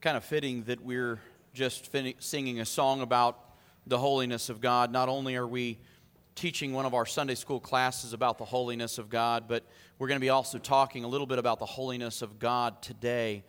kind 0.00 0.16
of 0.16 0.24
fitting 0.24 0.62
that 0.62 0.82
we're 0.82 1.20
just 1.52 1.88
fin- 1.88 2.14
singing 2.20 2.60
a 2.60 2.64
song 2.64 3.02
about 3.02 3.38
the 3.86 3.98
holiness 3.98 4.48
of 4.48 4.58
God. 4.58 4.90
Not 4.90 5.10
only 5.10 5.36
are 5.36 5.46
we 5.46 5.78
teaching 6.34 6.72
one 6.72 6.86
of 6.86 6.94
our 6.94 7.04
Sunday 7.04 7.34
school 7.34 7.60
classes 7.60 8.14
about 8.14 8.38
the 8.38 8.44
holiness 8.46 8.96
of 8.96 9.10
God, 9.10 9.44
but 9.46 9.62
we're 9.98 10.08
going 10.08 10.16
to 10.16 10.24
be 10.24 10.30
also 10.30 10.56
talking 10.56 11.04
a 11.04 11.08
little 11.08 11.26
bit 11.26 11.38
about 11.38 11.58
the 11.58 11.66
holiness 11.66 12.22
of 12.22 12.38
God 12.38 12.80
today. 12.80 13.44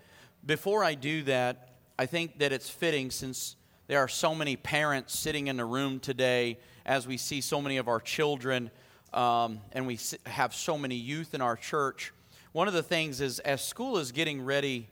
Before 0.45 0.83
I 0.83 0.93
do 0.93 1.23
that, 1.23 1.69
I 1.97 2.05
think 2.05 2.39
that 2.39 2.51
it's 2.51 2.69
fitting 2.69 3.11
since 3.11 3.55
there 3.87 3.99
are 3.99 4.09
so 4.09 4.35
many 4.35 4.57
parents 4.57 5.17
sitting 5.17 5.47
in 5.47 5.55
the 5.55 5.63
room 5.63 6.01
today 6.01 6.59
as 6.85 7.07
we 7.07 7.15
see 7.15 7.39
so 7.39 7.61
many 7.61 7.77
of 7.77 7.87
our 7.87 8.01
children 8.01 8.71
um, 9.13 9.61
and 9.71 9.87
we 9.87 9.97
have 10.25 10.53
so 10.53 10.77
many 10.77 10.95
youth 10.95 11.33
in 11.33 11.39
our 11.39 11.55
church. 11.55 12.11
One 12.51 12.67
of 12.67 12.73
the 12.73 12.83
things 12.83 13.21
is 13.21 13.39
as 13.39 13.63
school 13.63 13.97
is 13.97 14.11
getting 14.11 14.43
ready 14.43 14.89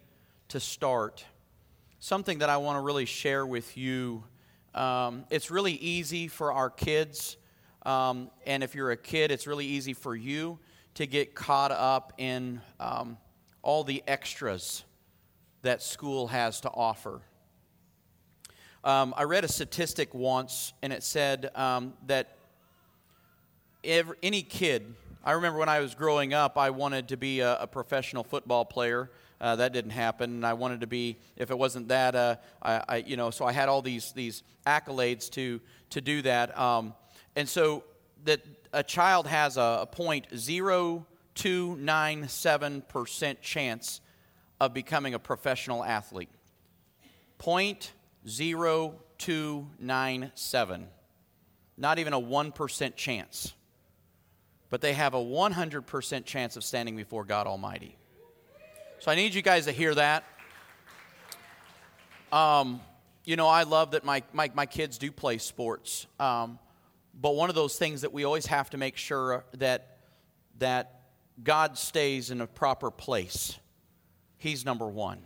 to 0.50 0.60
start, 0.60 1.26
something 2.00 2.39
that 2.39 2.49
I 2.49 2.58
want 2.58 2.77
to 2.77 2.81
really 2.81 3.05
share 3.05 3.45
with 3.45 3.77
you. 3.77 4.23
Um, 4.73 5.26
it's 5.30 5.52
really 5.52 5.73
easy 5.73 6.27
for 6.27 6.53
our 6.53 6.70
kids, 6.70 7.38
um, 7.85 8.31
and 8.45 8.63
if 8.63 8.73
you're 8.73 8.91
a 8.91 8.98
kid, 8.98 9.31
it's 9.31 9.48
really 9.48 9.66
easy 9.66 9.94
for 9.94 10.16
you 10.16 10.59
to 10.95 11.05
get 11.05 11.35
caught 11.35 11.72
up 11.72 12.13
in 12.17 12.62
um, 12.80 13.17
all 13.62 13.84
the 13.84 14.03
extras 14.08 14.84
that 15.62 15.81
school 15.81 16.27
has 16.27 16.62
to 16.62 16.70
offer. 16.70 17.22
Um, 18.84 19.13
I 19.17 19.23
read 19.23 19.44
a 19.44 19.50
statistic 19.50 20.13
once, 20.13 20.73
and 20.81 20.94
it 20.94 21.03
said 21.03 21.52
um, 21.55 21.94
that 22.08 22.38
every, 23.84 24.16
any 24.23 24.41
kid, 24.41 24.95
I 25.23 25.34
remember 25.34 25.59
when 25.59 25.67
I 25.67 25.81
was 25.81 25.95
growing 25.95 26.34
up, 26.34 26.58
I 26.58 26.70
wanted 26.70 27.09
to 27.09 27.17
be 27.17 27.41
a, 27.41 27.58
a 27.61 27.67
professional 27.67 28.23
football 28.23 28.63
player. 28.63 29.11
Uh, 29.41 29.55
that 29.55 29.71
didn't 29.71 29.91
happen. 29.91 30.31
And 30.31 30.45
I 30.45 30.53
wanted 30.53 30.81
to 30.81 30.88
be, 30.88 31.17
if 31.38 31.49
it 31.49 31.57
wasn't 31.57 31.88
that, 31.88 32.16
uh, 32.16 32.35
I, 32.61 32.84
I, 32.88 32.95
you 32.97 33.16
know, 33.16 33.30
so 33.30 33.45
I 33.45 33.53
had 33.53 33.70
all 33.70 33.81
these 33.81 34.11
these 34.11 34.43
accolades 34.67 35.30
to 35.31 35.61
to 35.91 36.02
do 36.02 36.22
that. 36.23 36.58
Um, 36.58 36.94
and 37.36 37.47
so 37.47 37.83
that 38.25 38.41
a 38.73 38.83
child 38.83 39.27
has 39.27 39.58
a, 39.58 39.80
a 39.81 39.86
point 39.86 40.27
zero 40.36 41.05
two 41.36 41.77
nine 41.77 42.27
seven 42.27 42.81
percent 42.81 43.41
chance 43.41 44.02
of 44.59 44.73
becoming 44.73 45.14
a 45.14 45.19
professional 45.19 45.83
athlete. 45.83 46.30
Point 47.38 47.94
zero 48.27 48.95
two 49.17 49.67
nine 49.80 50.31
seven. 50.36 50.88
Not 51.77 51.97
even 51.99 52.11
a 52.11 52.19
one 52.19 52.52
percent 52.52 52.97
chance. 52.97 53.53
But 54.69 54.81
they 54.81 54.94
have 54.94 55.16
a 55.16 55.17
100% 55.17 56.25
chance 56.25 56.55
of 56.55 56.64
standing 56.64 56.95
before 56.95 57.25
God 57.25 57.47
Almighty. 57.47 57.97
So 59.02 59.09
I 59.09 59.16
need 59.16 59.33
you 59.33 59.42
guys 59.42 59.64
to 59.64 59.72
hear 59.72 59.95
that. 59.95 60.25
Um, 62.33 62.81
you 63.23 63.38
know, 63.38 63.47
I 63.47 63.64
love 63.64 63.92
that 63.92 64.03
my, 64.03 64.23
my, 64.33 64.52
my 64.53 64.66
kids 64.66 64.97
do 64.97 65.09
play 65.09 65.38
sports. 65.38 66.05
Um, 66.19 66.59
but 67.14 67.36
one 67.36 67.47
of 67.47 67.55
those 67.55 67.77
things 67.77 68.02
that 68.02 68.11
we 68.11 68.25
always 68.25 68.47
have 68.47 68.70
to 68.72 68.77
make 68.77 68.97
sure 68.97 69.45
that, 69.53 70.00
that 70.58 71.00
God 71.42 71.77
stays 71.77 72.30
in 72.30 72.42
a 72.42 72.47
proper 72.47 72.92
place. 72.92 73.58
He's 74.38 74.66
number 74.66 74.88
one. 74.88 75.20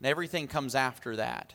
And 0.00 0.06
everything 0.08 0.48
comes 0.48 0.74
after 0.74 1.14
that. 1.16 1.54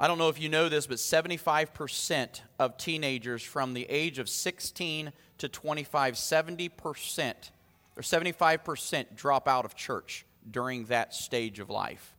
I 0.00 0.08
don't 0.08 0.18
know 0.18 0.30
if 0.30 0.40
you 0.40 0.48
know 0.48 0.68
this, 0.68 0.88
but 0.88 0.96
75% 0.96 2.40
of 2.58 2.76
teenagers 2.76 3.44
from 3.44 3.74
the 3.74 3.86
age 3.88 4.18
of 4.18 4.28
16 4.28 5.12
to 5.38 5.48
25, 5.48 6.14
70% 6.14 7.34
or 8.00 8.02
75% 8.02 9.14
drop 9.14 9.46
out 9.46 9.66
of 9.66 9.74
church 9.74 10.24
during 10.50 10.86
that 10.86 11.12
stage 11.12 11.60
of 11.60 11.68
life. 11.68 12.16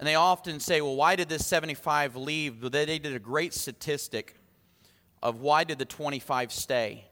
And 0.00 0.08
they 0.08 0.16
often 0.16 0.58
say, 0.58 0.80
well, 0.80 0.96
why 0.96 1.14
did 1.14 1.28
this 1.28 1.46
75 1.46 2.16
leave? 2.16 2.60
But 2.60 2.72
they 2.72 2.98
did 2.98 3.14
a 3.14 3.20
great 3.20 3.54
statistic 3.54 4.34
of 5.22 5.40
why 5.40 5.62
did 5.62 5.78
the 5.78 5.84
25 5.84 6.50
stay. 6.50 7.04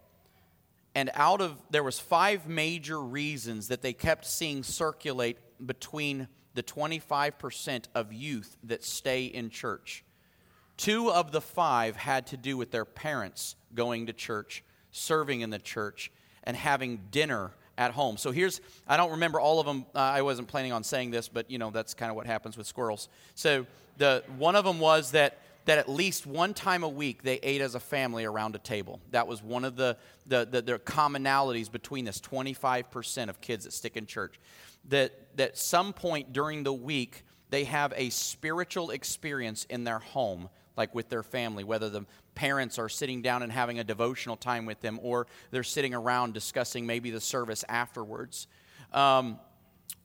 And 0.96 1.12
out 1.14 1.40
of, 1.40 1.62
there 1.70 1.84
was 1.84 2.00
five 2.00 2.48
major 2.48 3.00
reasons 3.00 3.68
that 3.68 3.82
they 3.82 3.92
kept 3.92 4.26
seeing 4.26 4.64
circulate 4.64 5.38
between 5.64 6.26
the 6.54 6.64
25% 6.64 7.84
of 7.94 8.12
youth 8.12 8.56
that 8.64 8.82
stay 8.82 9.26
in 9.26 9.50
church. 9.50 10.04
Two 10.76 11.08
of 11.12 11.30
the 11.30 11.40
five 11.40 11.94
had 11.94 12.26
to 12.26 12.36
do 12.36 12.56
with 12.56 12.72
their 12.72 12.84
parents 12.84 13.54
going 13.76 14.06
to 14.06 14.12
church, 14.12 14.64
serving 14.90 15.42
in 15.42 15.50
the 15.50 15.60
church, 15.60 16.10
and 16.44 16.56
having 16.56 17.00
dinner 17.10 17.52
at 17.80 17.92
home. 17.92 18.18
So 18.18 18.30
here's, 18.30 18.60
I 18.86 18.96
don't 18.96 19.12
remember 19.12 19.40
all 19.40 19.58
of 19.58 19.66
them. 19.66 19.86
Uh, 19.94 19.98
I 19.98 20.22
wasn't 20.22 20.48
planning 20.48 20.72
on 20.72 20.84
saying 20.84 21.10
this, 21.10 21.28
but 21.28 21.50
you 21.50 21.58
know, 21.58 21.70
that's 21.70 21.94
kind 21.94 22.10
of 22.10 22.16
what 22.16 22.26
happens 22.26 22.56
with 22.56 22.66
squirrels. 22.66 23.08
So 23.34 23.66
the, 23.96 24.22
one 24.36 24.54
of 24.54 24.64
them 24.64 24.80
was 24.80 25.12
that, 25.12 25.38
that 25.64 25.78
at 25.78 25.88
least 25.88 26.26
one 26.26 26.52
time 26.52 26.82
a 26.82 26.88
week 26.88 27.22
they 27.22 27.36
ate 27.36 27.60
as 27.60 27.74
a 27.74 27.80
family 27.80 28.24
around 28.24 28.54
a 28.54 28.58
table. 28.58 29.00
That 29.12 29.26
was 29.26 29.42
one 29.42 29.64
of 29.64 29.76
the, 29.76 29.96
the, 30.26 30.46
the, 30.50 30.62
the 30.62 30.78
commonalities 30.78 31.72
between 31.72 32.04
this 32.04 32.20
25% 32.20 33.28
of 33.28 33.40
kids 33.40 33.64
that 33.64 33.72
stick 33.72 33.96
in 33.96 34.06
church. 34.06 34.38
That, 34.88 35.36
that 35.36 35.56
some 35.56 35.92
point 35.92 36.32
during 36.32 36.64
the 36.64 36.72
week, 36.72 37.24
they 37.48 37.64
have 37.64 37.94
a 37.96 38.10
spiritual 38.10 38.90
experience 38.90 39.64
in 39.64 39.84
their 39.84 39.98
home 39.98 40.50
like 40.76 40.94
with 40.94 41.08
their 41.08 41.22
family, 41.22 41.64
whether 41.64 41.90
the 41.90 42.06
parents 42.40 42.78
are 42.78 42.88
sitting 42.88 43.20
down 43.20 43.42
and 43.42 43.52
having 43.52 43.80
a 43.80 43.84
devotional 43.84 44.34
time 44.34 44.64
with 44.64 44.80
them 44.80 44.98
or 45.02 45.26
they're 45.50 45.62
sitting 45.62 45.92
around 45.92 46.32
discussing 46.32 46.86
maybe 46.86 47.10
the 47.10 47.20
service 47.20 47.66
afterwards. 47.68 48.46
Um, 48.94 49.38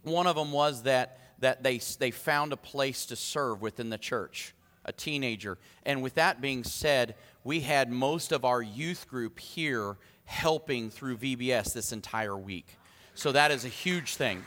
one 0.04 0.28
of 0.28 0.36
them 0.36 0.52
was 0.52 0.84
that, 0.84 1.18
that 1.40 1.64
they, 1.64 1.80
they 1.98 2.12
found 2.12 2.52
a 2.52 2.58
place 2.58 3.06
to 3.06 3.16
serve 3.16 3.62
within 3.62 3.90
the 3.90 3.98
church, 3.98 4.54
a 4.84 4.92
teenager. 4.92 5.58
And 5.86 6.04
with 6.04 6.16
that 6.16 6.42
being 6.42 6.66
said, 6.66 7.16
we 7.46 7.62
had 7.62 7.90
most 7.90 8.34
of 8.34 8.44
our 8.44 8.62
youth 8.62 9.08
group 9.08 9.40
here 9.40 9.96
helping 10.26 10.90
through 10.90 11.20
VBS 11.20 11.72
this 11.72 11.94
entire 11.94 12.36
week. 12.36 12.68
So 13.14 13.32
that 13.32 13.52
is 13.52 13.64
a 13.64 13.70
huge 13.70 14.16
thing. 14.16 14.44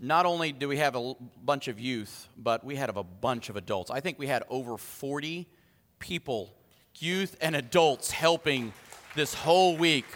Not 0.00 0.24
only 0.24 0.50
do 0.50 0.66
we 0.66 0.78
have 0.78 0.96
a 0.96 1.14
bunch 1.44 1.68
of 1.68 1.78
youth, 1.78 2.28
but 2.36 2.64
we 2.64 2.74
had 2.74 2.88
a 2.88 3.02
bunch 3.02 3.50
of 3.50 3.56
adults. 3.56 3.90
I 3.90 4.00
think 4.00 4.18
we 4.18 4.26
had 4.26 4.42
over 4.48 4.78
40 4.78 5.46
people, 5.98 6.54
youth 6.98 7.36
and 7.42 7.54
adults, 7.54 8.10
helping 8.10 8.72
this 9.14 9.34
whole 9.34 9.76
week 9.76 10.06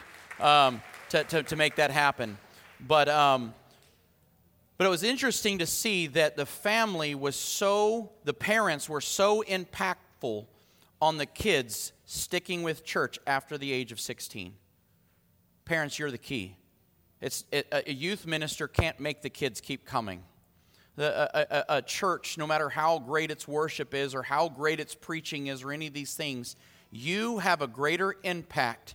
um, 0.41 0.81
to, 1.11 1.23
to, 1.25 1.43
to, 1.43 1.57
make 1.57 1.77
that 1.77 1.91
happen. 1.91 2.39
But, 2.81 3.11
um, 3.11 3.53
but 4.79 4.87
it 4.87 4.91
was 4.91 5.03
interesting 5.03 5.59
to 5.59 5.67
see 5.67 6.07
that 6.09 6.37
the 6.37 6.47
family 6.47 7.15
was 7.15 7.37
so, 7.37 8.11
the 8.25 8.35
parents 8.35 8.89
were 8.89 9.03
so 9.03 9.45
impactful 9.47 10.47
on 11.03 11.19
the 11.19 11.27
kids 11.27 11.93
sticking 12.07 12.63
with 12.63 12.85
church 12.85 13.19
after 13.27 13.59
the 13.59 13.71
age 13.71 13.93
of 13.93 14.01
16. 14.01 14.55
Parents, 15.67 15.99
you're 15.99 16.11
the 16.11 16.19
key. 16.19 16.57
It's, 17.25 17.47
it, 17.51 17.67
a 17.73 17.91
youth 17.91 18.27
minister 18.27 18.69
can't 18.69 19.01
make 19.01 19.23
the 19.23 19.31
kids 19.31 19.63
keep 19.63 19.87
coming. 19.87 20.25
The, 20.97 21.31
a, 21.35 21.47
a, 21.51 21.77
a 21.79 21.83
church, 21.83 22.37
no 22.37 22.47
matter 22.47 22.69
how 22.69 22.99
great 22.99 23.31
its 23.31 23.49
worship 23.49 23.95
is 23.95 24.15
or 24.15 24.23
how 24.23 24.51
great 24.51 24.79
its 24.79 24.95
preaching 24.95 25.47
is 25.47 25.63
or 25.63 25.73
any 25.73 25.87
of 25.87 25.95
these 25.95 26.13
things, 26.13 26.55
you 26.91 27.39
have 27.39 27.63
a 27.63 27.67
greater 27.67 28.15
impact 28.25 28.95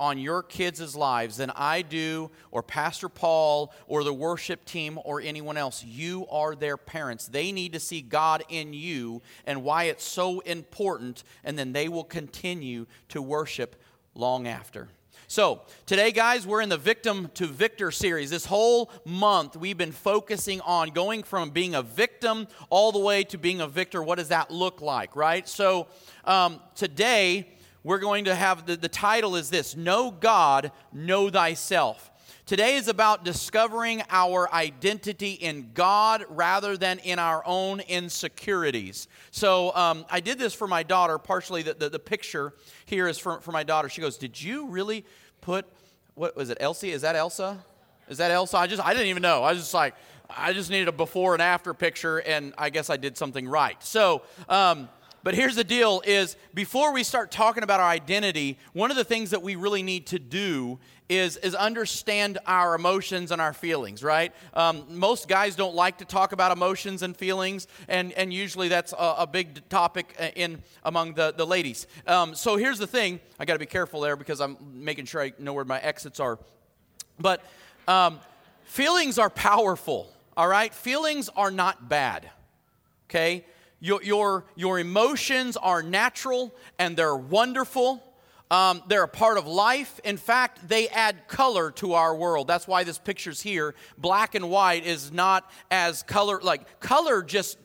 on 0.00 0.16
your 0.16 0.42
kids' 0.42 0.96
lives 0.96 1.36
than 1.36 1.50
I 1.54 1.82
do, 1.82 2.30
or 2.50 2.62
Pastor 2.62 3.10
Paul, 3.10 3.74
or 3.86 4.04
the 4.04 4.14
worship 4.14 4.64
team, 4.64 4.98
or 5.04 5.20
anyone 5.20 5.58
else. 5.58 5.84
You 5.84 6.26
are 6.30 6.54
their 6.54 6.78
parents. 6.78 7.28
They 7.28 7.52
need 7.52 7.74
to 7.74 7.80
see 7.80 8.00
God 8.00 8.42
in 8.48 8.72
you 8.72 9.20
and 9.44 9.62
why 9.62 9.84
it's 9.84 10.04
so 10.04 10.40
important, 10.40 11.24
and 11.44 11.58
then 11.58 11.74
they 11.74 11.90
will 11.90 12.04
continue 12.04 12.86
to 13.10 13.20
worship 13.20 13.76
long 14.14 14.46
after. 14.46 14.88
So, 15.28 15.62
today, 15.86 16.12
guys, 16.12 16.46
we're 16.46 16.60
in 16.60 16.68
the 16.68 16.76
Victim 16.76 17.32
to 17.34 17.46
Victor 17.46 17.90
series. 17.90 18.30
This 18.30 18.46
whole 18.46 18.92
month, 19.04 19.56
we've 19.56 19.76
been 19.76 19.90
focusing 19.90 20.60
on 20.60 20.90
going 20.90 21.24
from 21.24 21.50
being 21.50 21.74
a 21.74 21.82
victim 21.82 22.46
all 22.70 22.92
the 22.92 23.00
way 23.00 23.24
to 23.24 23.36
being 23.36 23.60
a 23.60 23.66
victor. 23.66 24.04
What 24.04 24.18
does 24.18 24.28
that 24.28 24.52
look 24.52 24.80
like, 24.80 25.16
right? 25.16 25.48
So, 25.48 25.88
um, 26.26 26.60
today, 26.76 27.48
we're 27.82 27.98
going 27.98 28.26
to 28.26 28.36
have 28.36 28.66
the, 28.66 28.76
the 28.76 28.88
title 28.88 29.34
is 29.34 29.50
this 29.50 29.74
Know 29.74 30.12
God, 30.12 30.70
Know 30.92 31.28
Thyself. 31.28 32.08
Today 32.46 32.76
is 32.76 32.86
about 32.86 33.24
discovering 33.24 34.04
our 34.08 34.48
identity 34.54 35.32
in 35.32 35.72
God 35.74 36.24
rather 36.28 36.76
than 36.76 37.00
in 37.00 37.18
our 37.18 37.42
own 37.44 37.80
insecurities. 37.80 39.08
So 39.32 39.74
um, 39.74 40.06
I 40.08 40.20
did 40.20 40.38
this 40.38 40.54
for 40.54 40.68
my 40.68 40.84
daughter. 40.84 41.18
Partially, 41.18 41.62
the, 41.62 41.74
the, 41.74 41.88
the, 41.88 41.98
picture 41.98 42.52
here 42.84 43.08
is 43.08 43.18
for, 43.18 43.40
for 43.40 43.50
my 43.50 43.64
daughter. 43.64 43.88
She 43.88 44.00
goes, 44.00 44.16
Did 44.16 44.40
you 44.40 44.68
really 44.68 45.04
put, 45.40 45.66
what 46.14 46.36
was 46.36 46.48
it, 46.48 46.58
Elsie? 46.60 46.92
Is 46.92 47.02
that 47.02 47.16
Elsa? 47.16 47.58
Is 48.08 48.18
that 48.18 48.30
Elsa? 48.30 48.58
I 48.58 48.68
just, 48.68 48.80
I 48.80 48.92
didn't 48.92 49.08
even 49.08 49.22
know. 49.22 49.42
I 49.42 49.50
was 49.50 49.58
just 49.58 49.74
like, 49.74 49.96
I 50.30 50.52
just 50.52 50.70
needed 50.70 50.86
a 50.86 50.92
before 50.92 51.32
and 51.32 51.42
after 51.42 51.74
picture, 51.74 52.18
and 52.18 52.54
I 52.56 52.70
guess 52.70 52.90
I 52.90 52.96
did 52.96 53.16
something 53.18 53.48
right. 53.48 53.82
So, 53.82 54.22
um, 54.48 54.88
but 55.26 55.34
here's 55.34 55.56
the 55.56 55.64
deal 55.64 56.04
is 56.06 56.36
before 56.54 56.92
we 56.92 57.02
start 57.02 57.32
talking 57.32 57.64
about 57.64 57.80
our 57.80 57.88
identity, 57.88 58.56
one 58.74 58.92
of 58.92 58.96
the 58.96 59.02
things 59.02 59.30
that 59.30 59.42
we 59.42 59.56
really 59.56 59.82
need 59.82 60.06
to 60.06 60.20
do 60.20 60.78
is, 61.08 61.36
is 61.38 61.52
understand 61.52 62.38
our 62.46 62.76
emotions 62.76 63.32
and 63.32 63.42
our 63.42 63.52
feelings, 63.52 64.04
right? 64.04 64.32
Um, 64.54 64.84
most 64.88 65.26
guys 65.26 65.56
don't 65.56 65.74
like 65.74 65.98
to 65.98 66.04
talk 66.04 66.30
about 66.30 66.52
emotions 66.52 67.02
and 67.02 67.16
feelings, 67.16 67.66
and, 67.88 68.12
and 68.12 68.32
usually 68.32 68.68
that's 68.68 68.92
a, 68.92 69.14
a 69.18 69.26
big 69.26 69.68
topic 69.68 70.14
in 70.36 70.62
among 70.84 71.14
the, 71.14 71.34
the 71.36 71.44
ladies. 71.44 71.88
Um, 72.06 72.36
so 72.36 72.56
here's 72.56 72.78
the 72.78 72.86
thing 72.86 73.18
I 73.40 73.46
got 73.46 73.54
to 73.54 73.58
be 73.58 73.66
careful 73.66 74.02
there 74.02 74.14
because 74.14 74.40
I'm 74.40 74.56
making 74.74 75.06
sure 75.06 75.20
I 75.20 75.32
know 75.40 75.54
where 75.54 75.64
my 75.64 75.80
exits 75.80 76.20
are. 76.20 76.38
But 77.18 77.42
um, 77.88 78.20
feelings 78.62 79.18
are 79.18 79.30
powerful, 79.30 80.08
all 80.36 80.46
right? 80.46 80.72
Feelings 80.72 81.28
are 81.30 81.50
not 81.50 81.88
bad, 81.88 82.30
okay? 83.10 83.44
Your, 83.80 84.02
your, 84.02 84.44
your 84.54 84.78
emotions 84.78 85.56
are 85.56 85.82
natural 85.82 86.54
and 86.78 86.96
they're 86.96 87.16
wonderful. 87.16 88.02
Um, 88.50 88.82
they're 88.86 89.02
a 89.02 89.08
part 89.08 89.38
of 89.38 89.46
life. 89.46 90.00
In 90.04 90.16
fact, 90.16 90.68
they 90.68 90.88
add 90.88 91.28
color 91.28 91.72
to 91.72 91.94
our 91.94 92.14
world. 92.14 92.46
That's 92.46 92.66
why 92.66 92.84
this 92.84 92.98
picture's 92.98 93.42
here. 93.42 93.74
Black 93.98 94.34
and 94.34 94.48
white 94.48 94.86
is 94.86 95.12
not 95.12 95.50
as 95.70 96.02
color, 96.04 96.40
like, 96.40 96.80
color 96.80 97.22
just 97.22 97.58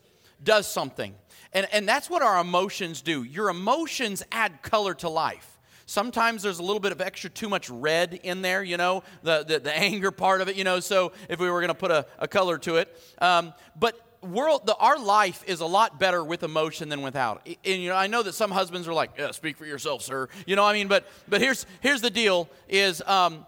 does 0.43 0.67
something. 0.67 1.13
And, 1.53 1.67
and 1.71 1.87
that's 1.87 2.09
what 2.09 2.21
our 2.21 2.41
emotions 2.41 3.01
do. 3.01 3.23
Your 3.23 3.49
emotions 3.49 4.23
add 4.31 4.63
color 4.63 4.93
to 4.95 5.09
life. 5.09 5.59
Sometimes 5.85 6.41
there's 6.41 6.59
a 6.59 6.63
little 6.63 6.79
bit 6.79 6.93
of 6.93 7.01
extra 7.01 7.29
too 7.29 7.49
much 7.49 7.69
red 7.69 8.19
in 8.23 8.41
there, 8.41 8.63
you 8.63 8.77
know, 8.77 9.03
the, 9.23 9.43
the, 9.43 9.59
the 9.59 9.77
anger 9.77 10.09
part 10.09 10.39
of 10.41 10.47
it, 10.47 10.55
you 10.55 10.63
know, 10.63 10.79
so 10.79 11.11
if 11.27 11.39
we 11.39 11.49
were 11.49 11.59
going 11.59 11.67
to 11.67 11.73
put 11.73 11.91
a, 11.91 12.05
a 12.17 12.27
color 12.27 12.57
to 12.59 12.77
it. 12.77 12.97
Um, 13.21 13.53
but 13.77 13.99
world, 14.21 14.65
the, 14.65 14.75
our 14.75 14.99
life 14.99 15.43
is 15.47 15.59
a 15.61 15.65
lot 15.65 15.99
better 15.99 16.23
with 16.23 16.43
emotion 16.43 16.89
than 16.89 17.01
without. 17.01 17.45
And 17.65 17.81
you 17.81 17.89
know, 17.89 17.95
I 17.95 18.07
know 18.07 18.23
that 18.23 18.33
some 18.33 18.51
husbands 18.51 18.87
are 18.87 18.93
like, 18.93 19.11
yeah, 19.17 19.31
"Speak 19.31 19.57
for 19.57 19.65
yourself, 19.65 20.01
sir." 20.01 20.29
You 20.45 20.55
know, 20.55 20.63
I 20.63 20.73
mean, 20.73 20.87
but 20.87 21.07
but 21.27 21.41
here's 21.41 21.65
here's 21.81 22.01
the 22.01 22.09
deal: 22.09 22.49
is 22.69 23.01
um, 23.05 23.45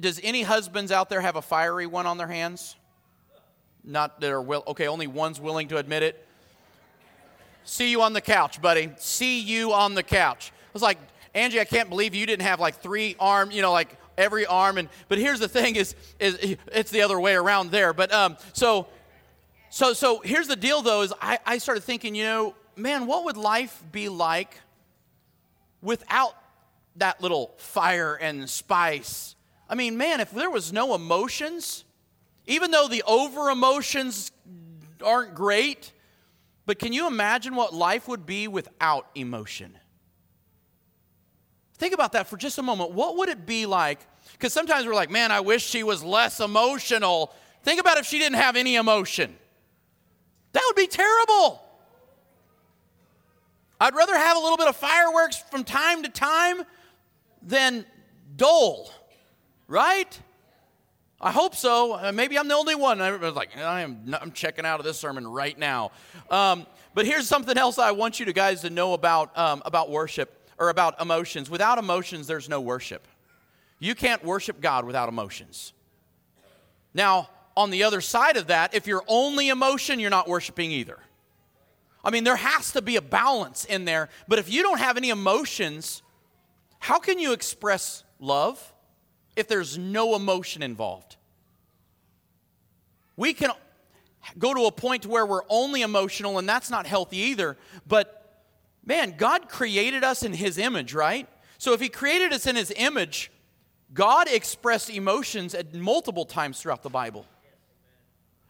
does 0.00 0.20
any 0.22 0.42
husbands 0.42 0.90
out 0.92 1.08
there 1.08 1.20
have 1.20 1.36
a 1.36 1.42
fiery 1.42 1.86
one 1.86 2.06
on 2.06 2.18
their 2.18 2.26
hands? 2.26 2.76
Not 3.84 4.20
that 4.20 4.30
are 4.30 4.42
will. 4.42 4.64
Okay, 4.68 4.88
only 4.88 5.06
one's 5.06 5.40
willing 5.40 5.68
to 5.68 5.76
admit 5.76 6.02
it. 6.02 6.26
See 7.64 7.90
you 7.90 8.02
on 8.02 8.12
the 8.12 8.20
couch, 8.20 8.60
buddy. 8.60 8.90
See 8.96 9.40
you 9.40 9.72
on 9.72 9.94
the 9.94 10.02
couch. 10.02 10.52
I 10.52 10.70
was 10.72 10.82
like, 10.82 10.98
Angie, 11.34 11.60
I 11.60 11.64
can't 11.64 11.88
believe 11.88 12.14
you 12.14 12.26
didn't 12.26 12.46
have 12.46 12.60
like 12.60 12.80
three 12.80 13.16
arm, 13.18 13.50
you 13.50 13.62
know, 13.62 13.72
like 13.72 13.96
every 14.16 14.46
arm. 14.46 14.78
And 14.78 14.88
but 15.08 15.18
here's 15.18 15.40
the 15.40 15.48
thing: 15.48 15.76
is 15.76 15.94
is 16.18 16.56
it's 16.72 16.90
the 16.90 17.02
other 17.02 17.20
way 17.20 17.34
around 17.34 17.70
there. 17.70 17.92
But 17.92 18.12
um, 18.12 18.36
so 18.52 18.88
so, 19.76 19.92
so 19.92 20.20
here's 20.24 20.48
the 20.48 20.56
deal 20.56 20.80
though, 20.80 21.02
is 21.02 21.12
I, 21.20 21.38
I 21.44 21.58
started 21.58 21.84
thinking, 21.84 22.14
you 22.14 22.24
know, 22.24 22.54
man, 22.76 23.06
what 23.06 23.26
would 23.26 23.36
life 23.36 23.84
be 23.92 24.08
like 24.08 24.58
without 25.82 26.34
that 26.96 27.20
little 27.20 27.52
fire 27.58 28.14
and 28.14 28.48
spice? 28.48 29.36
I 29.68 29.74
mean, 29.74 29.98
man, 29.98 30.20
if 30.20 30.30
there 30.30 30.48
was 30.48 30.72
no 30.72 30.94
emotions, 30.94 31.84
even 32.46 32.70
though 32.70 32.88
the 32.88 33.02
over 33.06 33.50
emotions 33.50 34.32
aren't 35.04 35.34
great, 35.34 35.92
but 36.64 36.78
can 36.78 36.94
you 36.94 37.06
imagine 37.06 37.54
what 37.54 37.74
life 37.74 38.08
would 38.08 38.24
be 38.24 38.48
without 38.48 39.06
emotion? 39.14 39.78
Think 41.74 41.92
about 41.92 42.12
that 42.12 42.28
for 42.28 42.38
just 42.38 42.56
a 42.56 42.62
moment. 42.62 42.92
What 42.92 43.18
would 43.18 43.28
it 43.28 43.44
be 43.44 43.66
like? 43.66 44.00
Because 44.32 44.54
sometimes 44.54 44.86
we're 44.86 44.94
like, 44.94 45.10
man, 45.10 45.30
I 45.30 45.40
wish 45.40 45.66
she 45.66 45.82
was 45.82 46.02
less 46.02 46.40
emotional. 46.40 47.34
Think 47.62 47.78
about 47.78 47.98
if 47.98 48.06
she 48.06 48.18
didn't 48.18 48.38
have 48.38 48.56
any 48.56 48.76
emotion. 48.76 49.36
That 50.56 50.62
would 50.68 50.76
be 50.76 50.86
terrible. 50.86 51.62
I'd 53.78 53.94
rather 53.94 54.16
have 54.16 54.38
a 54.38 54.40
little 54.40 54.56
bit 54.56 54.68
of 54.68 54.74
fireworks 54.74 55.36
from 55.36 55.64
time 55.64 56.02
to 56.04 56.08
time 56.08 56.62
than 57.42 57.84
dull, 58.36 58.90
right? 59.68 60.18
I 61.20 61.30
hope 61.30 61.54
so. 61.54 61.92
Uh, 61.92 62.10
maybe 62.10 62.38
I'm 62.38 62.48
the 62.48 62.54
only 62.54 62.74
one. 62.74 63.00
Was 63.20 63.34
like, 63.34 63.54
I 63.54 63.82
am. 63.82 64.16
I'm 64.18 64.32
checking 64.32 64.64
out 64.64 64.80
of 64.80 64.86
this 64.86 64.98
sermon 64.98 65.26
right 65.26 65.58
now. 65.58 65.90
Um, 66.30 66.66
but 66.94 67.04
here's 67.04 67.28
something 67.28 67.58
else 67.58 67.78
I 67.78 67.90
want 67.90 68.18
you 68.18 68.24
to 68.24 68.32
guys 68.32 68.62
to 68.62 68.70
know 68.70 68.94
about 68.94 69.36
um, 69.36 69.60
about 69.66 69.90
worship 69.90 70.48
or 70.56 70.70
about 70.70 70.98
emotions. 71.02 71.50
Without 71.50 71.76
emotions, 71.76 72.26
there's 72.26 72.48
no 72.48 72.62
worship. 72.62 73.06
You 73.78 73.94
can't 73.94 74.24
worship 74.24 74.62
God 74.62 74.86
without 74.86 75.10
emotions. 75.10 75.74
Now, 76.94 77.28
on 77.56 77.70
the 77.70 77.82
other 77.84 78.00
side 78.00 78.36
of 78.36 78.48
that, 78.48 78.74
if 78.74 78.86
you're 78.86 79.04
only 79.08 79.48
emotion, 79.48 79.98
you're 79.98 80.10
not 80.10 80.28
worshiping 80.28 80.70
either. 80.70 80.98
I 82.04 82.10
mean, 82.10 82.22
there 82.22 82.36
has 82.36 82.72
to 82.72 82.82
be 82.82 82.96
a 82.96 83.02
balance 83.02 83.64
in 83.64 83.84
there, 83.84 84.08
but 84.28 84.38
if 84.38 84.52
you 84.52 84.62
don't 84.62 84.78
have 84.78 84.96
any 84.96 85.10
emotions, 85.10 86.02
how 86.78 86.98
can 86.98 87.18
you 87.18 87.32
express 87.32 88.04
love 88.20 88.72
if 89.34 89.48
there's 89.48 89.76
no 89.76 90.14
emotion 90.14 90.62
involved? 90.62 91.16
We 93.16 93.32
can 93.32 93.50
go 94.38 94.54
to 94.54 94.66
a 94.66 94.72
point 94.72 95.06
where 95.06 95.26
we're 95.26 95.42
only 95.48 95.82
emotional, 95.82 96.38
and 96.38 96.48
that's 96.48 96.70
not 96.70 96.86
healthy 96.86 97.18
either. 97.18 97.56
But 97.86 98.44
man, 98.84 99.14
God 99.16 99.48
created 99.48 100.04
us 100.04 100.22
in 100.22 100.32
His 100.32 100.58
image, 100.58 100.94
right? 100.94 101.26
So 101.58 101.72
if 101.72 101.80
He 101.80 101.88
created 101.88 102.32
us 102.32 102.46
in 102.46 102.54
His 102.54 102.72
image, 102.76 103.32
God 103.92 104.28
expressed 104.28 104.90
emotions 104.90 105.54
at 105.54 105.74
multiple 105.74 106.24
times 106.24 106.60
throughout 106.60 106.82
the 106.82 106.90
Bible. 106.90 107.24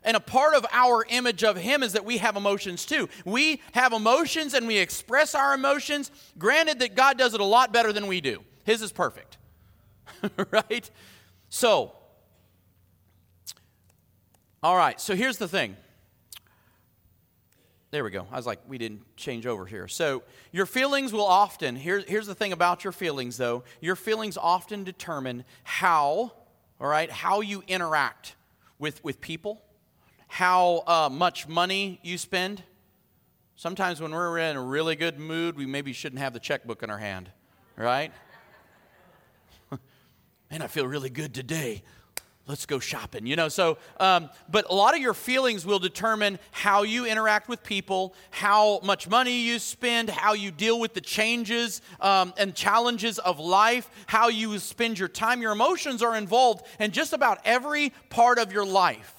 And 0.06 0.16
a 0.16 0.20
part 0.20 0.54
of 0.54 0.64
our 0.70 1.04
image 1.08 1.42
of 1.42 1.56
Him 1.56 1.82
is 1.82 1.92
that 1.94 2.04
we 2.04 2.18
have 2.18 2.36
emotions 2.36 2.86
too. 2.86 3.08
We 3.24 3.60
have 3.72 3.92
emotions 3.92 4.54
and 4.54 4.66
we 4.68 4.78
express 4.78 5.34
our 5.34 5.52
emotions. 5.52 6.12
Granted 6.38 6.78
that 6.78 6.94
God 6.94 7.18
does 7.18 7.34
it 7.34 7.40
a 7.40 7.44
lot 7.44 7.72
better 7.72 7.92
than 7.92 8.06
we 8.06 8.20
do, 8.20 8.42
His 8.64 8.80
is 8.82 8.92
perfect. 8.92 9.36
right? 10.52 10.88
So, 11.48 11.92
all 14.62 14.76
right, 14.76 15.00
so 15.00 15.16
here's 15.16 15.38
the 15.38 15.48
thing. 15.48 15.76
There 17.90 18.04
we 18.04 18.10
go. 18.10 18.26
I 18.30 18.36
was 18.36 18.46
like, 18.46 18.60
we 18.68 18.78
didn't 18.78 19.02
change 19.16 19.46
over 19.46 19.66
here. 19.66 19.88
So, 19.88 20.22
your 20.52 20.66
feelings 20.66 21.12
will 21.12 21.26
often, 21.26 21.76
here, 21.76 22.04
here's 22.06 22.26
the 22.26 22.34
thing 22.34 22.52
about 22.52 22.84
your 22.84 22.92
feelings 22.92 23.36
though, 23.38 23.64
your 23.80 23.96
feelings 23.96 24.36
often 24.36 24.84
determine 24.84 25.44
how, 25.64 26.32
all 26.80 26.86
right, 26.86 27.10
how 27.10 27.40
you 27.40 27.64
interact 27.66 28.36
with, 28.78 29.02
with 29.02 29.20
people, 29.20 29.62
how 30.26 30.82
uh, 30.86 31.08
much 31.10 31.48
money 31.48 32.00
you 32.02 32.18
spend. 32.18 32.62
Sometimes 33.56 34.00
when 34.00 34.12
we're 34.12 34.38
in 34.38 34.56
a 34.56 34.62
really 34.62 34.96
good 34.96 35.18
mood, 35.18 35.56
we 35.56 35.66
maybe 35.66 35.92
shouldn't 35.92 36.20
have 36.20 36.32
the 36.32 36.40
checkbook 36.40 36.82
in 36.82 36.90
our 36.90 36.98
hand, 36.98 37.30
right? 37.76 38.12
Man, 40.50 40.62
I 40.62 40.66
feel 40.66 40.86
really 40.86 41.10
good 41.10 41.32
today. 41.32 41.82
Let's 42.48 42.64
go 42.64 42.78
shopping, 42.78 43.26
you 43.26 43.34
know. 43.34 43.48
So, 43.48 43.78
um, 43.98 44.30
but 44.48 44.70
a 44.70 44.74
lot 44.74 44.94
of 44.94 45.00
your 45.00 45.14
feelings 45.14 45.66
will 45.66 45.80
determine 45.80 46.38
how 46.52 46.84
you 46.84 47.04
interact 47.04 47.48
with 47.48 47.64
people, 47.64 48.14
how 48.30 48.78
much 48.84 49.08
money 49.08 49.40
you 49.40 49.58
spend, 49.58 50.10
how 50.10 50.34
you 50.34 50.52
deal 50.52 50.78
with 50.78 50.94
the 50.94 51.00
changes 51.00 51.82
um, 52.00 52.32
and 52.36 52.54
challenges 52.54 53.18
of 53.18 53.40
life, 53.40 53.90
how 54.06 54.28
you 54.28 54.58
spend 54.60 54.96
your 54.96 55.08
time. 55.08 55.42
Your 55.42 55.52
emotions 55.52 56.02
are 56.02 56.14
involved 56.14 56.66
in 56.78 56.92
just 56.92 57.12
about 57.12 57.40
every 57.44 57.92
part 58.10 58.38
of 58.38 58.52
your 58.52 58.66
life. 58.66 59.15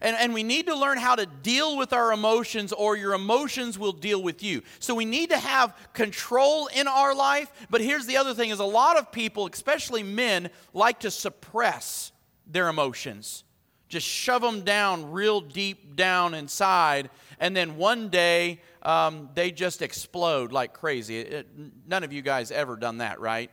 And, 0.00 0.16
and 0.16 0.34
we 0.34 0.42
need 0.42 0.66
to 0.66 0.76
learn 0.76 0.98
how 0.98 1.14
to 1.14 1.26
deal 1.26 1.76
with 1.76 1.92
our 1.92 2.12
emotions, 2.12 2.72
or 2.72 2.96
your 2.96 3.14
emotions 3.14 3.78
will 3.78 3.92
deal 3.92 4.22
with 4.22 4.42
you. 4.42 4.62
So 4.78 4.94
we 4.94 5.04
need 5.04 5.30
to 5.30 5.38
have 5.38 5.76
control 5.92 6.68
in 6.74 6.88
our 6.88 7.14
life. 7.14 7.50
But 7.70 7.80
here's 7.80 8.06
the 8.06 8.16
other 8.16 8.34
thing 8.34 8.50
is 8.50 8.58
a 8.58 8.64
lot 8.64 8.96
of 8.96 9.12
people, 9.12 9.48
especially 9.52 10.02
men, 10.02 10.50
like 10.72 11.00
to 11.00 11.10
suppress 11.10 12.12
their 12.46 12.68
emotions. 12.68 13.44
Just 13.88 14.06
shove 14.06 14.42
them 14.42 14.62
down 14.62 15.12
real 15.12 15.40
deep 15.40 15.94
down 15.94 16.34
inside. 16.34 17.10
And 17.38 17.56
then 17.56 17.76
one 17.76 18.08
day, 18.08 18.60
um, 18.82 19.30
they 19.34 19.50
just 19.50 19.82
explode 19.82 20.52
like 20.52 20.72
crazy. 20.72 21.20
It, 21.20 21.48
none 21.86 22.02
of 22.02 22.12
you 22.12 22.22
guys 22.22 22.50
ever 22.50 22.76
done 22.76 22.98
that, 22.98 23.20
right? 23.20 23.50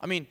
I 0.00 0.06
mean, 0.06 0.26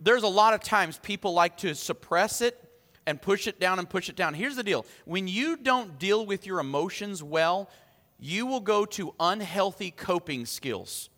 there's 0.00 0.22
a 0.22 0.28
lot 0.28 0.54
of 0.54 0.60
times 0.60 0.98
people 1.02 1.32
like 1.32 1.56
to 1.58 1.74
suppress 1.74 2.40
it 2.40 2.62
and 3.06 3.20
push 3.20 3.46
it 3.46 3.60
down 3.60 3.78
and 3.78 3.88
push 3.88 4.08
it 4.08 4.16
down. 4.16 4.34
Here's 4.34 4.56
the 4.56 4.62
deal 4.62 4.84
when 5.04 5.28
you 5.28 5.56
don't 5.56 5.98
deal 5.98 6.26
with 6.26 6.46
your 6.46 6.60
emotions 6.60 7.22
well, 7.22 7.70
you 8.18 8.46
will 8.46 8.60
go 8.60 8.84
to 8.86 9.14
unhealthy 9.20 9.90
coping 9.90 10.46
skills 10.46 11.10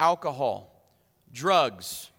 alcohol, 0.00 0.82
drugs, 1.32 2.10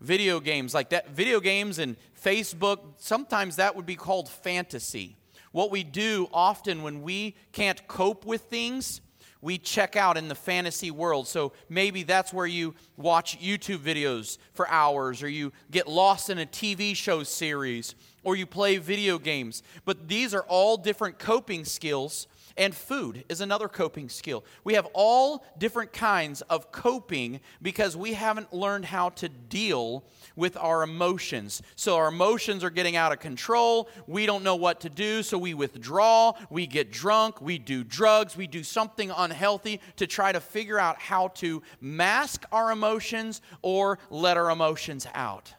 video 0.00 0.40
games 0.40 0.74
like 0.74 0.90
that. 0.90 1.10
Video 1.10 1.40
games 1.40 1.78
and 1.78 1.96
Facebook, 2.20 2.80
sometimes 2.98 3.56
that 3.56 3.76
would 3.76 3.86
be 3.86 3.96
called 3.96 4.28
fantasy. 4.28 5.16
What 5.52 5.70
we 5.70 5.84
do 5.84 6.28
often 6.32 6.82
when 6.82 7.02
we 7.02 7.34
can't 7.52 7.86
cope 7.88 8.26
with 8.26 8.42
things, 8.42 9.00
we 9.40 9.58
check 9.58 9.96
out 9.96 10.16
in 10.16 10.28
the 10.28 10.34
fantasy 10.34 10.90
world. 10.90 11.28
So 11.28 11.52
maybe 11.68 12.02
that's 12.02 12.32
where 12.32 12.46
you 12.46 12.74
watch 12.96 13.38
YouTube 13.38 13.78
videos 13.78 14.38
for 14.52 14.68
hours, 14.68 15.22
or 15.22 15.28
you 15.28 15.52
get 15.70 15.88
lost 15.88 16.30
in 16.30 16.38
a 16.38 16.46
TV 16.46 16.94
show 16.96 17.22
series, 17.22 17.94
or 18.26 18.34
you 18.34 18.44
play 18.44 18.76
video 18.76 19.20
games. 19.20 19.62
But 19.84 20.08
these 20.08 20.34
are 20.34 20.42
all 20.48 20.76
different 20.76 21.18
coping 21.18 21.64
skills. 21.64 22.26
And 22.58 22.74
food 22.74 23.24
is 23.28 23.40
another 23.40 23.68
coping 23.68 24.08
skill. 24.08 24.42
We 24.64 24.74
have 24.74 24.88
all 24.94 25.44
different 25.58 25.92
kinds 25.92 26.40
of 26.42 26.72
coping 26.72 27.40
because 27.62 27.96
we 27.96 28.14
haven't 28.14 28.52
learned 28.52 28.86
how 28.86 29.10
to 29.10 29.28
deal 29.28 30.04
with 30.36 30.56
our 30.56 30.82
emotions. 30.82 31.62
So 31.76 31.96
our 31.96 32.08
emotions 32.08 32.64
are 32.64 32.70
getting 32.70 32.96
out 32.96 33.12
of 33.12 33.20
control. 33.20 33.90
We 34.06 34.24
don't 34.26 34.42
know 34.42 34.56
what 34.56 34.80
to 34.80 34.88
do, 34.88 35.22
so 35.22 35.36
we 35.36 35.52
withdraw, 35.54 36.32
we 36.48 36.66
get 36.66 36.90
drunk, 36.90 37.40
we 37.42 37.58
do 37.58 37.84
drugs, 37.84 38.36
we 38.36 38.46
do 38.46 38.64
something 38.64 39.12
unhealthy 39.14 39.80
to 39.96 40.06
try 40.06 40.32
to 40.32 40.40
figure 40.40 40.80
out 40.80 40.98
how 40.98 41.28
to 41.28 41.62
mask 41.80 42.44
our 42.50 42.72
emotions 42.72 43.42
or 43.60 43.98
let 44.10 44.36
our 44.38 44.50
emotions 44.50 45.06
out. 45.14 45.54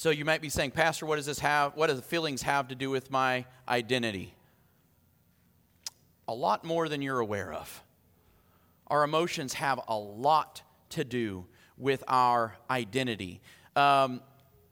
So 0.00 0.08
you 0.08 0.24
might 0.24 0.40
be 0.40 0.48
saying, 0.48 0.70
Pastor, 0.70 1.04
what 1.04 1.16
does 1.16 1.26
this 1.26 1.40
have? 1.40 1.76
What 1.76 1.88
does 1.88 1.96
the 1.96 2.02
feelings 2.02 2.40
have 2.40 2.68
to 2.68 2.74
do 2.74 2.88
with 2.88 3.10
my 3.10 3.44
identity? 3.68 4.34
a 6.30 6.32
lot 6.32 6.64
more 6.64 6.88
than 6.88 7.02
you're 7.02 7.18
aware 7.18 7.52
of. 7.52 7.82
Our 8.86 9.02
emotions 9.02 9.54
have 9.54 9.80
a 9.88 9.96
lot 9.96 10.62
to 10.90 11.02
do 11.02 11.44
with 11.76 12.04
our 12.06 12.56
identity. 12.70 13.40
Um, 13.74 14.22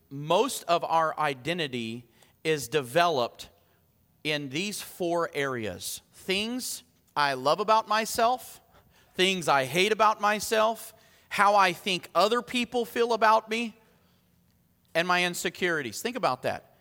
most 0.08 0.62
of 0.68 0.84
our 0.84 1.18
identity 1.18 2.04
is 2.44 2.68
developed 2.68 3.48
in 4.22 4.50
these 4.50 4.80
four 4.80 5.30
areas 5.34 6.00
things 6.14 6.84
I 7.16 7.34
love 7.34 7.58
about 7.58 7.88
myself, 7.88 8.60
things 9.16 9.48
I 9.48 9.64
hate 9.64 9.90
about 9.90 10.20
myself, 10.20 10.94
how 11.28 11.56
I 11.56 11.72
think 11.72 12.08
other 12.14 12.40
people 12.40 12.84
feel 12.84 13.12
about 13.12 13.50
me, 13.50 13.77
and 14.98 15.06
my 15.06 15.22
insecurities. 15.22 16.02
Think 16.02 16.16
about 16.16 16.42
that. 16.42 16.72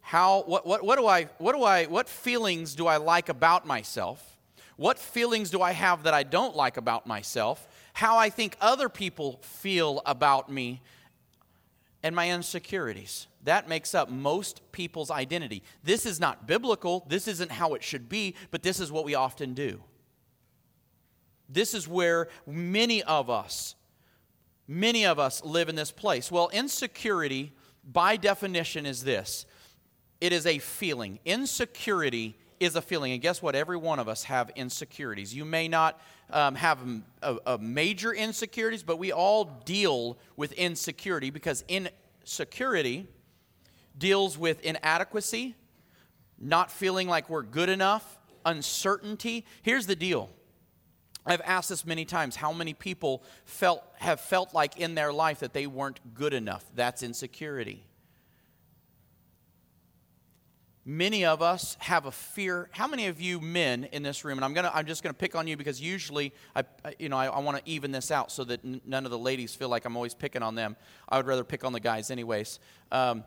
How 0.00 0.44
what, 0.44 0.64
what, 0.64 0.84
what 0.84 0.96
do 0.96 1.08
i 1.08 1.24
what 1.38 1.56
do 1.56 1.64
i 1.64 1.86
what 1.86 2.08
feelings 2.08 2.76
do 2.76 2.86
i 2.86 2.98
like 2.98 3.28
about 3.28 3.66
myself? 3.66 4.38
What 4.76 4.96
feelings 4.96 5.50
do 5.50 5.60
i 5.60 5.72
have 5.72 6.04
that 6.04 6.14
i 6.14 6.22
don't 6.22 6.54
like 6.54 6.76
about 6.76 7.04
myself? 7.04 7.66
How 7.94 8.16
i 8.16 8.30
think 8.30 8.56
other 8.60 8.88
people 8.88 9.40
feel 9.42 10.02
about 10.06 10.48
me 10.48 10.82
and 12.04 12.14
my 12.14 12.30
insecurities. 12.30 13.26
That 13.42 13.68
makes 13.68 13.92
up 13.92 14.08
most 14.08 14.60
people's 14.70 15.10
identity. 15.10 15.64
This 15.82 16.06
is 16.06 16.20
not 16.20 16.46
biblical. 16.46 17.04
This 17.08 17.26
isn't 17.26 17.50
how 17.50 17.74
it 17.74 17.82
should 17.82 18.08
be 18.08 18.36
but 18.52 18.62
this 18.62 18.78
is 18.78 18.92
what 18.92 19.04
we 19.04 19.16
often 19.16 19.52
do. 19.52 19.82
This 21.48 21.74
is 21.74 21.88
where 21.88 22.28
many 22.46 23.02
of 23.02 23.28
us 23.30 23.74
many 24.68 25.06
of 25.06 25.18
us 25.18 25.44
live 25.44 25.68
in 25.68 25.76
this 25.76 25.92
place 25.92 26.30
well 26.30 26.48
insecurity 26.52 27.52
by 27.84 28.16
definition 28.16 28.86
is 28.86 29.04
this 29.04 29.46
it 30.20 30.32
is 30.32 30.46
a 30.46 30.58
feeling. 30.58 31.18
Insecurity 31.24 32.36
is 32.58 32.74
a 32.74 32.82
feeling. 32.82 33.12
And 33.12 33.20
guess 33.20 33.42
what? 33.42 33.54
Every 33.54 33.76
one 33.76 33.98
of 33.98 34.08
us 34.08 34.24
have 34.24 34.50
insecurities. 34.56 35.34
You 35.34 35.44
may 35.44 35.68
not 35.68 36.00
um, 36.30 36.54
have 36.54 36.78
a, 37.22 37.36
a 37.46 37.58
major 37.58 38.12
insecurities, 38.12 38.82
but 38.82 38.98
we 38.98 39.12
all 39.12 39.44
deal 39.64 40.16
with 40.36 40.52
insecurity 40.52 41.30
because 41.30 41.64
insecurity 41.68 43.06
deals 43.98 44.38
with 44.38 44.60
inadequacy, 44.62 45.54
not 46.38 46.70
feeling 46.70 47.08
like 47.08 47.28
we're 47.28 47.42
good 47.42 47.68
enough, 47.68 48.18
uncertainty. 48.44 49.44
Here's 49.62 49.86
the 49.86 49.96
deal. 49.96 50.30
I've 51.26 51.42
asked 51.44 51.68
this 51.68 51.84
many 51.84 52.04
times 52.04 52.36
how 52.36 52.52
many 52.52 52.72
people 52.72 53.22
felt 53.44 53.82
have 53.96 54.20
felt 54.20 54.54
like 54.54 54.78
in 54.78 54.94
their 54.94 55.12
life 55.12 55.40
that 55.40 55.52
they 55.52 55.66
weren't 55.66 56.14
good 56.14 56.32
enough. 56.32 56.64
That's 56.74 57.02
insecurity. 57.02 57.84
Many 60.88 61.24
of 61.24 61.42
us 61.42 61.76
have 61.80 62.06
a 62.06 62.12
fear. 62.12 62.68
How 62.70 62.86
many 62.86 63.08
of 63.08 63.20
you 63.20 63.40
men 63.40 63.88
in 63.90 64.04
this 64.04 64.24
room, 64.24 64.38
and 64.38 64.44
I'm, 64.44 64.54
gonna, 64.54 64.70
I'm 64.72 64.86
just 64.86 65.02
going 65.02 65.12
to 65.12 65.18
pick 65.18 65.34
on 65.34 65.48
you 65.48 65.56
because 65.56 65.80
usually 65.80 66.32
I, 66.54 66.62
you 67.00 67.08
know, 67.08 67.16
I, 67.16 67.26
I 67.26 67.40
want 67.40 67.58
to 67.58 67.68
even 67.68 67.90
this 67.90 68.12
out 68.12 68.30
so 68.30 68.44
that 68.44 68.64
n- 68.64 68.80
none 68.86 69.04
of 69.04 69.10
the 69.10 69.18
ladies 69.18 69.52
feel 69.52 69.68
like 69.68 69.84
I'm 69.84 69.96
always 69.96 70.14
picking 70.14 70.44
on 70.44 70.54
them. 70.54 70.76
I 71.08 71.16
would 71.16 71.26
rather 71.26 71.42
pick 71.42 71.64
on 71.64 71.72
the 71.72 71.80
guys, 71.80 72.12
anyways. 72.12 72.60
Um, 72.92 73.24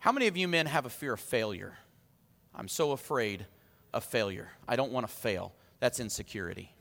how 0.00 0.10
many 0.10 0.26
of 0.26 0.36
you 0.36 0.48
men 0.48 0.66
have 0.66 0.84
a 0.84 0.90
fear 0.90 1.12
of 1.12 1.20
failure? 1.20 1.78
I'm 2.52 2.66
so 2.66 2.90
afraid 2.90 3.46
of 3.92 4.02
failure. 4.02 4.50
I 4.66 4.74
don't 4.74 4.90
want 4.90 5.06
to 5.06 5.12
fail. 5.12 5.54
That's 5.78 6.00
insecurity. 6.00 6.73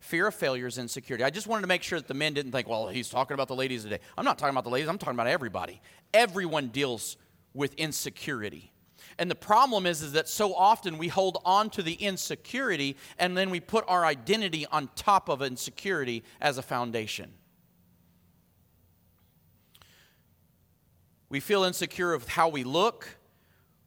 Fear 0.00 0.28
of 0.28 0.34
failure 0.34 0.66
is 0.66 0.78
insecurity. 0.78 1.24
I 1.24 1.30
just 1.30 1.46
wanted 1.46 1.62
to 1.62 1.68
make 1.68 1.82
sure 1.82 1.98
that 1.98 2.06
the 2.06 2.14
men 2.14 2.32
didn't 2.34 2.52
think, 2.52 2.68
well, 2.68 2.88
he's 2.88 3.08
talking 3.08 3.34
about 3.34 3.48
the 3.48 3.56
ladies 3.56 3.82
today. 3.82 3.98
I'm 4.16 4.24
not 4.24 4.38
talking 4.38 4.54
about 4.54 4.64
the 4.64 4.70
ladies, 4.70 4.88
I'm 4.88 4.98
talking 4.98 5.16
about 5.16 5.26
everybody. 5.26 5.80
Everyone 6.14 6.68
deals 6.68 7.16
with 7.52 7.74
insecurity. 7.74 8.72
And 9.18 9.28
the 9.28 9.34
problem 9.34 9.86
is, 9.86 10.02
is 10.02 10.12
that 10.12 10.28
so 10.28 10.54
often 10.54 10.96
we 10.96 11.08
hold 11.08 11.38
on 11.44 11.70
to 11.70 11.82
the 11.82 11.94
insecurity 11.94 12.96
and 13.18 13.36
then 13.36 13.50
we 13.50 13.58
put 13.58 13.84
our 13.88 14.04
identity 14.04 14.64
on 14.66 14.88
top 14.94 15.28
of 15.28 15.42
insecurity 15.42 16.22
as 16.40 16.56
a 16.56 16.62
foundation. 16.62 17.32
We 21.28 21.40
feel 21.40 21.64
insecure 21.64 22.14
of 22.14 22.28
how 22.28 22.48
we 22.48 22.62
look, 22.62 23.18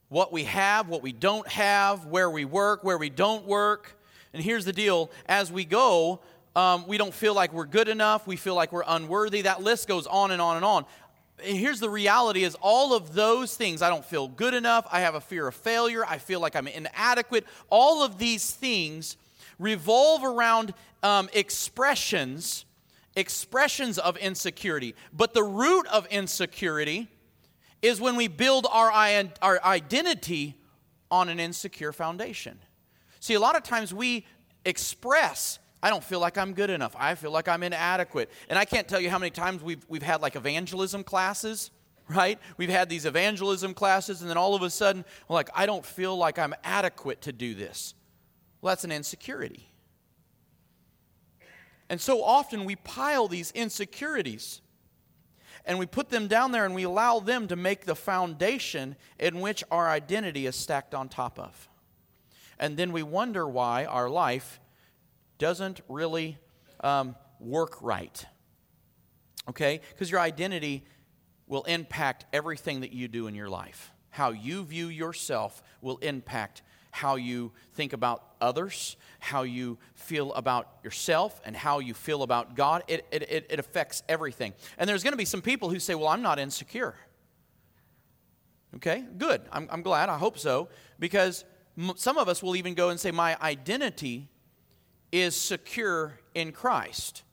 what 0.10 0.34
we 0.34 0.44
have, 0.44 0.90
what 0.90 1.02
we 1.02 1.14
don't 1.14 1.48
have, 1.48 2.06
where 2.06 2.30
we 2.30 2.44
work, 2.44 2.84
where 2.84 2.98
we 2.98 3.10
don't 3.10 3.46
work. 3.46 3.98
And 4.34 4.44
here's 4.44 4.66
the 4.66 4.74
deal. 4.74 5.12
As 5.26 5.52
we 5.52 5.66
go, 5.66 6.22
um, 6.56 6.88
we 6.88 6.98
don't 6.98 7.14
feel 7.14 7.34
like 7.34 7.54
we're 7.54 7.66
good 7.66 7.88
enough. 7.88 8.28
We 8.28 8.36
feel 8.36 8.56
like 8.56 8.72
we're 8.72 8.84
unworthy. 8.86 9.42
That 9.44 9.62
list 9.62 9.88
goes 9.88 10.08
on 10.08 10.32
and 10.32 10.42
on 10.42 10.56
and 10.58 10.66
on. 10.66 10.86
And 11.44 11.58
here's 11.58 11.80
the 11.80 11.90
reality 11.90 12.44
is 12.44 12.56
all 12.62 12.94
of 12.94 13.14
those 13.16 13.56
things 13.56 13.82
i 13.82 13.90
don't 13.90 14.06
feel 14.06 14.28
good 14.28 14.54
enough. 14.54 14.88
I 14.92 15.02
have 15.02 15.16
a 15.16 15.22
fear 15.22 15.48
of 15.48 15.56
failure. 15.56 16.06
I 16.06 16.18
feel 16.18 16.40
like 16.40 16.56
i'm 16.56 16.68
inadequate. 16.68 17.46
All 17.70 18.04
of 18.04 18.18
these 18.18 18.52
things 18.52 19.18
revolve 19.58 20.24
around 20.24 20.74
um, 21.04 21.30
expressions 21.34 22.66
expressions 23.16 23.98
of 23.98 24.16
insecurity. 24.18 24.96
But 25.12 25.34
the 25.34 25.44
root 25.44 25.86
of 25.88 26.08
insecurity 26.08 27.10
is 27.82 28.00
when 28.00 28.16
we 28.16 28.28
build 28.28 28.68
our, 28.72 28.92
our 29.42 29.60
identity 29.64 30.56
on 31.10 31.28
an 31.28 31.40
insecure 31.40 31.92
foundation 31.92 32.60
see 33.22 33.36
a 33.36 33.40
lot 33.40 33.56
of 33.56 33.64
times 33.64 33.94
we 33.94 34.26
express 34.66 35.60
I 35.84 35.90
don't 35.90 36.04
feel 36.04 36.20
like 36.20 36.38
I'm 36.38 36.54
good 36.54 36.70
enough. 36.70 36.96
I 36.98 37.16
feel 37.16 37.32
like 37.32 37.48
I'm 37.48 37.64
inadequate. 37.64 38.30
And 38.50 38.60
I 38.60 38.66
can't 38.66 38.88
tell 38.88 39.00
you 39.00 39.10
how 39.10 39.18
many 39.18 39.32
times 39.32 39.64
we've, 39.64 39.84
we've 39.90 40.04
had 40.04 40.22
like 40.22 40.36
evangelism 40.36 41.04
classes, 41.04 41.72
right? 42.08 42.38
We've 42.58 42.70
had 42.70 42.88
these 42.88 43.06
evangelism 43.06 43.74
classes, 43.74 44.22
and 44.22 44.30
then 44.30 44.38
all 44.38 44.54
of 44.54 44.62
a 44.62 44.70
sudden, 44.70 45.04
we're 45.28 45.36
like, 45.36 45.50
I 45.56 45.66
don't 45.66 45.86
feel 45.86 46.16
like 46.16 46.38
I'm 46.38 46.54
adequate 46.64 47.22
to 47.22 47.32
do 47.32 47.56
this. 47.56 47.96
Well, 48.62 48.72
that's 48.72 48.84
an 48.84 48.92
insecurity. 48.92 49.68
And 51.90 52.00
so 52.00 52.24
often 52.24 52.64
we 52.66 52.76
pile 52.76 53.28
these 53.28 53.52
insecurities 53.52 54.62
and 55.66 55.78
we 55.78 55.86
put 55.86 56.10
them 56.10 56.28
down 56.28 56.52
there 56.52 56.66
and 56.66 56.74
we 56.74 56.84
allow 56.84 57.20
them 57.20 57.48
to 57.48 57.56
make 57.56 57.86
the 57.86 57.96
foundation 57.96 58.96
in 59.20 59.42
which 59.42 59.64
our 59.70 59.90
identity 59.90 60.46
is 60.46 60.56
stacked 60.56 60.96
on 60.96 61.10
top 61.10 61.38
of. 61.38 61.68
And 62.62 62.78
then 62.78 62.92
we 62.92 63.04
wonder 63.04 63.46
why 63.48 63.86
our 63.86 64.10
life 64.10 64.62
doesn't 65.40 65.82
really 65.90 66.38
um, 66.82 67.16
work 67.40 67.82
right. 67.82 68.24
Okay? 69.50 69.82
Because 69.90 70.12
your 70.12 70.20
identity 70.20 70.86
will 71.48 71.64
impact 71.64 72.26
everything 72.32 72.82
that 72.82 72.94
you 72.94 73.08
do 73.08 73.26
in 73.26 73.34
your 73.34 73.50
life. 73.50 73.92
How 74.12 74.30
you 74.30 74.64
view 74.64 74.88
yourself 74.88 75.64
will 75.82 75.98
impact 75.98 76.62
how 76.92 77.16
you 77.16 77.52
think 77.74 77.94
about 77.94 78.24
others, 78.40 78.96
how 79.20 79.44
you 79.44 79.80
feel 79.96 80.34
about 80.34 80.68
yourself, 80.84 81.42
and 81.44 81.56
how 81.56 81.80
you 81.80 81.94
feel 81.94 82.22
about 82.22 82.56
God. 82.56 82.84
It, 82.88 83.08
it, 83.12 83.48
it 83.50 83.60
affects 83.60 84.04
everything. 84.08 84.54
And 84.78 84.88
there's 84.88 85.02
going 85.02 85.14
to 85.14 85.18
be 85.18 85.26
some 85.26 85.42
people 85.42 85.70
who 85.70 85.80
say, 85.80 85.96
Well, 85.96 86.10
I'm 86.10 86.22
not 86.22 86.38
insecure. 86.38 86.96
Okay, 88.76 89.04
good. 89.18 89.42
I'm, 89.52 89.68
I'm 89.72 89.82
glad. 89.82 90.10
I 90.10 90.18
hope 90.18 90.38
so. 90.38 90.70
Because 91.00 91.44
some 91.96 92.18
of 92.18 92.28
us 92.28 92.44
will 92.44 92.56
even 92.56 92.74
go 92.74 92.90
and 92.90 93.00
say, 93.00 93.12
My 93.12 93.38
identity 93.42 94.30
is 95.12 95.36
secure 95.36 96.20
in 96.34 96.52
Christ, 96.52 97.24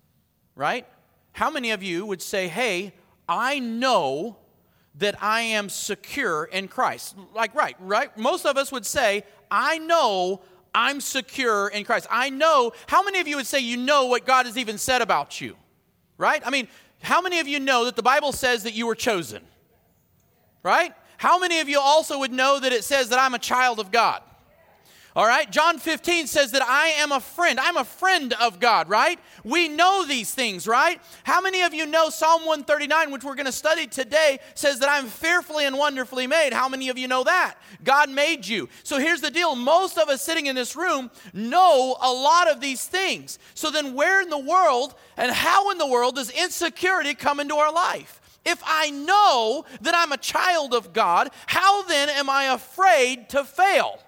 right? 0.54 0.86
How 1.32 1.50
many 1.50 1.70
of 1.70 1.82
you 1.82 2.04
would 2.04 2.20
say, 2.20 2.48
hey, 2.48 2.92
I 3.28 3.60
know 3.60 4.38
that 4.96 5.22
I 5.22 5.42
am 5.42 5.68
secure 5.68 6.44
in 6.44 6.66
Christ? 6.66 7.14
Like, 7.34 7.54
right, 7.54 7.76
right? 7.78 8.16
Most 8.16 8.44
of 8.44 8.56
us 8.56 8.72
would 8.72 8.84
say, 8.84 9.22
I 9.50 9.78
know 9.78 10.42
I'm 10.74 11.00
secure 11.00 11.68
in 11.68 11.84
Christ. 11.84 12.06
I 12.10 12.30
know. 12.30 12.72
How 12.88 13.02
many 13.02 13.20
of 13.20 13.28
you 13.28 13.36
would 13.36 13.46
say 13.46 13.60
you 13.60 13.76
know 13.76 14.06
what 14.06 14.26
God 14.26 14.46
has 14.46 14.58
even 14.58 14.78
said 14.78 15.00
about 15.00 15.40
you? 15.40 15.56
Right? 16.16 16.42
I 16.44 16.50
mean, 16.50 16.66
how 17.00 17.20
many 17.20 17.38
of 17.38 17.46
you 17.46 17.60
know 17.60 17.84
that 17.84 17.94
the 17.94 18.02
Bible 18.02 18.32
says 18.32 18.64
that 18.64 18.74
you 18.74 18.86
were 18.86 18.96
chosen? 18.96 19.42
Right? 20.64 20.92
How 21.16 21.38
many 21.38 21.60
of 21.60 21.68
you 21.68 21.78
also 21.78 22.18
would 22.18 22.32
know 22.32 22.58
that 22.58 22.72
it 22.72 22.82
says 22.82 23.10
that 23.10 23.20
I'm 23.20 23.34
a 23.34 23.38
child 23.38 23.78
of 23.78 23.92
God? 23.92 24.22
All 25.18 25.26
right, 25.26 25.50
John 25.50 25.80
15 25.80 26.28
says 26.28 26.52
that 26.52 26.62
I 26.62 26.90
am 26.90 27.10
a 27.10 27.18
friend. 27.18 27.58
I'm 27.58 27.76
a 27.76 27.82
friend 27.82 28.34
of 28.34 28.60
God, 28.60 28.88
right? 28.88 29.18
We 29.42 29.66
know 29.66 30.04
these 30.06 30.32
things, 30.32 30.68
right? 30.68 31.00
How 31.24 31.40
many 31.40 31.62
of 31.62 31.74
you 31.74 31.86
know 31.86 32.08
Psalm 32.08 32.42
139, 32.42 33.10
which 33.10 33.24
we're 33.24 33.34
going 33.34 33.46
to 33.46 33.50
study 33.50 33.88
today, 33.88 34.38
says 34.54 34.78
that 34.78 34.88
I'm 34.88 35.08
fearfully 35.08 35.66
and 35.66 35.76
wonderfully 35.76 36.28
made? 36.28 36.52
How 36.52 36.68
many 36.68 36.88
of 36.88 36.96
you 36.96 37.08
know 37.08 37.24
that? 37.24 37.56
God 37.82 38.10
made 38.10 38.46
you. 38.46 38.68
So 38.84 39.00
here's 39.00 39.20
the 39.20 39.32
deal 39.32 39.56
most 39.56 39.98
of 39.98 40.08
us 40.08 40.22
sitting 40.22 40.46
in 40.46 40.54
this 40.54 40.76
room 40.76 41.10
know 41.32 41.96
a 42.00 42.12
lot 42.12 42.48
of 42.48 42.60
these 42.60 42.84
things. 42.84 43.40
So 43.54 43.72
then, 43.72 43.94
where 43.94 44.22
in 44.22 44.30
the 44.30 44.38
world 44.38 44.94
and 45.16 45.32
how 45.32 45.72
in 45.72 45.78
the 45.78 45.86
world 45.88 46.14
does 46.14 46.30
insecurity 46.30 47.14
come 47.14 47.40
into 47.40 47.56
our 47.56 47.72
life? 47.72 48.20
If 48.44 48.62
I 48.64 48.90
know 48.90 49.64
that 49.80 49.96
I'm 49.96 50.12
a 50.12 50.16
child 50.16 50.74
of 50.74 50.92
God, 50.92 51.30
how 51.46 51.82
then 51.82 52.08
am 52.08 52.30
I 52.30 52.54
afraid 52.54 53.30
to 53.30 53.42
fail? 53.42 53.98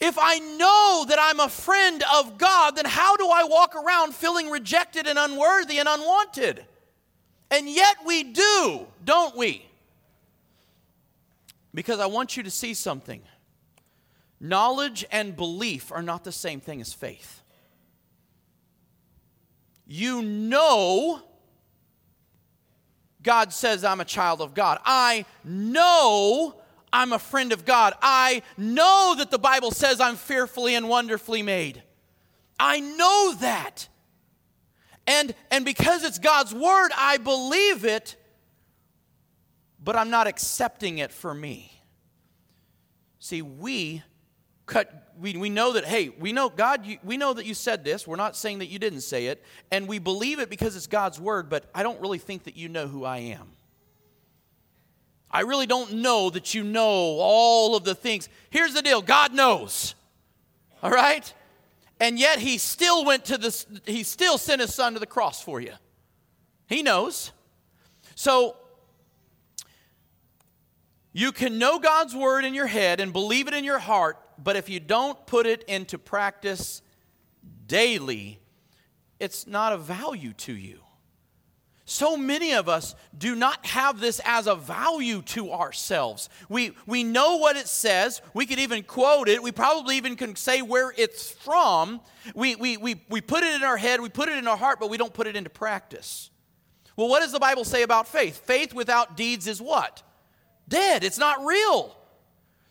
If 0.00 0.18
I 0.20 0.38
know 0.38 1.04
that 1.08 1.18
I'm 1.20 1.40
a 1.40 1.48
friend 1.48 2.02
of 2.14 2.38
God, 2.38 2.76
then 2.76 2.84
how 2.84 3.16
do 3.16 3.28
I 3.28 3.44
walk 3.44 3.74
around 3.74 4.14
feeling 4.14 4.50
rejected 4.50 5.06
and 5.06 5.18
unworthy 5.18 5.78
and 5.78 5.88
unwanted? 5.88 6.64
And 7.50 7.68
yet 7.68 7.96
we 8.04 8.24
do, 8.24 8.86
don't 9.04 9.36
we? 9.36 9.66
Because 11.72 11.98
I 12.00 12.06
want 12.06 12.36
you 12.36 12.42
to 12.42 12.50
see 12.50 12.74
something. 12.74 13.22
Knowledge 14.38 15.04
and 15.10 15.34
belief 15.34 15.90
are 15.92 16.02
not 16.02 16.24
the 16.24 16.32
same 16.32 16.60
thing 16.60 16.80
as 16.80 16.92
faith. 16.92 17.42
You 19.86 20.20
know 20.20 21.22
God 23.26 23.52
says 23.52 23.82
I'm 23.82 24.00
a 24.00 24.04
child 24.04 24.40
of 24.40 24.54
God. 24.54 24.78
I 24.84 25.26
know 25.42 26.54
I'm 26.96 27.12
a 27.12 27.18
friend 27.18 27.52
of 27.52 27.66
God. 27.66 27.92
I 28.00 28.40
know 28.56 29.14
that 29.18 29.30
the 29.30 29.38
Bible 29.38 29.70
says 29.70 30.00
I'm 30.00 30.16
fearfully 30.16 30.74
and 30.74 30.88
wonderfully 30.88 31.42
made. 31.42 31.82
I 32.58 32.80
know 32.80 33.34
that. 33.40 33.86
And, 35.06 35.34
and 35.50 35.66
because 35.66 36.04
it's 36.04 36.18
God's 36.18 36.54
word, 36.54 36.90
I 36.96 37.18
believe 37.18 37.84
it, 37.84 38.16
but 39.78 39.94
I'm 39.94 40.08
not 40.08 40.26
accepting 40.26 40.96
it 40.96 41.12
for 41.12 41.34
me. 41.34 41.70
See, 43.18 43.42
we 43.42 44.02
cut, 44.64 45.12
we, 45.20 45.36
we 45.36 45.50
know 45.50 45.74
that, 45.74 45.84
hey, 45.84 46.08
we 46.08 46.32
know, 46.32 46.48
God, 46.48 46.86
you, 46.86 46.96
we 47.04 47.18
know 47.18 47.34
that 47.34 47.44
you 47.44 47.52
said 47.52 47.84
this. 47.84 48.06
We're 48.06 48.16
not 48.16 48.36
saying 48.36 48.60
that 48.60 48.68
you 48.68 48.78
didn't 48.78 49.02
say 49.02 49.26
it. 49.26 49.44
And 49.70 49.86
we 49.86 49.98
believe 49.98 50.38
it 50.38 50.48
because 50.48 50.76
it's 50.76 50.86
God's 50.86 51.20
word, 51.20 51.50
but 51.50 51.68
I 51.74 51.82
don't 51.82 52.00
really 52.00 52.18
think 52.18 52.44
that 52.44 52.56
you 52.56 52.70
know 52.70 52.88
who 52.88 53.04
I 53.04 53.18
am. 53.18 53.55
I 55.30 55.40
really 55.40 55.66
don't 55.66 55.94
know 55.94 56.30
that 56.30 56.54
you 56.54 56.62
know 56.62 57.18
all 57.18 57.76
of 57.76 57.84
the 57.84 57.94
things. 57.94 58.28
Here's 58.50 58.74
the 58.74 58.82
deal 58.82 59.02
God 59.02 59.34
knows. 59.34 59.94
All 60.82 60.90
right? 60.90 61.32
And 61.98 62.18
yet 62.18 62.38
he 62.38 62.58
still 62.58 63.04
went 63.04 63.24
to 63.26 63.38
this, 63.38 63.66
he 63.86 64.02
still 64.02 64.38
sent 64.38 64.60
his 64.60 64.74
son 64.74 64.94
to 64.94 64.98
the 64.98 65.06
cross 65.06 65.42
for 65.42 65.60
you. 65.60 65.72
He 66.68 66.82
knows. 66.82 67.32
So 68.14 68.56
you 71.12 71.32
can 71.32 71.58
know 71.58 71.78
God's 71.78 72.14
word 72.14 72.44
in 72.44 72.52
your 72.52 72.66
head 72.66 73.00
and 73.00 73.12
believe 73.12 73.48
it 73.48 73.54
in 73.54 73.64
your 73.64 73.78
heart, 73.78 74.18
but 74.36 74.56
if 74.56 74.68
you 74.68 74.80
don't 74.80 75.26
put 75.26 75.46
it 75.46 75.62
into 75.64 75.98
practice 75.98 76.82
daily, 77.66 78.38
it's 79.18 79.46
not 79.46 79.72
of 79.72 79.84
value 79.84 80.34
to 80.34 80.52
you. 80.52 80.80
So 81.88 82.16
many 82.16 82.52
of 82.52 82.68
us 82.68 82.96
do 83.16 83.36
not 83.36 83.64
have 83.64 84.00
this 84.00 84.20
as 84.24 84.48
a 84.48 84.56
value 84.56 85.22
to 85.22 85.52
ourselves. 85.52 86.28
We, 86.48 86.72
we 86.84 87.04
know 87.04 87.36
what 87.36 87.56
it 87.56 87.68
says. 87.68 88.20
We 88.34 88.44
could 88.44 88.58
even 88.58 88.82
quote 88.82 89.28
it. 89.28 89.40
We 89.40 89.52
probably 89.52 89.96
even 89.96 90.16
can 90.16 90.34
say 90.34 90.62
where 90.62 90.92
it's 90.96 91.30
from. 91.30 92.00
We, 92.34 92.56
we, 92.56 92.76
we, 92.76 93.00
we 93.08 93.20
put 93.20 93.44
it 93.44 93.54
in 93.54 93.62
our 93.62 93.76
head, 93.76 94.00
we 94.00 94.08
put 94.08 94.28
it 94.28 94.36
in 94.36 94.48
our 94.48 94.56
heart, 94.56 94.80
but 94.80 94.90
we 94.90 94.96
don't 94.96 95.14
put 95.14 95.28
it 95.28 95.36
into 95.36 95.48
practice. 95.48 96.30
Well, 96.96 97.08
what 97.08 97.20
does 97.20 97.30
the 97.30 97.38
Bible 97.38 97.64
say 97.64 97.84
about 97.84 98.08
faith? 98.08 98.44
Faith 98.44 98.74
without 98.74 99.16
deeds 99.16 99.46
is 99.46 99.62
what? 99.62 100.02
Dead. 100.68 101.04
It's 101.04 101.18
not 101.18 101.44
real. 101.44 101.96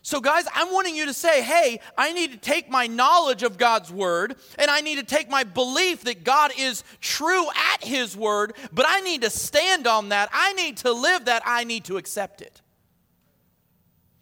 So, 0.06 0.20
guys, 0.20 0.44
I'm 0.54 0.72
wanting 0.72 0.94
you 0.94 1.06
to 1.06 1.12
say, 1.12 1.42
hey, 1.42 1.80
I 1.98 2.12
need 2.12 2.30
to 2.30 2.38
take 2.38 2.70
my 2.70 2.86
knowledge 2.86 3.42
of 3.42 3.58
God's 3.58 3.90
word 3.90 4.36
and 4.56 4.70
I 4.70 4.80
need 4.80 4.98
to 4.98 5.02
take 5.02 5.28
my 5.28 5.42
belief 5.42 6.04
that 6.04 6.22
God 6.22 6.52
is 6.56 6.84
true 7.00 7.44
at 7.72 7.82
his 7.82 8.16
word, 8.16 8.52
but 8.72 8.86
I 8.88 9.00
need 9.00 9.22
to 9.22 9.30
stand 9.30 9.88
on 9.88 10.10
that. 10.10 10.28
I 10.32 10.52
need 10.52 10.76
to 10.76 10.92
live 10.92 11.24
that. 11.24 11.42
I 11.44 11.64
need 11.64 11.86
to 11.86 11.96
accept 11.96 12.40
it. 12.40 12.62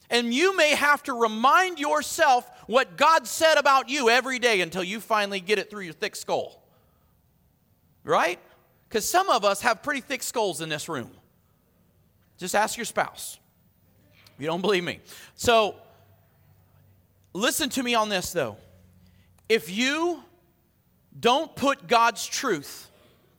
And 0.09 0.33
you 0.33 0.57
may 0.57 0.75
have 0.75 1.03
to 1.03 1.13
remind 1.13 1.79
yourself 1.79 2.51
what 2.67 2.97
God 2.97 3.27
said 3.27 3.59
about 3.59 3.91
you 3.91 4.09
every 4.09 4.39
day 4.39 4.63
until 4.63 4.85
you 4.85 5.01
finally 5.01 5.41
get 5.41 5.59
it 5.59 5.69
through 5.69 5.83
your 5.83 5.93
thick 5.93 6.17
skull. 6.17 6.63
Right? 8.05 8.41
Because 8.89 9.07
some 9.07 9.29
of 9.29 9.45
us 9.45 9.61
have 9.61 9.83
pretty 9.83 10.01
thick 10.01 10.23
skulls 10.23 10.63
in 10.63 10.71
this 10.71 10.89
room. 10.89 11.11
Just 12.39 12.55
ask 12.55 12.79
your 12.79 12.87
spouse. 12.87 13.39
You 14.39 14.47
don't 14.47 14.61
believe 14.61 14.85
me. 14.85 15.01
So, 15.35 15.77
listen 17.33 17.69
to 17.71 17.83
me 17.83 17.95
on 17.95 18.09
this 18.09 18.33
though. 18.33 18.57
If 19.49 19.71
you 19.71 20.23
don't 21.19 21.55
put 21.55 21.87
God's 21.87 22.27
truth 22.27 22.91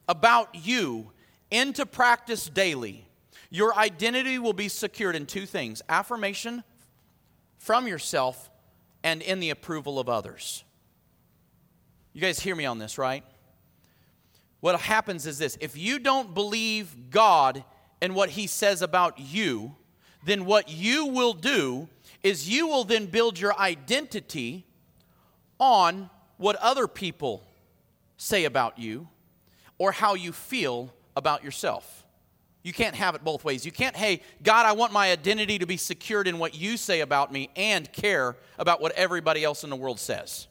about 0.08 0.50
you 0.54 1.12
into 1.52 1.86
practice 1.86 2.48
daily, 2.48 3.08
your 3.50 3.76
identity 3.76 4.40
will 4.40 4.54
be 4.54 4.68
secured 4.68 5.16
in 5.16 5.26
two 5.26 5.46
things 5.46 5.82
affirmation 5.90 6.64
from 7.58 7.88
yourself 7.88 8.50
and 9.04 9.22
in 9.22 9.40
the 9.40 9.50
approval 9.50 10.00
of 10.00 10.10
others. 10.10 10.64
You 12.14 12.22
guys 12.22 12.40
hear 12.40 12.56
me 12.56 12.66
on 12.66 12.80
this, 12.80 12.98
right? 12.98 13.24
What 14.62 14.80
happens 14.80 15.28
is 15.28 15.38
this 15.38 15.58
if 15.62 15.78
you 15.78 16.00
don't 16.00 16.34
believe 16.34 17.12
God 17.12 17.64
and 18.02 18.16
what 18.16 18.30
He 18.30 18.48
says 18.48 18.82
about 18.82 19.20
you, 19.20 19.76
then 20.26 20.46
what 20.46 20.70
you 20.70 21.06
will 21.06 21.34
do 21.34 21.88
is 22.24 22.50
you 22.50 22.68
will 22.68 22.84
then 22.84 23.06
build 23.06 23.40
your 23.40 23.58
identity 23.58 24.66
on 25.60 26.10
what 26.38 26.56
other 26.58 26.88
people 26.88 27.44
say 28.18 28.46
about 28.46 28.80
you 28.80 29.08
or 29.78 29.92
how 29.92 30.16
you 30.16 30.32
feel 30.32 30.92
about 31.16 31.44
yourself. 31.44 32.04
You 32.64 32.74
can't 32.74 32.96
have 32.96 33.14
it 33.14 33.24
both 33.24 33.44
ways. 33.44 33.64
You 33.64 33.72
can't, 33.72 33.96
hey, 33.96 34.22
God, 34.42 34.66
I 34.66 34.72
want 34.72 34.92
my 34.92 35.12
identity 35.12 35.60
to 35.60 35.68
be 35.68 35.78
secured 35.78 36.28
in 36.28 36.40
what 36.40 36.56
you 36.56 36.78
say 36.78 37.02
about 37.02 37.32
me 37.32 37.52
and 37.56 37.92
care 37.94 38.36
about 38.58 38.82
what 38.82 38.92
everybody 38.94 39.44
else 39.44 39.64
in 39.64 39.70
the 39.70 39.76
world 39.76 40.00
says. 40.00 40.48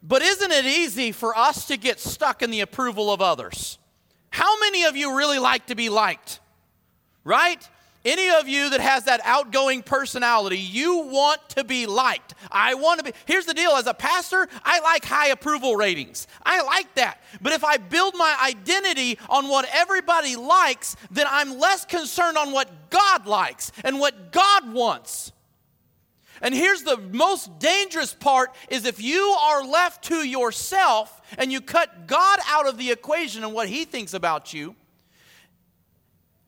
But 0.00 0.22
isn't 0.22 0.52
it 0.52 0.64
easy 0.64 1.10
for 1.10 1.36
us 1.36 1.66
to 1.66 1.76
get 1.76 1.98
stuck 1.98 2.40
in 2.40 2.52
the 2.52 2.60
approval 2.60 3.12
of 3.12 3.20
others? 3.20 3.78
How 4.30 4.60
many 4.60 4.84
of 4.84 4.96
you 4.96 5.16
really 5.16 5.40
like 5.40 5.66
to 5.66 5.74
be 5.74 5.88
liked? 5.88 6.38
Right? 7.26 7.68
Any 8.04 8.30
of 8.30 8.48
you 8.48 8.70
that 8.70 8.80
has 8.80 9.04
that 9.06 9.20
outgoing 9.24 9.82
personality, 9.82 10.58
you 10.58 10.98
want 11.08 11.40
to 11.50 11.64
be 11.64 11.86
liked. 11.86 12.34
I 12.52 12.74
want 12.74 13.00
to 13.00 13.04
be. 13.04 13.18
Here's 13.26 13.46
the 13.46 13.52
deal 13.52 13.72
as 13.72 13.88
a 13.88 13.94
pastor, 13.94 14.46
I 14.64 14.78
like 14.78 15.04
high 15.04 15.28
approval 15.28 15.74
ratings. 15.74 16.28
I 16.44 16.62
like 16.62 16.94
that. 16.94 17.20
But 17.42 17.52
if 17.52 17.64
I 17.64 17.78
build 17.78 18.14
my 18.16 18.36
identity 18.40 19.18
on 19.28 19.48
what 19.48 19.68
everybody 19.72 20.36
likes, 20.36 20.94
then 21.10 21.26
I'm 21.28 21.58
less 21.58 21.84
concerned 21.84 22.38
on 22.38 22.52
what 22.52 22.90
God 22.90 23.26
likes 23.26 23.72
and 23.82 23.98
what 23.98 24.30
God 24.30 24.72
wants. 24.72 25.32
And 26.40 26.54
here's 26.54 26.82
the 26.82 26.98
most 26.98 27.58
dangerous 27.58 28.14
part 28.14 28.54
is 28.68 28.84
if 28.84 29.02
you 29.02 29.20
are 29.22 29.64
left 29.66 30.04
to 30.04 30.16
yourself 30.16 31.20
and 31.38 31.50
you 31.50 31.60
cut 31.60 32.06
God 32.06 32.38
out 32.46 32.68
of 32.68 32.78
the 32.78 32.92
equation 32.92 33.42
and 33.42 33.52
what 33.52 33.68
he 33.68 33.84
thinks 33.84 34.14
about 34.14 34.54
you, 34.54 34.76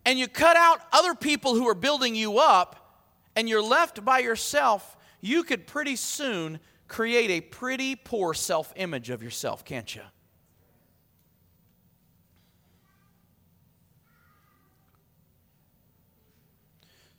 and 0.09 0.19
you 0.19 0.27
cut 0.27 0.57
out 0.57 0.81
other 0.91 1.15
people 1.15 1.55
who 1.55 1.69
are 1.69 1.75
building 1.75 2.15
you 2.15 2.39
up 2.39 3.05
and 3.37 3.47
you're 3.47 3.63
left 3.63 4.03
by 4.07 4.21
yourself, 4.21 4.97
you 5.21 5.43
could 5.43 5.67
pretty 5.67 5.97
soon 5.97 6.61
create 6.89 7.29
a 7.29 7.43
pretty 7.43 7.95
poor 7.95 8.33
self 8.33 8.73
image 8.77 9.11
of 9.11 9.23
yourself, 9.23 9.67
can't 9.67 9.95
you? 9.95 10.01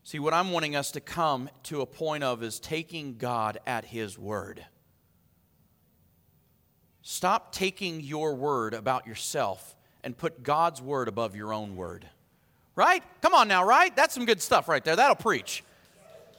See, 0.01 0.17
what 0.17 0.33
I'm 0.33 0.49
wanting 0.49 0.75
us 0.75 0.89
to 0.93 0.99
come 0.99 1.47
to 1.65 1.81
a 1.81 1.85
point 1.85 2.23
of 2.23 2.41
is 2.41 2.59
taking 2.59 3.19
God 3.19 3.59
at 3.67 3.85
His 3.85 4.17
word. 4.17 4.65
Stop 7.03 7.51
taking 7.51 8.01
your 8.01 8.33
word 8.33 8.73
about 8.73 9.05
yourself 9.05 9.75
and 10.03 10.17
put 10.17 10.41
God's 10.41 10.81
word 10.81 11.07
above 11.07 11.35
your 11.35 11.53
own 11.53 11.75
word. 11.75 12.09
Right? 12.79 13.03
Come 13.21 13.33
on 13.33 13.49
now, 13.49 13.65
right? 13.65 13.93
That's 13.93 14.13
some 14.13 14.23
good 14.23 14.41
stuff 14.41 14.69
right 14.69 14.81
there. 14.81 14.95
That'll 14.95 15.13
preach. 15.13 15.65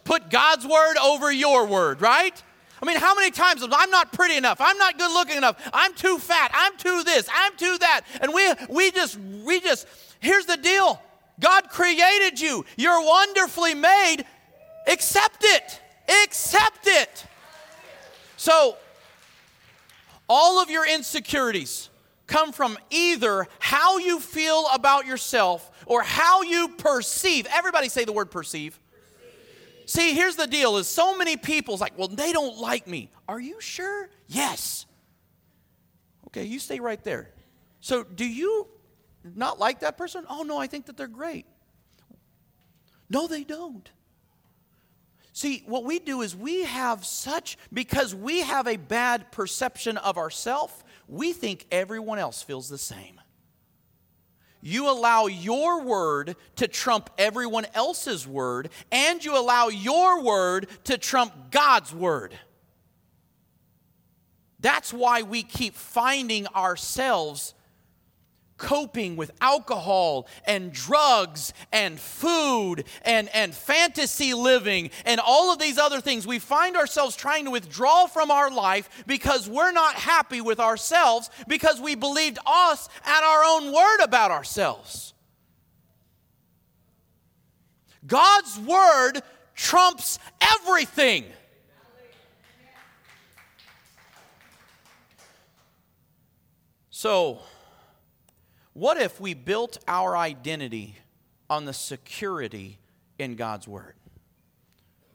Put 0.05 0.31
God's 0.31 0.67
word 0.67 0.97
over 0.97 1.31
your 1.31 1.67
word, 1.67 2.01
right? 2.01 2.43
I 2.83 2.87
mean, 2.87 2.97
how 2.97 3.15
many 3.15 3.31
times 3.31 3.63
I'm 3.63 3.91
not 3.91 4.15
pretty 4.15 4.37
enough, 4.37 4.59
I'm 4.59 4.79
not 4.79 4.97
good 4.97 5.13
looking 5.13 5.37
enough, 5.37 5.61
I'm 5.71 5.93
too 5.93 6.17
fat, 6.17 6.51
I'm 6.55 6.79
too 6.79 7.05
this, 7.05 7.29
I'm 7.31 7.55
too 7.59 7.77
that. 7.81 8.07
And 8.23 8.33
we 8.33 8.51
we 8.71 8.91
just 8.91 9.19
we 9.45 9.61
just 9.61 9.87
here's 10.21 10.47
the 10.47 10.57
deal. 10.57 10.99
God 11.41 11.69
created 11.69 12.41
you. 12.41 12.65
You're 12.79 13.05
wonderfully 13.05 13.75
made. 13.75 14.25
Accept 14.87 15.43
it. 15.43 15.79
Accept 16.25 16.87
it. 16.87 17.27
So, 18.39 18.79
all 20.27 20.63
of 20.63 20.71
your 20.71 20.89
insecurities 20.89 21.91
come 22.31 22.53
from 22.53 22.79
either 22.91 23.47
how 23.59 23.99
you 23.99 24.21
feel 24.21 24.67
about 24.73 25.05
yourself 25.05 25.71
or 25.85 26.03
how 26.03 26.43
you 26.43 26.69
perceive. 26.79 27.47
Everybody 27.51 27.89
say 27.89 28.05
the 28.05 28.13
word 28.13 28.31
perceive. 28.31 28.79
perceive. 28.81 29.91
See, 29.91 30.15
here's 30.15 30.37
the 30.37 30.47
deal 30.47 30.77
is 30.79 30.87
so 30.87 31.19
many 31.19 31.37
people's 31.37 31.81
like, 31.81 31.99
well, 31.99 32.09
they 32.09 32.33
don't 32.33 32.57
like 32.57 32.87
me. 32.87 33.11
Are 33.29 33.41
you 33.41 33.61
sure? 33.61 34.09
Yes. 34.29 34.87
Okay, 36.29 36.45
you 36.45 36.61
stay 36.61 36.79
right 36.79 37.03
there. 37.03 37.31
So, 37.81 38.05
do 38.05 38.25
you 38.25 38.69
not 39.35 39.59
like 39.59 39.81
that 39.81 39.99
person? 39.99 40.25
Oh, 40.31 40.43
no, 40.43 40.59
I 40.59 40.69
think 40.69 40.87
that 40.87 40.97
they're 40.97 41.09
great. 41.09 41.47
No, 43.09 43.27
they 43.27 43.43
don't. 43.43 43.91
See, 45.33 45.63
what 45.67 45.85
we 45.85 45.99
do 45.99 46.23
is 46.23 46.37
we 46.37 46.65
have 46.65 47.05
such, 47.05 47.57
because 47.73 48.15
we 48.15 48.43
have 48.43 48.69
a 48.69 48.77
bad 48.77 49.33
perception 49.33 49.97
of 49.97 50.19
ourselves, 50.19 50.75
we 51.11 51.33
think 51.33 51.67
everyone 51.73 52.21
else 52.21 52.41
feels 52.43 52.69
the 52.69 52.79
same. 52.79 53.21
You 54.63 54.89
allow 54.89 55.27
your 55.27 55.83
word 55.83 56.37
to 56.57 56.69
trump 56.69 57.11
everyone 57.19 57.67
else's 57.75 58.27
word, 58.27 58.71
and 58.93 59.25
you 59.25 59.37
allow 59.37 59.69
your 59.69 60.23
word 60.23 60.69
to 60.85 60.97
trump 60.97 61.51
God's 61.51 61.93
word. 61.93 62.39
That's 64.61 64.93
why 64.93 65.23
we 65.23 65.43
keep 65.43 65.75
finding 65.75 66.47
ourselves 66.49 67.55
coping 68.61 69.17
with 69.17 69.33
alcohol 69.41 70.29
and 70.45 70.73
drugs 70.73 71.53
and 71.73 71.99
food 71.99 72.85
and, 73.03 73.29
and 73.35 73.55
fantasy 73.55 74.35
living 74.35 74.91
and 75.07 75.19
all 75.25 75.53
of 75.53 75.59
these 75.59 75.79
other 75.79 76.01
things. 76.01 76.27
We 76.27 76.39
find 76.39 76.77
ourselves 76.77 77.17
trying 77.17 77.47
to 77.47 77.51
withdraw 77.51 78.07
from 78.07 78.31
our 78.31 78.51
life 78.51 78.89
because 79.07 79.49
we're 79.49 79.73
not 79.73 79.95
happy 79.95 80.41
with 80.41 80.61
ourselves 80.61 81.31
because 81.49 81.81
we 81.81 81.95
believed 81.95 82.39
us 82.47 82.89
at 83.05 83.25
our 83.25 83.43
own 83.45 83.73
word 83.73 84.05
about 84.05 84.31
ourselves. 84.31 85.15
God's 88.07 88.59
word 88.59 89.21
trumps 89.55 90.19
everything. 90.41 91.25
So, 96.91 97.41
what 98.81 98.97
if 98.97 99.21
we 99.21 99.35
built 99.35 99.77
our 99.87 100.17
identity 100.17 100.97
on 101.51 101.67
the 101.67 101.73
security 101.75 102.79
in 103.19 103.37
God's 103.37 103.69
Word? 103.69 103.93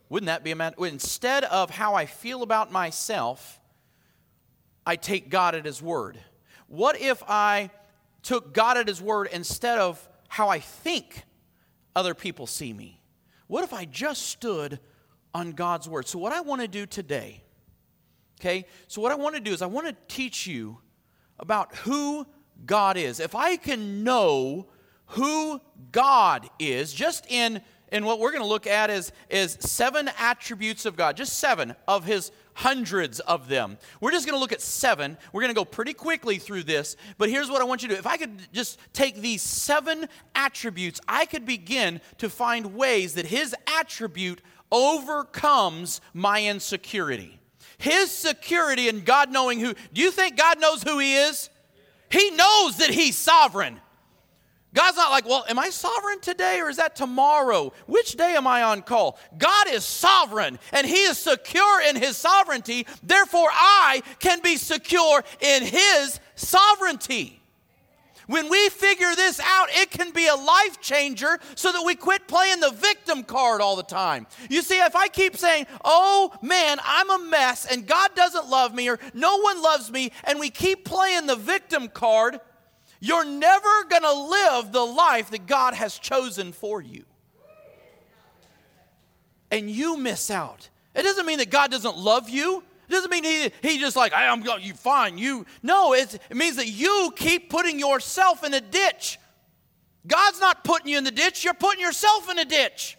Wouldn't 0.08 0.28
that 0.28 0.44
be 0.44 0.52
a 0.52 0.56
matter? 0.56 0.86
Instead 0.86 1.46
of 1.46 1.72
how 1.72 1.96
I 1.96 2.06
feel 2.06 2.44
about 2.44 2.72
myself, 2.72 3.60
I 4.86 4.96
take 4.98 5.30
God 5.30 5.56
at 5.56 5.66
His 5.66 5.82
Word. 5.82 6.20
What 6.68 7.02
if 7.02 7.24
I 7.28 7.72
took 8.22 8.54
God 8.54 8.78
at 8.78 8.88
His 8.88 9.02
Word 9.02 9.30
instead 9.34 9.80
of 9.80 10.08
how 10.28 10.48
I 10.48 10.60
think 10.60 11.24
other 11.96 12.14
people 12.14 12.46
see 12.46 12.72
me? 12.72 13.02
What 13.48 13.64
if 13.64 13.74
I 13.74 13.86
just 13.86 14.28
stood 14.28 14.80
on 15.34 15.54
God's 15.54 15.90
Word? 15.90 16.08
So, 16.08 16.20
what 16.20 16.34
I 16.34 16.42
want 16.42 16.62
to 16.62 16.68
do 16.68 16.86
today, 16.86 17.42
okay, 18.40 18.68
so 18.88 19.02
what 19.02 19.12
I 19.12 19.16
want 19.16 19.34
to 19.34 19.42
do 19.42 19.54
is 19.54 19.64
I 19.64 19.66
want 19.66 19.88
to 19.88 19.96
teach 20.08 20.46
you 20.46 20.78
about 21.40 21.74
who 21.78 22.28
God 22.66 22.98
is, 22.98 23.20
if 23.20 23.36
I 23.36 23.58
can 23.58 24.04
know 24.04 24.68
who 25.08 25.62
God 25.92 26.50
is, 26.60 26.94
just 26.94 27.26
in, 27.30 27.62
in 27.92 28.06
what 28.06 28.20
we're 28.20 28.32
going 28.32 28.44
to 28.44 28.48
look 28.48 28.68
at 28.68 28.90
is, 28.90 29.12
is 29.30 29.58
seven 29.60 30.10
attributes 30.18 30.86
of 30.86 30.96
God, 30.96 31.16
just 31.16 31.38
seven 31.40 31.76
of 31.88 32.06
his 32.06 32.32
hundreds 32.56 33.20
of 33.20 33.50
them. 33.50 33.78
We're 34.00 34.12
just 34.12 34.26
going 34.26 34.36
to 34.36 34.40
look 34.40 34.54
at 34.54 34.62
seven. 34.62 35.18
We're 35.32 35.42
going 35.42 35.54
to 35.54 35.60
go 35.60 35.66
pretty 35.66 35.94
quickly 35.94 36.38
through 36.38 36.64
this, 36.64 36.96
but 37.18 37.30
here's 37.30 37.50
what 37.50 37.62
I 37.62 37.66
want 37.66 37.84
you 37.84 37.90
to 37.90 37.96
do. 37.96 38.00
If 38.00 38.08
I 38.08 38.18
could 38.18 38.52
just 38.54 38.80
take 38.94 39.18
these 39.18 39.42
seven 39.42 40.08
attributes, 40.34 41.00
I 41.08 41.26
could 41.26 41.46
begin 41.46 42.02
to 42.18 42.30
find 42.30 42.76
ways 42.76 43.14
that 43.16 43.26
his 43.26 43.56
attribute 43.80 44.42
overcomes 44.72 46.02
my 46.14 46.44
insecurity. 46.44 47.40
His 47.78 48.10
security 48.10 48.88
and 48.88 49.06
God 49.06 49.32
knowing 49.32 49.60
who. 49.60 49.74
Do 49.94 50.02
you 50.02 50.12
think 50.12 50.38
God 50.38 50.60
knows 50.60 50.82
who 50.82 50.98
he 50.98 51.16
is? 51.16 51.50
He 52.16 52.32
knows 52.32 52.78
that 52.78 52.92
He's 52.92 53.18
sovereign. 53.18 53.82
God's 54.74 54.98
not 54.98 55.12
like, 55.12 55.26
well, 55.26 55.46
am 55.48 55.58
I 55.58 55.70
sovereign 55.70 56.20
today 56.20 56.60
or 56.60 56.70
is 56.70 56.78
that 56.78 56.96
tomorrow? 56.96 57.72
Which 57.88 58.14
day 58.14 58.36
am 58.36 58.46
I 58.46 58.64
on 58.64 58.82
call? 58.82 59.18
God 59.38 59.68
is 59.70 59.86
sovereign 59.86 60.60
and 60.72 60.86
He 60.86 61.04
is 61.04 61.18
secure 61.18 61.82
in 61.82 61.96
His 61.96 62.18
sovereignty. 62.18 62.86
Therefore, 63.02 63.50
I 63.52 64.04
can 64.20 64.42
be 64.42 64.58
secure 64.58 65.24
in 65.40 65.64
His 65.64 66.20
sovereignty. 66.36 67.42
When 68.28 68.50
we 68.50 68.70
figure 68.70 69.14
this 69.16 69.40
out, 69.40 69.68
it 69.72 69.92
can 69.92 70.12
be 70.12 70.28
a 70.28 70.36
life 70.36 70.82
changer 70.82 71.40
so 71.56 71.72
that 71.72 71.84
we 71.86 71.96
quit 71.96 72.28
playing 72.28 72.60
the 72.60 72.72
victim 72.72 73.24
card 73.24 73.62
all 73.62 73.76
the 73.76 73.84
time. 73.84 74.28
You 74.50 74.62
see, 74.62 74.80
if 74.82 74.96
I 74.96 75.08
keep 75.08 75.38
saying, 75.38 75.68
oh 75.84 76.34
man, 76.42 76.80
I'm 76.84 77.10
a 77.10 77.20
mess 77.20 77.66
and 77.66 77.86
God 77.86 78.16
doesn't 78.16 78.50
love 78.50 78.74
me 78.74 78.90
or 78.90 79.00
no 79.14 79.40
one 79.40 79.62
loves 79.62 79.92
me, 79.92 80.12
and 80.24 80.40
we 80.40 80.50
keep 80.50 80.86
playing 80.86 81.28
the 81.28 81.36
victim 81.36 81.88
card, 81.88 82.40
you're 83.00 83.26
never 83.26 83.84
going 83.90 84.02
to 84.02 84.14
live 84.14 84.72
the 84.72 84.86
life 84.86 85.30
that 85.32 85.46
God 85.46 85.74
has 85.74 85.98
chosen 85.98 86.52
for 86.52 86.82
you. 86.82 87.06
And 89.52 89.70
you 89.70 89.98
miss 89.98 90.32
out. 90.32 90.70
It 90.96 91.04
doesn't 91.04 91.26
mean 91.26 91.38
that 91.38 91.52
God 91.52 91.72
doesn't 91.72 91.98
love 91.98 92.30
you. 92.30 92.64
It 92.88 92.92
doesn't 92.92 93.12
mean 93.12 93.24
he, 93.24 93.52
he 93.62 93.80
just 93.80 93.96
like, 93.96 94.14
I'm 94.14 94.42
going, 94.42 94.64
you 94.64 94.74
fine, 94.74 95.18
you. 95.18 95.46
No, 95.64 95.94
it 95.94 96.20
means 96.34 96.58
that 96.58 96.68
you 96.68 97.12
keep 97.16 97.50
putting 97.50 97.80
yourself 97.80 98.44
in 98.44 98.54
a 98.54 98.62
ditch. 98.62 99.20
God's 100.08 100.40
not 100.40 100.64
putting 100.64 100.88
you 100.88 100.98
in 100.98 101.04
the 101.04 101.12
ditch, 101.12 101.44
you're 101.44 101.54
putting 101.54 101.82
yourself 101.82 102.30
in 102.30 102.38
a 102.40 102.46
ditch. 102.46 102.98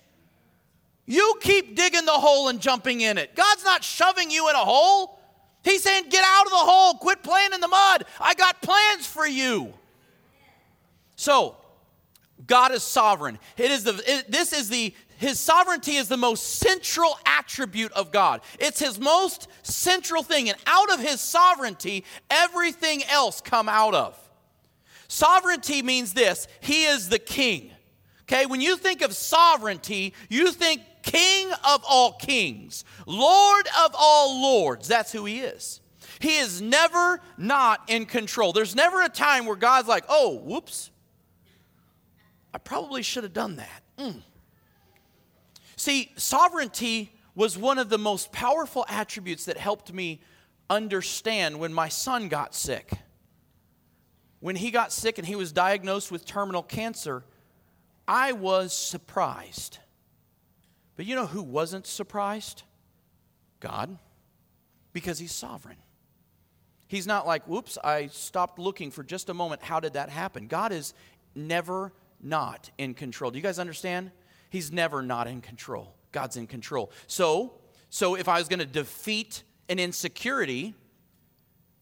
You 1.06 1.34
keep 1.40 1.76
digging 1.76 2.04
the 2.04 2.10
hole 2.12 2.48
and 2.48 2.60
jumping 2.60 3.00
in 3.00 3.16
it. 3.16 3.36
God's 3.36 3.64
not 3.64 3.84
shoving 3.84 4.30
you 4.30 4.48
in 4.48 4.56
a 4.56 4.64
hole. 4.64 5.20
He's 5.62 5.82
saying, 5.82 6.04
get 6.10 6.24
out 6.24 6.46
of 6.46 6.50
the 6.50 6.58
hole, 6.58 6.94
quit 6.94 7.22
playing 7.22 7.52
in 7.52 7.60
the 7.60 7.68
mud. 7.68 8.04
I 8.20 8.34
got 8.34 8.60
plans 8.60 9.06
for 9.06 9.26
you. 9.26 9.72
So, 11.14 11.56
God 12.46 12.72
is 12.72 12.82
sovereign. 12.82 13.38
It 13.56 13.70
is 13.70 13.84
the, 13.84 14.02
it, 14.06 14.30
this 14.30 14.52
is 14.52 14.68
the 14.68 14.94
his 15.18 15.40
sovereignty 15.40 15.96
is 15.96 16.08
the 16.08 16.16
most 16.16 16.58
central 16.58 17.18
attribute 17.24 17.92
of 17.92 18.12
God. 18.12 18.42
It's 18.58 18.78
his 18.78 19.00
most 19.00 19.48
central 19.62 20.22
thing. 20.22 20.48
And 20.48 20.58
out 20.66 20.92
of 20.92 21.00
his 21.00 21.20
sovereignty, 21.20 22.04
everything 22.30 23.02
else 23.04 23.40
come 23.40 23.68
out 23.68 23.94
of. 23.94 24.18
Sovereignty 25.08 25.82
means 25.82 26.12
this 26.12 26.48
he 26.60 26.84
is 26.84 27.08
the 27.08 27.18
king. 27.18 27.70
Okay, 28.22 28.46
when 28.46 28.60
you 28.60 28.76
think 28.76 29.02
of 29.02 29.14
sovereignty, 29.14 30.12
you 30.28 30.50
think 30.50 30.82
king 31.02 31.50
of 31.64 31.84
all 31.88 32.14
kings, 32.14 32.84
lord 33.06 33.68
of 33.84 33.94
all 33.96 34.42
lords. 34.42 34.88
That's 34.88 35.12
who 35.12 35.24
he 35.24 35.40
is. 35.40 35.80
He 36.18 36.38
is 36.38 36.60
never 36.60 37.20
not 37.36 37.82
in 37.88 38.06
control. 38.06 38.52
There's 38.52 38.74
never 38.74 39.02
a 39.02 39.08
time 39.08 39.46
where 39.46 39.56
God's 39.56 39.86
like, 39.86 40.04
oh, 40.08 40.38
whoops, 40.38 40.90
I 42.52 42.58
probably 42.58 43.02
should 43.02 43.22
have 43.22 43.34
done 43.34 43.56
that. 43.56 43.82
Mm. 43.98 44.22
See, 45.76 46.12
sovereignty 46.16 47.12
was 47.34 47.58
one 47.58 47.78
of 47.78 47.90
the 47.90 47.98
most 47.98 48.32
powerful 48.32 48.86
attributes 48.88 49.44
that 49.44 49.58
helped 49.58 49.92
me 49.92 50.20
understand 50.70 51.60
when 51.60 51.72
my 51.72 51.88
son 51.88 52.28
got 52.28 52.54
sick. 52.54 52.90
When 54.40 54.56
he 54.56 54.70
got 54.70 54.92
sick 54.92 55.18
and 55.18 55.26
he 55.26 55.36
was 55.36 55.52
diagnosed 55.52 56.10
with 56.10 56.24
terminal 56.24 56.62
cancer, 56.62 57.24
I 58.08 58.32
was 58.32 58.72
surprised. 58.72 59.78
But 60.96 61.04
you 61.04 61.14
know 61.14 61.26
who 61.26 61.42
wasn't 61.42 61.86
surprised? 61.86 62.62
God, 63.60 63.98
because 64.92 65.18
he's 65.18 65.32
sovereign. 65.32 65.76
He's 66.88 67.06
not 67.06 67.26
like, 67.26 67.46
whoops, 67.46 67.76
I 67.82 68.06
stopped 68.06 68.58
looking 68.58 68.90
for 68.90 69.02
just 69.02 69.28
a 69.28 69.34
moment. 69.34 69.62
How 69.62 69.80
did 69.80 69.94
that 69.94 70.08
happen? 70.08 70.46
God 70.46 70.72
is 70.72 70.94
never 71.34 71.92
not 72.22 72.70
in 72.78 72.94
control. 72.94 73.30
Do 73.30 73.38
you 73.38 73.42
guys 73.42 73.58
understand? 73.58 74.10
He's 74.50 74.72
never 74.72 75.02
not 75.02 75.26
in 75.26 75.40
control. 75.40 75.94
God's 76.12 76.36
in 76.36 76.46
control. 76.46 76.90
So, 77.06 77.54
so 77.90 78.14
if 78.14 78.28
I 78.28 78.38
was 78.38 78.48
going 78.48 78.60
to 78.60 78.66
defeat 78.66 79.42
an 79.68 79.78
insecurity, 79.78 80.74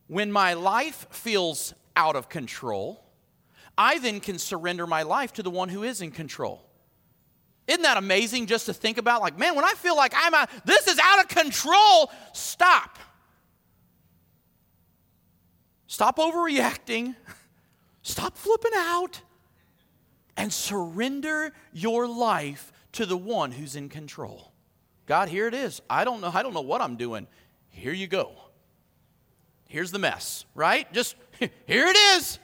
when 0.07 0.33
my 0.33 0.55
life 0.55 1.07
feels 1.11 1.75
out 1.97 2.17
of 2.17 2.29
control, 2.29 3.05
I 3.77 3.99
then 3.99 4.21
can 4.21 4.39
surrender 4.39 4.87
my 4.87 5.03
life 5.03 5.33
to 5.35 5.43
the 5.43 5.51
one 5.51 5.69
who 5.69 5.83
is 5.83 6.01
in 6.01 6.11
control. 6.11 6.65
Isn't 7.67 7.83
that 7.83 7.97
amazing 7.97 8.47
just 8.47 8.67
to 8.67 8.75
think 8.75 8.99
about? 8.99 9.23
Like, 9.23 9.39
man, 9.39 9.55
when 9.55 9.65
I 9.65 9.73
feel 9.73 9.97
like 9.97 10.13
I'm 10.15 10.35
out, 10.35 10.51
this 10.67 10.87
is 10.87 10.99
out 11.03 11.21
of 11.21 11.29
control, 11.29 12.11
stop. 12.33 12.99
Stop 15.87 16.19
overreacting. 16.19 17.15
Stop 18.07 18.37
flipping 18.37 18.73
out 18.75 19.23
and 20.37 20.53
surrender 20.53 21.53
your 21.73 22.07
life 22.07 22.73
to 22.93 23.07
the 23.07 23.17
one 23.17 23.53
who's 23.53 23.77
in 23.77 23.89
control. 23.89 24.53
God, 25.07 25.29
here 25.29 25.47
it 25.47 25.55
is. 25.55 25.83
I 25.91 26.05
don't 26.05 26.21
know. 26.21 26.31
I 26.33 26.43
don't 26.43 26.55
know 26.55 26.61
what 26.61 26.81
I'm 26.81 26.97
doing. 26.97 27.27
Here 27.71 27.93
you 27.93 28.07
go. 28.07 28.33
Here's 29.69 29.91
the 29.91 29.99
mess, 29.99 30.45
right? 30.55 30.91
Just 30.93 31.17
here 31.39 31.87
it 31.87 31.97
is. 31.97 32.39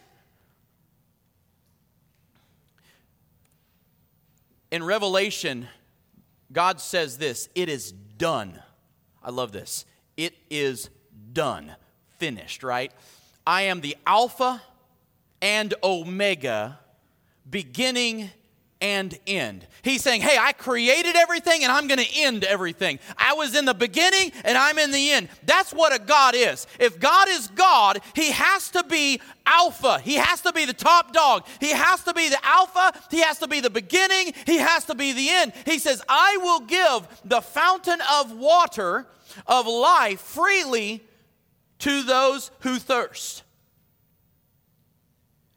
In 4.71 4.85
Revelation, 4.85 5.69
God 6.53 6.81
says 6.81 7.19
this 7.19 7.49
it 7.55 7.69
is 7.69 7.93
done. 7.93 8.61
I 9.23 9.31
love 9.31 9.53
this. 9.53 9.85
It 10.17 10.35
is 10.51 10.91
done, 11.33 11.77
finished, 12.19 12.63
right? 12.63 12.93
I 13.47 13.63
am 13.63 13.81
the 13.81 13.97
Alpha 14.07 14.61
and 15.41 15.73
Omega, 15.83 16.80
beginning 17.49 18.31
and 18.81 19.19
end. 19.27 19.67
He's 19.83 20.03
saying, 20.03 20.23
Hey, 20.23 20.39
I 20.41 20.53
created 20.53 21.15
everything 21.15 21.63
and 21.63 21.73
I'm 21.73 21.87
going 21.87 22.01
to 22.01 22.21
end 22.21 22.45
everything. 22.45 22.99
I 23.19 23.35
was 23.35 23.55
in 23.55 23.65
the 23.65 23.75
beginning 23.75 24.33
and 24.45 24.57
I'm 24.57 24.79
in 24.79 24.91
the 24.91 25.11
end. 25.11 25.29
That's 25.45 25.73
what 25.73 25.95
a 25.95 25.99
God 25.99 26.35
is. 26.35 26.67
If 26.79 26.99
God 26.99 27.29
is 27.29 27.49
God, 27.49 28.01
He 28.15 28.31
has 28.31 28.71
to 28.71 28.83
be 28.85 29.21
Alpha. 29.45 30.01
He 30.01 30.15
has 30.15 30.41
to 30.43 30.53
be 30.53 30.65
the 30.65 30.73
top 30.73 31.13
dog. 31.13 31.47
He 31.61 31.71
has 31.71 32.03
to 32.05 32.15
be 32.15 32.29
the 32.29 32.39
Alpha. 32.43 32.99
He 33.11 33.21
has 33.21 33.39
to 33.41 33.49
be 33.49 33.61
the 33.61 33.71
beginning. 33.71 34.33
He 34.47 34.59
has 34.59 34.87
to 34.87 34.95
be 34.95 35.13
the 35.13 35.29
end. 35.29 35.53
He 35.67 35.79
says, 35.79 36.03
I 36.09 36.39
will 36.41 36.61
give 36.61 37.07
the 37.25 37.43
fountain 37.43 38.01
of 38.13 38.33
water 38.33 39.07
of 39.47 39.67
life 39.67 40.21
freely 40.21 41.05
to 41.81 42.03
those 42.03 42.51
who 42.61 42.79
thirst. 42.79 43.43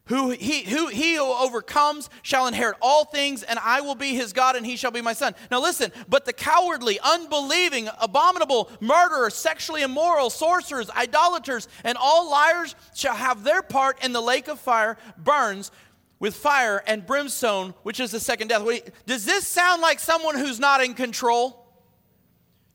Who 0.08 0.30
he, 0.30 0.64
who 0.64 0.88
he 0.88 1.14
who 1.14 1.24
overcomes 1.24 2.10
shall 2.20 2.46
inherit 2.46 2.76
all 2.82 3.06
things, 3.06 3.42
and 3.42 3.58
I 3.58 3.80
will 3.80 3.94
be 3.94 4.14
his 4.14 4.34
God, 4.34 4.54
and 4.54 4.66
he 4.66 4.76
shall 4.76 4.90
be 4.90 5.00
my 5.00 5.14
son. 5.14 5.34
Now 5.50 5.62
listen, 5.62 5.92
but 6.10 6.26
the 6.26 6.34
cowardly, 6.34 7.00
unbelieving, 7.00 7.88
abominable, 7.98 8.70
murderers, 8.80 9.34
sexually 9.34 9.80
immoral, 9.80 10.28
sorcerers, 10.28 10.90
idolaters, 10.90 11.68
and 11.84 11.96
all 11.98 12.30
liars 12.30 12.74
shall 12.94 13.14
have 13.14 13.44
their 13.44 13.62
part 13.62 14.04
in 14.04 14.12
the 14.12 14.20
lake 14.20 14.48
of 14.48 14.60
fire 14.60 14.98
burns 15.16 15.70
with 16.18 16.36
fire 16.36 16.82
and 16.86 17.06
brimstone, 17.06 17.72
which 17.82 17.98
is 17.98 18.10
the 18.10 18.20
second 18.20 18.48
death. 18.48 18.62
Does 19.06 19.24
this 19.24 19.46
sound 19.46 19.80
like 19.80 20.00
someone 20.00 20.36
who's 20.36 20.60
not 20.60 20.84
in 20.84 20.92
control? 20.92 21.63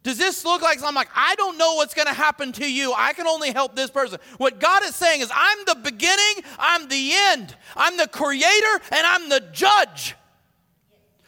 Does 0.03 0.17
this 0.17 0.45
look 0.45 0.61
like 0.61 0.81
I'm 0.83 0.95
like, 0.95 1.09
I 1.13 1.35
don't 1.35 1.57
know 1.57 1.75
what's 1.75 1.93
going 1.93 2.07
to 2.07 2.13
happen 2.13 2.51
to 2.53 2.71
you. 2.71 2.93
I 2.95 3.13
can 3.13 3.27
only 3.27 3.51
help 3.51 3.75
this 3.75 3.89
person. 3.89 4.19
What 4.37 4.59
God 4.59 4.83
is 4.83 4.95
saying 4.95 5.21
is, 5.21 5.29
I'm 5.33 5.57
the 5.65 5.75
beginning, 5.75 6.43
I'm 6.57 6.87
the 6.87 7.11
end, 7.13 7.55
I'm 7.75 7.97
the 7.97 8.07
creator, 8.07 8.81
and 8.91 9.05
I'm 9.05 9.29
the 9.29 9.41
judge. 9.51 10.15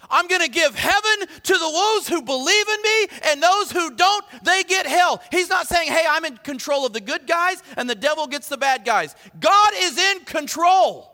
I'm 0.10 0.27
going 0.27 0.41
to 0.41 0.49
give 0.49 0.75
heaven 0.75 1.27
to 1.43 1.53
the 1.53 1.71
those 2.01 2.07
who 2.07 2.21
believe 2.21 2.67
in 2.67 2.81
me, 2.81 3.07
and 3.25 3.43
those 3.43 3.71
who 3.71 3.95
don't, 3.95 4.25
they 4.43 4.63
get 4.63 4.86
hell. 4.86 5.21
He's 5.31 5.49
not 5.49 5.67
saying, 5.67 5.89
hey, 5.89 6.05
I'm 6.07 6.25
in 6.25 6.38
control 6.38 6.86
of 6.86 6.93
the 6.93 7.01
good 7.01 7.27
guys, 7.27 7.62
and 7.77 7.89
the 7.89 7.95
devil 7.95 8.27
gets 8.27 8.47
the 8.47 8.57
bad 8.57 8.86
guys. 8.86 9.15
God 9.39 9.71
is 9.75 9.97
in 9.97 10.21
control. 10.21 11.12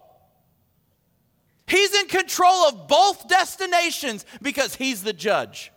He's 1.68 1.94
in 1.94 2.08
control 2.08 2.68
of 2.68 2.88
both 2.88 3.28
destinations 3.28 4.26
because 4.42 4.76
he's 4.76 5.04
the 5.04 5.14
judge. 5.14 5.72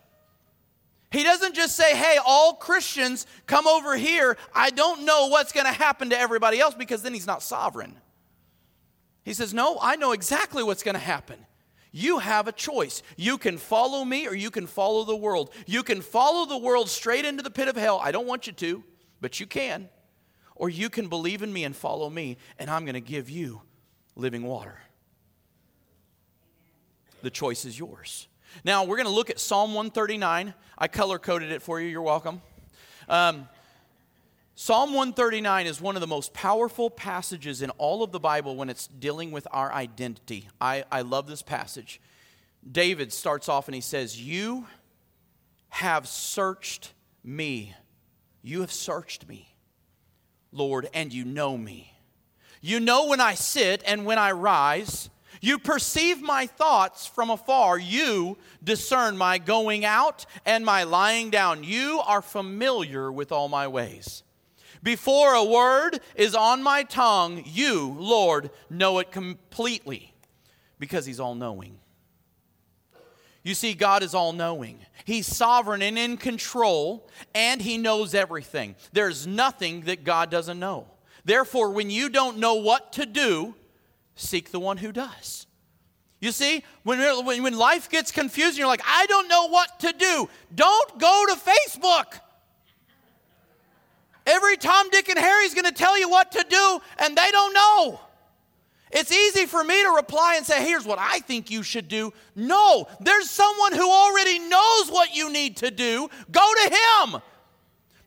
He 1.11 1.23
doesn't 1.23 1.55
just 1.55 1.75
say, 1.75 1.95
hey, 1.95 2.17
all 2.25 2.53
Christians 2.53 3.27
come 3.45 3.67
over 3.67 3.97
here. 3.97 4.37
I 4.55 4.69
don't 4.69 5.03
know 5.03 5.27
what's 5.27 5.51
going 5.51 5.65
to 5.65 5.71
happen 5.71 6.09
to 6.11 6.17
everybody 6.17 6.59
else 6.59 6.73
because 6.73 7.03
then 7.03 7.13
he's 7.13 7.27
not 7.27 7.43
sovereign. 7.43 7.99
He 9.23 9.33
says, 9.33 9.53
no, 9.53 9.77
I 9.81 9.97
know 9.97 10.13
exactly 10.13 10.63
what's 10.63 10.83
going 10.83 10.95
to 10.95 10.99
happen. 10.99 11.45
You 11.91 12.19
have 12.19 12.47
a 12.47 12.53
choice. 12.53 13.03
You 13.17 13.37
can 13.37 13.57
follow 13.57 14.05
me 14.05 14.25
or 14.25 14.33
you 14.33 14.49
can 14.49 14.65
follow 14.65 15.03
the 15.03 15.15
world. 15.15 15.53
You 15.67 15.83
can 15.83 16.01
follow 16.01 16.45
the 16.45 16.57
world 16.57 16.89
straight 16.89 17.25
into 17.25 17.43
the 17.43 17.51
pit 17.51 17.67
of 17.67 17.75
hell. 17.75 17.99
I 18.01 18.13
don't 18.13 18.25
want 18.25 18.47
you 18.47 18.53
to, 18.53 18.83
but 19.19 19.39
you 19.41 19.45
can. 19.45 19.89
Or 20.55 20.69
you 20.69 20.89
can 20.89 21.09
believe 21.09 21.43
in 21.43 21.51
me 21.51 21.65
and 21.65 21.75
follow 21.75 22.09
me, 22.09 22.37
and 22.57 22.69
I'm 22.69 22.85
going 22.85 22.93
to 22.93 23.01
give 23.01 23.29
you 23.29 23.61
living 24.15 24.43
water. 24.43 24.79
The 27.21 27.29
choice 27.29 27.65
is 27.65 27.77
yours. 27.77 28.27
Now, 28.63 28.83
we're 28.83 28.97
going 28.97 29.07
to 29.07 29.13
look 29.13 29.29
at 29.29 29.39
Psalm 29.39 29.73
139. 29.73 30.53
I 30.77 30.87
color 30.87 31.19
coded 31.19 31.51
it 31.51 31.61
for 31.61 31.79
you. 31.79 31.87
You're 31.87 32.01
welcome. 32.01 32.41
Um, 33.09 33.47
Psalm 34.55 34.93
139 34.93 35.65
is 35.65 35.81
one 35.81 35.95
of 35.95 36.01
the 36.01 36.07
most 36.07 36.33
powerful 36.33 36.89
passages 36.89 37.61
in 37.61 37.69
all 37.71 38.03
of 38.03 38.11
the 38.11 38.19
Bible 38.19 38.55
when 38.55 38.69
it's 38.69 38.85
dealing 38.87 39.31
with 39.31 39.47
our 39.51 39.73
identity. 39.73 40.47
I, 40.59 40.83
I 40.91 41.01
love 41.01 41.27
this 41.27 41.41
passage. 41.41 41.99
David 42.69 43.11
starts 43.11 43.49
off 43.49 43.67
and 43.67 43.75
he 43.75 43.81
says, 43.81 44.21
You 44.21 44.67
have 45.69 46.07
searched 46.07 46.93
me. 47.23 47.73
You 48.43 48.61
have 48.61 48.71
searched 48.71 49.27
me, 49.27 49.55
Lord, 50.51 50.89
and 50.93 51.11
you 51.13 51.25
know 51.25 51.57
me. 51.57 51.93
You 52.61 52.79
know 52.79 53.07
when 53.07 53.19
I 53.19 53.33
sit 53.33 53.81
and 53.85 54.05
when 54.05 54.19
I 54.19 54.31
rise. 54.31 55.09
You 55.41 55.57
perceive 55.57 56.21
my 56.21 56.45
thoughts 56.45 57.07
from 57.07 57.31
afar. 57.31 57.79
You 57.79 58.37
discern 58.63 59.17
my 59.17 59.39
going 59.39 59.83
out 59.83 60.27
and 60.45 60.63
my 60.63 60.83
lying 60.83 61.31
down. 61.31 61.63
You 61.63 61.99
are 62.05 62.21
familiar 62.21 63.11
with 63.11 63.31
all 63.31 63.49
my 63.49 63.67
ways. 63.67 64.21
Before 64.83 65.33
a 65.33 65.43
word 65.43 65.99
is 66.15 66.35
on 66.35 66.61
my 66.61 66.83
tongue, 66.83 67.43
you, 67.45 67.95
Lord, 67.99 68.51
know 68.69 68.99
it 68.99 69.11
completely 69.11 70.13
because 70.79 71.07
He's 71.07 71.19
all 71.19 71.35
knowing. 71.35 71.77
You 73.43 73.55
see, 73.55 73.73
God 73.73 74.03
is 74.03 74.13
all 74.13 74.33
knowing. 74.33 74.79
He's 75.05 75.25
sovereign 75.25 75.81
and 75.81 75.97
in 75.97 76.17
control, 76.17 77.09
and 77.33 77.59
He 77.61 77.79
knows 77.79 78.13
everything. 78.13 78.75
There's 78.93 79.25
nothing 79.25 79.81
that 79.81 80.03
God 80.03 80.29
doesn't 80.29 80.59
know. 80.59 80.87
Therefore, 81.25 81.71
when 81.71 81.89
you 81.89 82.09
don't 82.09 82.37
know 82.37 82.55
what 82.55 82.93
to 82.93 83.07
do, 83.07 83.55
seek 84.21 84.51
the 84.51 84.59
one 84.59 84.77
who 84.77 84.91
does. 84.91 85.47
You 86.19 86.31
see, 86.31 86.63
when, 86.83 86.99
when 87.25 87.57
life 87.57 87.89
gets 87.89 88.11
confusing, 88.11 88.59
you're 88.59 88.67
like, 88.67 88.83
I 88.85 89.07
don't 89.07 89.27
know 89.27 89.49
what 89.49 89.79
to 89.79 89.91
do. 89.91 90.29
Don't 90.53 90.99
go 90.99 91.25
to 91.27 91.33
Facebook. 91.35 92.19
Every 94.27 94.55
Tom, 94.57 94.89
Dick, 94.91 95.09
and 95.09 95.17
Harry 95.17 95.45
is 95.45 95.55
going 95.55 95.65
to 95.65 95.71
tell 95.71 95.99
you 95.99 96.07
what 96.07 96.31
to 96.33 96.45
do, 96.47 96.79
and 96.99 97.17
they 97.17 97.31
don't 97.31 97.53
know. 97.53 97.99
It's 98.91 99.11
easy 99.11 99.45
for 99.45 99.63
me 99.63 99.81
to 99.83 99.89
reply 99.89 100.35
and 100.37 100.45
say, 100.45 100.63
Here's 100.63 100.85
what 100.85 100.99
I 100.99 101.19
think 101.19 101.49
you 101.49 101.63
should 101.63 101.87
do. 101.87 102.13
No, 102.35 102.87
there's 102.99 103.29
someone 103.29 103.73
who 103.73 103.89
already 103.89 104.37
knows 104.37 104.89
what 104.89 105.15
you 105.15 105.31
need 105.31 105.57
to 105.57 105.71
do. 105.71 106.09
Go 106.31 106.53
to 106.63 106.75
him. 106.75 107.21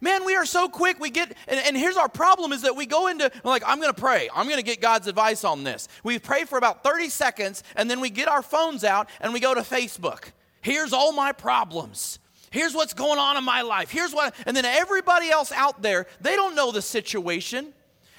Man, 0.05 0.27
we 0.27 0.37
are 0.37 0.45
so 0.45 0.69
quick. 0.69 1.01
We 1.01 1.09
get, 1.09 1.35
and, 1.49 1.59
and 1.59 1.75
here's 1.75 1.97
our 1.97 2.11
problem 2.11 2.53
is 2.53 2.61
that 2.61 2.77
we 2.77 2.85
go 2.85 3.07
into, 3.07 3.33
like, 3.43 3.63
I'm 3.67 3.81
going 3.81 3.93
to 3.93 3.99
pray. 3.99 4.29
I'm 4.35 4.45
going 4.45 4.59
to 4.59 4.63
get 4.63 4.83
God's 4.83 5.07
advice 5.07 5.45
on 5.45 5.65
this. 5.65 5.89
We 6.03 6.19
pray 6.19 6.45
for 6.45 6.59
about 6.59 6.85
30 6.85 7.09
seconds, 7.09 7.63
and 7.75 7.91
then 7.91 8.01
we 8.01 8.11
get 8.11 8.29
our 8.29 8.43
phones 8.43 8.85
out 8.85 9.09
and 9.23 9.33
we 9.33 9.41
go 9.41 9.55
to 9.55 9.63
Facebook. 9.63 10.33
Here's 10.61 10.93
all 10.93 11.15
my 11.15 11.33
problems. 11.33 12.19
Here's 12.51 12.75
what's 12.75 12.93
going 12.93 13.19
on 13.19 13.39
in 13.39 13.45
my 13.45 13.63
life. 13.63 13.91
Here's 13.91 14.13
what, 14.13 14.35
and 14.45 14.55
then 14.55 14.67
everybody 14.67 15.31
else 15.31 15.51
out 15.53 15.81
there, 15.81 16.07
they 16.21 16.37
don't 16.37 16.55
know 16.55 16.71
the 16.71 16.83
situation. 16.83 17.73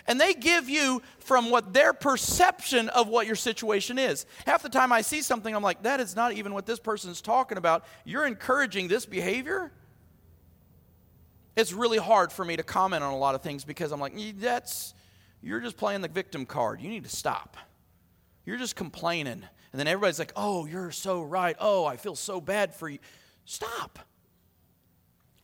And 0.07 0.19
they 0.19 0.33
give 0.33 0.67
you 0.67 1.03
from 1.19 1.51
what 1.51 1.71
their 1.71 1.93
perception 1.93 2.89
of 2.89 3.09
what 3.09 3.27
your 3.27 3.35
situation 3.35 3.99
is. 3.99 4.25
Half 4.47 4.63
the 4.63 4.69
time 4.69 4.91
I 4.91 5.01
see 5.01 5.21
something, 5.21 5.55
I'm 5.55 5.61
like, 5.61 5.83
that 5.83 5.99
is 5.99 6.15
not 6.15 6.33
even 6.33 6.51
what 6.51 6.65
this 6.65 6.79
person's 6.79 7.21
talking 7.21 7.59
about. 7.59 7.85
You're 8.05 8.25
encouraging 8.25 8.87
this 8.87 9.05
behavior? 9.05 9.71
It's 11.55 11.71
really 11.71 11.97
hard 11.97 12.31
for 12.31 12.43
me 12.43 12.57
to 12.57 12.63
comment 12.63 13.03
on 13.03 13.13
a 13.13 13.17
lot 13.17 13.35
of 13.35 13.41
things 13.41 13.63
because 13.63 13.91
I'm 13.91 13.99
like, 13.99 14.13
that's, 14.39 14.93
you're 15.41 15.61
just 15.61 15.77
playing 15.77 16.01
the 16.01 16.07
victim 16.07 16.45
card. 16.45 16.81
You 16.81 16.89
need 16.89 17.03
to 17.03 17.09
stop. 17.09 17.55
You're 18.45 18.57
just 18.57 18.75
complaining. 18.75 19.43
And 19.71 19.79
then 19.79 19.87
everybody's 19.87 20.19
like, 20.19 20.33
oh, 20.35 20.65
you're 20.65 20.91
so 20.91 21.21
right. 21.21 21.55
Oh, 21.59 21.85
I 21.85 21.97
feel 21.97 22.15
so 22.15 22.41
bad 22.41 22.73
for 22.73 22.89
you. 22.89 22.99
Stop. 23.45 23.99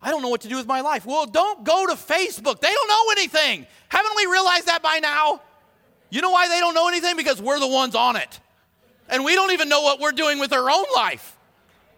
I 0.02 0.10
don't 0.10 0.22
know 0.22 0.30
what 0.30 0.42
to 0.42 0.50
do 0.50 0.58
with 0.58 0.68
my 0.68 0.82
life. 0.82 1.06
Well, 1.06 1.26
don't 1.26 1.64
go 1.64 1.86
to 1.88 1.94
Facebook. 1.94 2.60
They 2.60 2.72
don't 2.72 2.88
know 2.88 3.12
anything. 3.12 3.68
Haven't 3.88 4.14
we 4.16 4.26
realized 4.26 4.66
that 4.66 4.82
by 4.82 5.00
now? 5.00 5.42
You 6.10 6.22
know 6.22 6.32
why 6.32 6.50
they 6.50 6.60
don't 6.60 6.74
know 6.74 6.88
anything? 6.88 7.16
Because 7.16 7.42
we're 7.42 7.60
the 7.60 7.68
ones 7.68 7.96
on 7.96 8.16
it. 8.16 8.40
And 9.08 9.24
we 9.24 9.36
don't 9.36 9.52
even 9.52 9.70
know 9.70 9.82
what 9.82 10.00
we're 10.00 10.12
doing 10.12 10.40
with 10.40 10.52
our 10.54 10.70
own 10.70 10.86
life. 10.96 11.38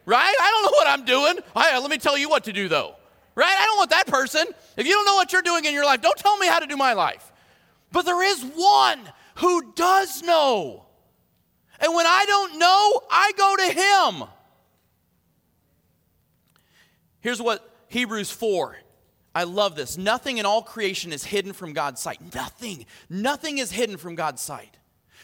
Right? 0.06 0.36
I 0.40 0.52
don't 0.52 0.64
know 0.64 0.78
what 0.78 0.88
I'm 0.88 1.06
doing. 1.06 1.44
I, 1.56 1.78
uh, 1.78 1.82
let 1.82 1.90
me 1.90 1.98
tell 1.98 2.18
you 2.18 2.30
what 2.30 2.44
to 2.44 2.54
do, 2.54 2.68
though 2.68 2.96
right? 3.36 3.56
I 3.58 3.66
don't 3.66 3.78
want 3.78 3.90
that 3.92 4.08
person. 4.08 4.46
If 4.78 4.86
you 4.86 4.94
don't 4.94 5.06
know 5.06 5.16
what 5.16 5.34
you're 5.34 5.42
doing 5.42 5.66
in 5.66 5.74
your 5.74 5.86
life, 5.86 6.02
don't 6.02 6.18
tell 6.18 6.38
me 6.38 6.48
how 6.48 6.60
to 6.60 6.68
do 6.68 6.78
my 6.78 6.94
life. 6.94 7.32
But 7.92 8.06
there 8.06 8.24
is 8.24 8.42
one 8.56 9.00
who 9.36 9.74
does 9.74 10.22
know. 10.22 10.86
And 11.80 11.94
when 11.94 12.06
I 12.06 12.26
don't 12.28 12.60
know, 12.60 13.02
I 13.12 13.32
go 13.38 13.56
to 13.56 14.22
him. 14.22 14.30
Here's 17.22 17.42
what 17.42 17.70
Hebrews 17.88 18.32
4. 18.32 18.78
I 19.36 19.44
love 19.46 19.76
this. 19.76 19.98
Nothing 19.98 20.38
in 20.38 20.46
all 20.46 20.62
creation 20.62 21.12
is 21.12 21.24
hidden 21.24 21.54
from 21.54 21.74
God's 21.74 22.02
sight. 22.02 22.36
Nothing. 22.36 22.86
Nothing 23.10 23.58
is 23.58 23.72
hidden 23.72 23.98
from 23.98 24.16
God's 24.16 24.42
sight. 24.42 24.78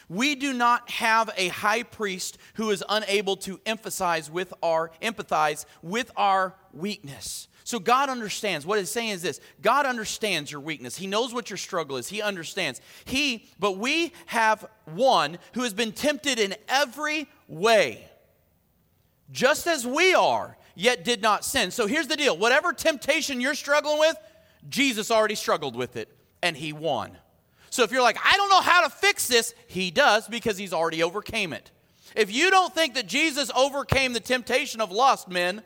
We 0.08 0.34
do 0.34 0.52
not 0.52 0.90
have 0.90 1.30
a 1.36 1.48
high 1.48 1.84
priest 1.84 2.36
who 2.54 2.70
is 2.70 2.82
unable 2.88 3.36
to 3.38 3.60
emphasize 3.64 4.28
with 4.28 4.52
our 4.60 4.90
empathize 5.00 5.66
with 5.82 6.10
our 6.16 6.56
weakness. 6.72 7.46
So 7.70 7.78
God 7.78 8.08
understands. 8.08 8.66
What 8.66 8.80
it's 8.80 8.90
saying 8.90 9.10
is 9.10 9.22
this 9.22 9.40
God 9.62 9.86
understands 9.86 10.50
your 10.50 10.60
weakness. 10.60 10.96
He 10.96 11.06
knows 11.06 11.32
what 11.32 11.50
your 11.50 11.56
struggle 11.56 11.98
is. 11.98 12.08
He 12.08 12.20
understands. 12.20 12.80
He, 13.04 13.48
but 13.60 13.78
we 13.78 14.12
have 14.26 14.66
one 14.86 15.38
who 15.52 15.62
has 15.62 15.72
been 15.72 15.92
tempted 15.92 16.40
in 16.40 16.56
every 16.68 17.28
way, 17.46 18.08
just 19.30 19.68
as 19.68 19.86
we 19.86 20.14
are, 20.14 20.58
yet 20.74 21.04
did 21.04 21.22
not 21.22 21.44
sin. 21.44 21.70
So 21.70 21.86
here's 21.86 22.08
the 22.08 22.16
deal 22.16 22.36
whatever 22.36 22.72
temptation 22.72 23.40
you're 23.40 23.54
struggling 23.54 24.00
with, 24.00 24.16
Jesus 24.68 25.12
already 25.12 25.36
struggled 25.36 25.76
with 25.76 25.94
it, 25.94 26.08
and 26.42 26.56
he 26.56 26.72
won. 26.72 27.16
So 27.70 27.84
if 27.84 27.92
you're 27.92 28.02
like, 28.02 28.18
I 28.24 28.36
don't 28.36 28.48
know 28.48 28.62
how 28.62 28.82
to 28.82 28.90
fix 28.90 29.28
this, 29.28 29.54
he 29.68 29.92
does 29.92 30.26
because 30.26 30.58
he's 30.58 30.72
already 30.72 31.04
overcame 31.04 31.52
it. 31.52 31.70
If 32.16 32.34
you 32.34 32.50
don't 32.50 32.74
think 32.74 32.94
that 32.94 33.06
Jesus 33.06 33.48
overcame 33.54 34.12
the 34.12 34.18
temptation 34.18 34.80
of 34.80 34.90
lust, 34.90 35.28
men, 35.28 35.62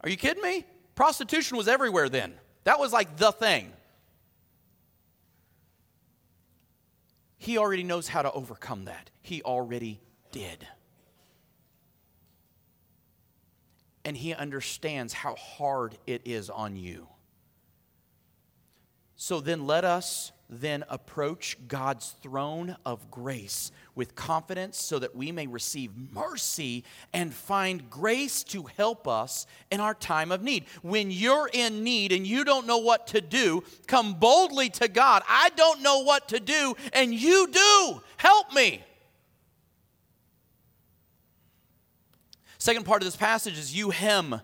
are 0.00 0.08
you 0.08 0.16
kidding 0.16 0.42
me? 0.42 0.64
Prostitution 0.94 1.56
was 1.56 1.68
everywhere 1.68 2.08
then. 2.08 2.34
That 2.64 2.78
was 2.78 2.92
like 2.92 3.16
the 3.16 3.32
thing. 3.32 3.72
He 7.36 7.56
already 7.56 7.84
knows 7.84 8.08
how 8.08 8.22
to 8.22 8.32
overcome 8.32 8.86
that. 8.86 9.10
He 9.22 9.42
already 9.42 10.00
did. 10.32 10.66
And 14.04 14.16
he 14.16 14.34
understands 14.34 15.12
how 15.12 15.34
hard 15.36 15.96
it 16.06 16.22
is 16.24 16.50
on 16.50 16.76
you. 16.76 17.08
So 19.16 19.40
then 19.40 19.66
let 19.66 19.84
us 19.84 20.32
then 20.50 20.84
approach 20.88 21.56
God's 21.68 22.14
throne 22.22 22.76
of 22.86 23.10
grace 23.10 23.70
with 23.94 24.14
confidence 24.14 24.80
so 24.80 24.98
that 24.98 25.14
we 25.14 25.30
may 25.30 25.46
receive 25.46 25.90
mercy 26.12 26.84
and 27.12 27.34
find 27.34 27.90
grace 27.90 28.42
to 28.44 28.64
help 28.76 29.06
us 29.06 29.46
in 29.70 29.80
our 29.80 29.94
time 29.94 30.32
of 30.32 30.42
need. 30.42 30.64
When 30.82 31.10
you're 31.10 31.50
in 31.52 31.84
need 31.84 32.12
and 32.12 32.26
you 32.26 32.44
don't 32.44 32.66
know 32.66 32.78
what 32.78 33.08
to 33.08 33.20
do, 33.20 33.62
come 33.86 34.14
boldly 34.14 34.70
to 34.70 34.88
God. 34.88 35.22
I 35.28 35.50
don't 35.56 35.82
know 35.82 36.00
what 36.00 36.28
to 36.28 36.40
do, 36.40 36.74
and 36.92 37.12
you 37.12 37.48
do. 37.48 38.02
Help 38.16 38.54
me. 38.54 38.82
Second 42.58 42.84
part 42.84 43.02
of 43.02 43.06
this 43.06 43.16
passage 43.16 43.58
is 43.58 43.76
you 43.76 43.90
hem 43.90 44.40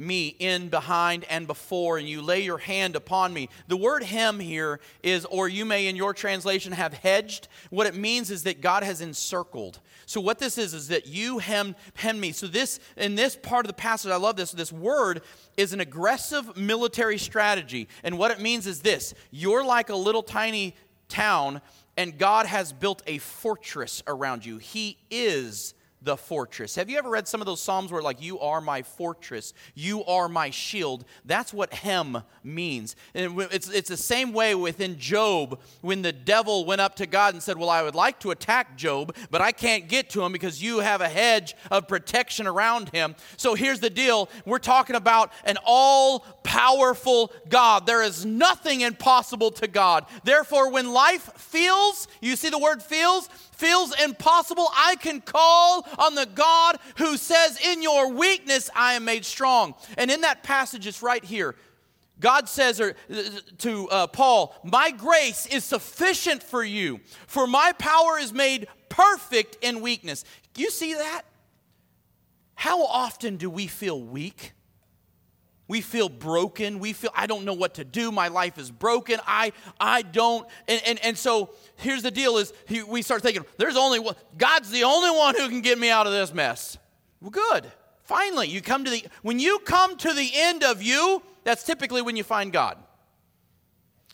me 0.00 0.34
in, 0.38 0.68
behind, 0.68 1.24
and 1.24 1.46
before, 1.46 1.98
and 1.98 2.08
you 2.08 2.22
lay 2.22 2.40
your 2.40 2.58
hand 2.58 2.96
upon 2.96 3.32
me. 3.32 3.48
The 3.68 3.76
word 3.76 4.02
hem 4.02 4.40
here 4.40 4.80
is, 5.02 5.24
or 5.26 5.48
you 5.48 5.64
may 5.64 5.86
in 5.86 5.94
your 5.94 6.14
translation 6.14 6.72
have 6.72 6.94
hedged. 6.94 7.48
What 7.68 7.86
it 7.86 7.94
means 7.94 8.30
is 8.30 8.44
that 8.44 8.60
God 8.60 8.82
has 8.82 9.00
encircled. 9.00 9.80
So 10.06 10.20
what 10.20 10.38
this 10.38 10.58
is 10.58 10.74
is 10.74 10.88
that 10.88 11.06
you 11.06 11.38
hem 11.38 11.76
hem 11.94 12.18
me. 12.18 12.32
So 12.32 12.46
this 12.46 12.80
in 12.96 13.14
this 13.14 13.36
part 13.36 13.64
of 13.66 13.68
the 13.68 13.74
passage, 13.74 14.10
I 14.10 14.16
love 14.16 14.36
this. 14.36 14.50
This 14.50 14.72
word 14.72 15.22
is 15.56 15.72
an 15.72 15.80
aggressive 15.80 16.56
military 16.56 17.18
strategy, 17.18 17.86
and 18.02 18.18
what 18.18 18.30
it 18.30 18.40
means 18.40 18.66
is 18.66 18.80
this: 18.80 19.14
you're 19.30 19.64
like 19.64 19.90
a 19.90 19.96
little 19.96 20.22
tiny 20.22 20.74
town, 21.08 21.60
and 21.96 22.18
God 22.18 22.46
has 22.46 22.72
built 22.72 23.02
a 23.06 23.18
fortress 23.18 24.02
around 24.06 24.44
you. 24.46 24.58
He 24.58 24.96
is 25.10 25.74
the 26.02 26.16
fortress. 26.16 26.74
Have 26.76 26.88
you 26.88 26.98
ever 26.98 27.10
read 27.10 27.28
some 27.28 27.40
of 27.40 27.46
those 27.46 27.60
Psalms 27.60 27.92
where, 27.92 28.02
like, 28.02 28.22
you 28.22 28.40
are 28.40 28.60
my 28.60 28.82
fortress, 28.82 29.52
you 29.74 30.04
are 30.04 30.28
my 30.28 30.50
shield? 30.50 31.04
That's 31.24 31.52
what 31.52 31.74
hem 31.74 32.22
means. 32.42 32.96
And 33.14 33.38
it's, 33.52 33.68
it's 33.68 33.88
the 33.88 33.96
same 33.96 34.32
way 34.32 34.54
within 34.54 34.98
Job 34.98 35.60
when 35.82 36.02
the 36.02 36.12
devil 36.12 36.64
went 36.64 36.80
up 36.80 36.96
to 36.96 37.06
God 37.06 37.34
and 37.34 37.42
said, 37.42 37.58
Well, 37.58 37.68
I 37.68 37.82
would 37.82 37.94
like 37.94 38.18
to 38.20 38.30
attack 38.30 38.76
Job, 38.76 39.14
but 39.30 39.40
I 39.40 39.52
can't 39.52 39.88
get 39.88 40.10
to 40.10 40.22
him 40.22 40.32
because 40.32 40.62
you 40.62 40.78
have 40.78 41.00
a 41.00 41.08
hedge 41.08 41.54
of 41.70 41.86
protection 41.86 42.46
around 42.46 42.88
him. 42.90 43.14
So 43.36 43.54
here's 43.54 43.80
the 43.80 43.90
deal 43.90 44.28
we're 44.46 44.58
talking 44.58 44.96
about 44.96 45.32
an 45.44 45.58
all 45.64 46.20
powerful 46.42 47.32
God. 47.48 47.86
There 47.86 48.02
is 48.02 48.24
nothing 48.24 48.80
impossible 48.80 49.50
to 49.52 49.68
God. 49.68 50.06
Therefore, 50.24 50.70
when 50.70 50.92
life 50.92 51.30
feels, 51.36 52.08
you 52.20 52.36
see 52.36 52.48
the 52.48 52.58
word 52.58 52.82
feels? 52.82 53.28
Feels 53.60 53.94
impossible, 54.02 54.66
I 54.74 54.96
can 54.96 55.20
call 55.20 55.86
on 55.98 56.14
the 56.14 56.26
God 56.26 56.78
who 56.96 57.16
says, 57.16 57.58
In 57.64 57.82
your 57.82 58.10
weakness, 58.10 58.70
I 58.74 58.94
am 58.94 59.04
made 59.04 59.24
strong. 59.24 59.74
And 59.98 60.10
in 60.10 60.22
that 60.22 60.42
passage, 60.42 60.86
it's 60.86 61.02
right 61.02 61.22
here. 61.22 61.54
God 62.18 62.48
says 62.48 62.80
to 63.58 63.88
uh, 63.88 64.06
Paul, 64.06 64.54
My 64.64 64.90
grace 64.90 65.46
is 65.46 65.64
sufficient 65.64 66.42
for 66.42 66.64
you, 66.64 67.00
for 67.26 67.46
my 67.46 67.72
power 67.78 68.18
is 68.18 68.32
made 68.32 68.66
perfect 68.88 69.58
in 69.62 69.82
weakness. 69.82 70.24
You 70.56 70.70
see 70.70 70.94
that? 70.94 71.22
How 72.54 72.84
often 72.84 73.36
do 73.36 73.48
we 73.48 73.66
feel 73.66 74.00
weak? 74.00 74.52
We 75.70 75.80
feel 75.80 76.08
broken. 76.08 76.80
We 76.80 76.92
feel 76.92 77.12
i 77.14 77.28
don't 77.28 77.44
know 77.44 77.54
what 77.54 77.74
to 77.74 77.84
do. 77.84 78.10
My 78.10 78.26
life 78.26 78.58
is 78.58 78.72
broken. 78.72 79.20
I 79.24 79.52
i 79.78 80.02
don't 80.02 80.44
and 80.66 80.82
and, 80.84 80.98
and 81.04 81.16
so 81.16 81.50
here's 81.76 82.02
the 82.02 82.10
deal 82.10 82.38
is 82.38 82.52
he, 82.66 82.82
we 82.82 83.02
start 83.02 83.22
thinking 83.22 83.44
there's 83.56 83.76
only 83.76 84.00
one 84.00 84.16
god's 84.36 84.68
the 84.70 84.82
only 84.82 85.16
one 85.16 85.36
who 85.36 85.48
can 85.48 85.60
get 85.60 85.78
me 85.78 85.88
out 85.88 86.08
of 86.08 86.12
this 86.12 86.34
mess. 86.34 86.76
Well 87.20 87.30
good. 87.30 87.70
Finally 88.02 88.48
you 88.48 88.60
come 88.60 88.84
to 88.84 88.90
the 88.90 89.06
when 89.22 89.38
you 89.38 89.60
come 89.60 89.96
to 89.98 90.12
the 90.12 90.28
end 90.34 90.64
of 90.64 90.82
you 90.82 91.22
that's 91.44 91.62
typically 91.62 92.02
when 92.02 92.16
you 92.16 92.24
find 92.24 92.52
god. 92.52 92.76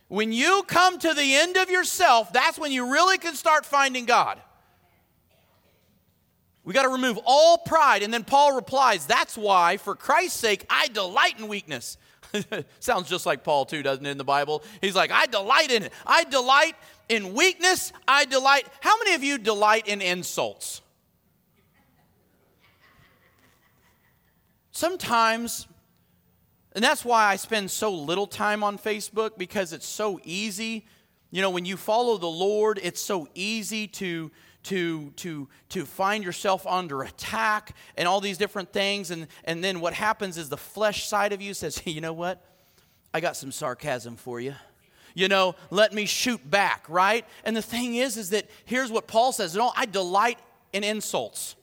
When 0.09 0.33
you 0.33 0.62
come 0.69 0.99
to 0.99 1.14
the 1.14 1.35
end 1.37 1.57
of 1.57 1.71
yourself 1.71 2.35
that's 2.35 2.59
when 2.59 2.71
you 2.71 2.92
really 2.92 3.16
can 3.16 3.35
start 3.35 3.64
finding 3.64 4.05
god 4.05 4.42
we 6.66 6.72
got 6.72 6.83
to 6.83 6.88
remove 6.88 7.18
all 7.24 7.59
pride. 7.59 8.02
And 8.02 8.12
then 8.12 8.24
Paul 8.24 8.57
replies, 8.57 9.07
That's 9.07 9.38
why, 9.38 9.76
for 9.76 9.94
Christ's 9.94 10.40
sake, 10.40 10.66
I 10.68 10.88
delight 10.88 11.38
in 11.38 11.46
weakness. 11.46 11.96
Sounds 12.81 13.09
just 13.09 13.24
like 13.24 13.44
Paul, 13.44 13.66
too, 13.66 13.85
doesn't 13.85 14.05
it, 14.05 14.11
in 14.11 14.18
the 14.18 14.24
Bible? 14.24 14.64
He's 14.81 14.96
like, 14.96 15.12
I 15.12 15.26
delight 15.26 15.70
in 15.70 15.85
it. 15.85 15.92
I 16.05 16.24
delight 16.24 16.74
in 17.09 17.35
weakness. 17.35 17.92
I 18.09 18.24
delight. 18.24 18.66
How 18.81 18.98
many 18.98 19.14
of 19.14 19.22
you 19.22 19.38
delight 19.38 19.87
in 19.87 20.02
insults? 20.02 20.83
Sometimes, 24.72 25.68
and 26.74 26.83
that's 26.83 27.05
why 27.05 27.26
I 27.26 27.37
spend 27.37 27.70
so 27.70 27.94
little 27.94 28.26
time 28.26 28.64
on 28.64 28.76
Facebook 28.76 29.38
because 29.38 29.72
it's 29.72 29.87
so 29.87 30.18
easy. 30.24 30.85
You 31.31 31.42
know, 31.42 31.50
when 31.50 31.64
you 31.64 31.76
follow 31.76 32.18
the 32.18 32.26
Lord, 32.26 32.81
it's 32.83 33.00
so 33.00 33.29
easy 33.37 33.87
to 33.87 34.33
to, 34.66 35.11
to, 35.16 35.48
to 35.68 35.87
find 35.87 36.24
yourself 36.24 36.66
under 36.66 37.02
attack 37.02 37.74
and 37.96 38.09
all 38.09 38.20
these 38.20 38.37
different 38.37 38.72
things. 38.72 39.11
And, 39.11 39.29
and 39.44 39.62
then 39.62 39.81
what 39.81 39.94
happens 39.94 40.37
is 40.38 40.48
the 40.48 40.57
flesh 40.57 41.07
side 41.07 41.33
of 41.33 41.40
you 41.40 41.55
says, 41.55 41.81
you 41.85 42.00
know 42.00 42.12
what? 42.12 42.44
I 43.14 43.20
got 43.20 43.37
some 43.37 43.52
sarcasm 43.52 44.16
for 44.16 44.40
you. 44.40 44.55
You 45.14 45.29
know, 45.29 45.55
let 45.70 45.94
me 45.94 46.05
shoot 46.05 46.50
back, 46.50 46.85
right? 46.88 47.24
And 47.44 47.57
the 47.57 47.62
thing 47.62 47.94
is, 47.94 48.16
is 48.16 48.31
that 48.31 48.50
here's 48.66 48.90
what 48.90 49.07
Paul 49.07 49.33
says 49.33 49.57
No, 49.57 49.72
I 49.74 49.87
delight 49.87 50.38
in 50.74 50.85
insults. 50.85 51.55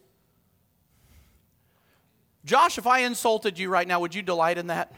Josh, 2.46 2.78
if 2.78 2.88
I 2.88 3.00
insulted 3.00 3.60
you 3.60 3.70
right 3.70 3.88
now, 3.88 4.00
would 4.00 4.16
you 4.16 4.24
delight 4.24 4.58
in 4.58 4.68
that? 4.68 4.92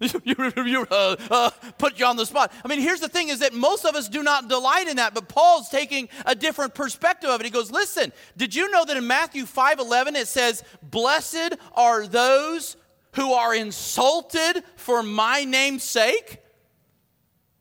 you, 0.24 0.86
uh, 0.90 1.16
uh, 1.30 1.50
put 1.76 1.98
you 1.98 2.06
on 2.06 2.16
the 2.16 2.24
spot. 2.24 2.52
I 2.64 2.68
mean, 2.68 2.78
here's 2.80 3.00
the 3.00 3.08
thing 3.08 3.28
is 3.30 3.40
that 3.40 3.52
most 3.52 3.84
of 3.84 3.96
us 3.96 4.08
do 4.08 4.22
not 4.22 4.48
delight 4.48 4.86
in 4.86 4.96
that, 4.96 5.12
but 5.12 5.28
Paul's 5.28 5.68
taking 5.68 6.08
a 6.24 6.34
different 6.34 6.74
perspective 6.74 7.28
of 7.28 7.40
it. 7.40 7.44
He 7.44 7.50
goes, 7.50 7.70
listen, 7.70 8.12
did 8.36 8.54
you 8.54 8.70
know 8.70 8.84
that 8.84 8.96
in 8.96 9.06
Matthew 9.06 9.44
5 9.44 9.80
11 9.80 10.14
it 10.14 10.28
says, 10.28 10.62
Blessed 10.82 11.56
are 11.74 12.06
those 12.06 12.76
who 13.14 13.32
are 13.32 13.54
insulted 13.54 14.62
for 14.76 15.02
my 15.02 15.44
name's 15.44 15.82
sake? 15.82 16.38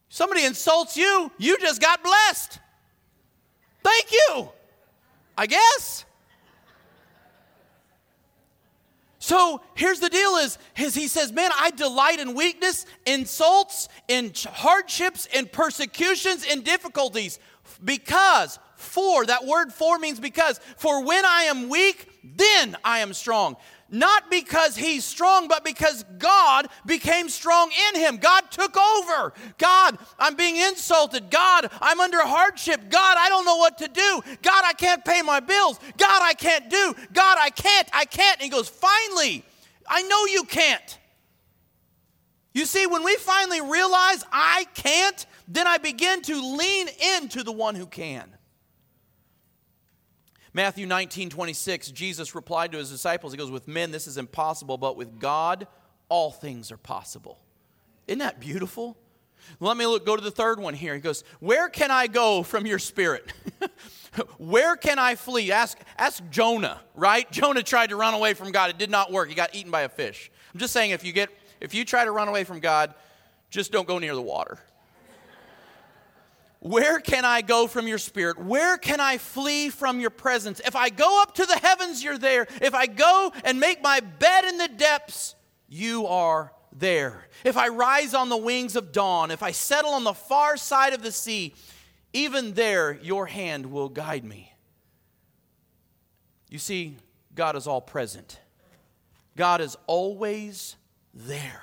Somebody 0.09 0.45
insults 0.45 0.95
you, 0.95 1.31
you 1.37 1.57
just 1.57 1.81
got 1.81 2.03
blessed. 2.03 2.59
Thank 3.83 4.11
you, 4.11 4.49
I 5.37 5.47
guess. 5.47 6.05
So 9.27 9.59
here's 9.75 9.99
the 9.99 10.07
deal 10.07 10.37
is, 10.37 10.57
is 10.77 10.95
he 10.95 11.09
says, 11.09 11.33
man, 11.33 11.51
I 11.59 11.71
delight 11.71 12.21
in 12.21 12.33
weakness, 12.33 12.85
insults, 13.05 13.89
in 14.07 14.31
hardships, 14.45 15.25
in 15.25 15.47
persecutions, 15.47 16.45
in 16.45 16.61
difficulties. 16.61 17.37
Because, 17.83 18.57
for, 18.77 19.25
that 19.25 19.45
word 19.45 19.73
for 19.73 19.99
means 19.99 20.21
because, 20.21 20.61
for 20.77 21.03
when 21.03 21.25
I 21.25 21.41
am 21.41 21.67
weak, 21.67 22.07
then 22.35 22.75
I 22.83 22.99
am 22.99 23.13
strong 23.13 23.57
not 23.89 24.29
because 24.29 24.75
he's 24.75 25.05
strong, 25.05 25.47
but 25.47 25.63
because 25.63 26.03
God 26.17 26.67
became 26.85 27.29
strong 27.29 27.71
in 27.89 28.01
him. 28.01 28.17
God 28.17 28.51
took 28.51 28.75
over. 28.75 29.33
God, 29.57 29.97
I'm 30.19 30.35
being 30.35 30.57
insulted. 30.57 31.29
God, 31.29 31.69
I'm 31.81 31.99
under 31.99 32.21
hardship. 32.21 32.89
God, 32.89 33.17
I 33.17 33.29
don't 33.29 33.45
know 33.45 33.57
what 33.57 33.77
to 33.79 33.87
do. 33.87 34.21
God, 34.41 34.63
I 34.65 34.73
can't 34.73 35.05
pay 35.05 35.21
my 35.21 35.39
bills. 35.39 35.79
God, 35.97 36.21
I 36.21 36.33
can't 36.33 36.69
do. 36.69 36.95
God, 37.13 37.37
I 37.39 37.49
can't. 37.49 37.89
I 37.93 38.05
can't. 38.05 38.39
And 38.39 38.43
he 38.43 38.49
goes, 38.49 38.67
Finally, 38.67 39.43
I 39.87 40.01
know 40.03 40.25
you 40.25 40.43
can't. 40.43 40.99
You 42.53 42.65
see, 42.65 42.87
when 42.87 43.03
we 43.03 43.15
finally 43.17 43.61
realize 43.61 44.23
I 44.31 44.65
can't, 44.73 45.25
then 45.47 45.67
I 45.67 45.77
begin 45.77 46.21
to 46.23 46.57
lean 46.57 46.87
into 47.15 47.43
the 47.43 47.51
one 47.51 47.75
who 47.75 47.85
can. 47.85 48.36
Matthew 50.53 50.85
19, 50.85 51.29
26, 51.29 51.91
Jesus 51.91 52.35
replied 52.35 52.71
to 52.71 52.77
his 52.77 52.89
disciples, 52.89 53.33
He 53.33 53.37
goes, 53.37 53.51
With 53.51 53.67
men 53.67 53.91
this 53.91 54.07
is 54.07 54.17
impossible, 54.17 54.77
but 54.77 54.97
with 54.97 55.19
God 55.19 55.67
all 56.09 56.31
things 56.31 56.71
are 56.71 56.77
possible. 56.77 57.39
Isn't 58.07 58.19
that 58.19 58.39
beautiful? 58.39 58.97
Let 59.59 59.77
me 59.77 59.85
look, 59.85 60.05
go 60.05 60.15
to 60.15 60.23
the 60.23 60.31
third 60.31 60.59
one 60.59 60.73
here. 60.73 60.93
He 60.93 60.99
goes, 60.99 61.23
Where 61.39 61.69
can 61.69 61.91
I 61.91 62.07
go 62.07 62.43
from 62.43 62.65
your 62.65 62.79
spirit? 62.79 63.31
Where 64.37 64.75
can 64.75 64.99
I 64.99 65.15
flee? 65.15 65.51
Ask, 65.51 65.77
ask 65.97 66.23
Jonah, 66.29 66.81
right? 66.95 67.29
Jonah 67.31 67.63
tried 67.63 67.89
to 67.91 67.95
run 67.95 68.13
away 68.13 68.33
from 68.33 68.51
God. 68.51 68.69
It 68.69 68.77
did 68.77 68.89
not 68.89 69.11
work. 69.11 69.29
He 69.29 69.35
got 69.35 69.55
eaten 69.55 69.71
by 69.71 69.81
a 69.81 69.89
fish. 69.89 70.31
I'm 70.53 70.59
just 70.59 70.73
saying 70.73 70.91
if 70.91 71.03
you 71.03 71.11
get 71.11 71.29
if 71.59 71.73
you 71.73 71.85
try 71.85 72.05
to 72.05 72.11
run 72.11 72.27
away 72.27 72.43
from 72.43 72.59
God, 72.59 72.93
just 73.49 73.71
don't 73.71 73.87
go 73.87 73.99
near 73.99 74.15
the 74.15 74.21
water. 74.21 74.59
Where 76.59 76.99
can 76.99 77.23
I 77.23 77.41
go 77.41 77.67
from 77.67 77.87
your 77.87 77.99
spirit? 77.99 78.39
Where 78.39 78.77
can 78.77 78.99
I 78.99 79.17
flee 79.17 79.69
from 79.69 79.99
your 79.99 80.09
presence? 80.09 80.59
If 80.65 80.75
I 80.75 80.89
go 80.89 81.21
up 81.21 81.35
to 81.35 81.45
the 81.45 81.55
heavens, 81.55 82.03
you're 82.03 82.17
there. 82.17 82.47
If 82.61 82.73
I 82.73 82.87
go 82.87 83.31
and 83.43 83.59
make 83.59 83.81
my 83.81 83.99
bed 83.99 84.45
in 84.45 84.57
the 84.57 84.67
depths, 84.67 85.35
you 85.69 86.07
are 86.07 86.51
there. 86.71 87.27
If 87.43 87.57
I 87.57 87.67
rise 87.67 88.13
on 88.13 88.29
the 88.29 88.37
wings 88.37 88.75
of 88.75 88.91
dawn, 88.91 89.31
if 89.31 89.43
I 89.43 89.51
settle 89.51 89.91
on 89.91 90.03
the 90.03 90.13
far 90.13 90.57
side 90.57 90.93
of 90.93 91.03
the 91.03 91.11
sea, 91.11 91.53
even 92.13 92.53
there 92.53 92.93
your 93.01 93.27
hand 93.27 93.67
will 93.67 93.89
guide 93.89 94.23
me. 94.23 94.53
You 96.49 96.59
see, 96.59 96.97
God 97.35 97.55
is 97.55 97.67
all 97.67 97.81
present, 97.81 98.39
God 99.35 99.61
is 99.61 99.77
always 99.85 100.75
there. 101.13 101.61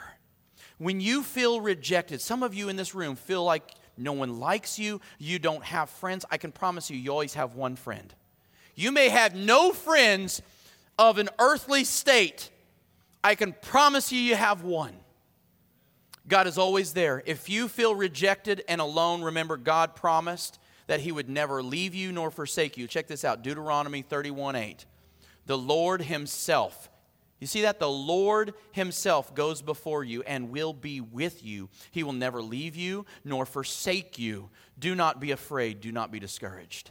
When 0.79 1.01
you 1.01 1.23
feel 1.23 1.61
rejected, 1.61 2.21
some 2.21 2.43
of 2.43 2.55
you 2.55 2.69
in 2.69 2.77
this 2.77 2.95
room 2.95 3.17
feel 3.17 3.45
like 3.45 3.63
no 3.97 4.13
one 4.13 4.41
likes 4.41 4.79
you, 4.79 5.01
you 5.19 5.39
don't 5.39 5.65
have 5.65 5.91
friends. 5.91 6.25
I 6.31 6.37
can 6.37 6.53
promise 6.53 6.91
you, 6.91 6.97
you 6.97 7.11
always 7.11 7.35
have 7.35 7.55
one 7.55 7.77
friend. 7.77 8.13
You 8.75 8.93
may 8.93 9.09
have 9.09 9.35
no 9.35 9.73
friends 9.73 10.43
of 10.99 11.19
an 11.19 11.29
earthly 11.39 11.85
state. 11.85 12.51
I 13.23 13.35
can 13.35 13.53
promise 13.53 14.13
you, 14.13 14.19
you 14.19 14.35
have 14.35 14.63
one. 14.63 14.95
God 16.27 16.47
is 16.47 16.59
always 16.59 16.93
there. 16.93 17.23
If 17.27 17.49
you 17.49 17.69
feel 17.69 17.95
rejected 17.95 18.65
and 18.69 18.81
alone, 18.81 19.23
remember 19.23 19.57
God 19.57 19.95
promised 19.95 20.59
that 20.87 21.01
He 21.01 21.13
would 21.13 21.29
never 21.29 21.63
leave 21.63 21.95
you 21.95 22.13
nor 22.13 22.31
forsake 22.31 22.77
you. 22.77 22.87
Check 22.87 23.07
this 23.07 23.25
out 23.25 23.43
Deuteronomy 23.43 24.03
31 24.03 24.57
8. 24.57 24.87
The 25.47 25.59
Lord 25.59 26.03
Himself 26.03 26.89
you 27.41 27.47
see 27.47 27.63
that? 27.63 27.79
The 27.79 27.89
Lord 27.89 28.55
Himself 28.73 29.35
goes 29.35 29.61
before 29.61 30.05
you 30.05 30.23
and 30.23 30.51
will 30.51 30.73
be 30.73 31.01
with 31.01 31.45
you. 31.45 31.69
He 31.91 32.03
will 32.03 32.13
never 32.13 32.41
leave 32.41 32.77
you 32.77 33.07
nor 33.25 33.45
forsake 33.45 34.19
you. 34.19 34.51
Do 34.79 34.95
not 34.95 35.21
be 35.21 35.31
afraid. 35.31 35.81
Do 35.81 35.93
not 35.93 36.11
be 36.11 36.19
discouraged. 36.19 36.91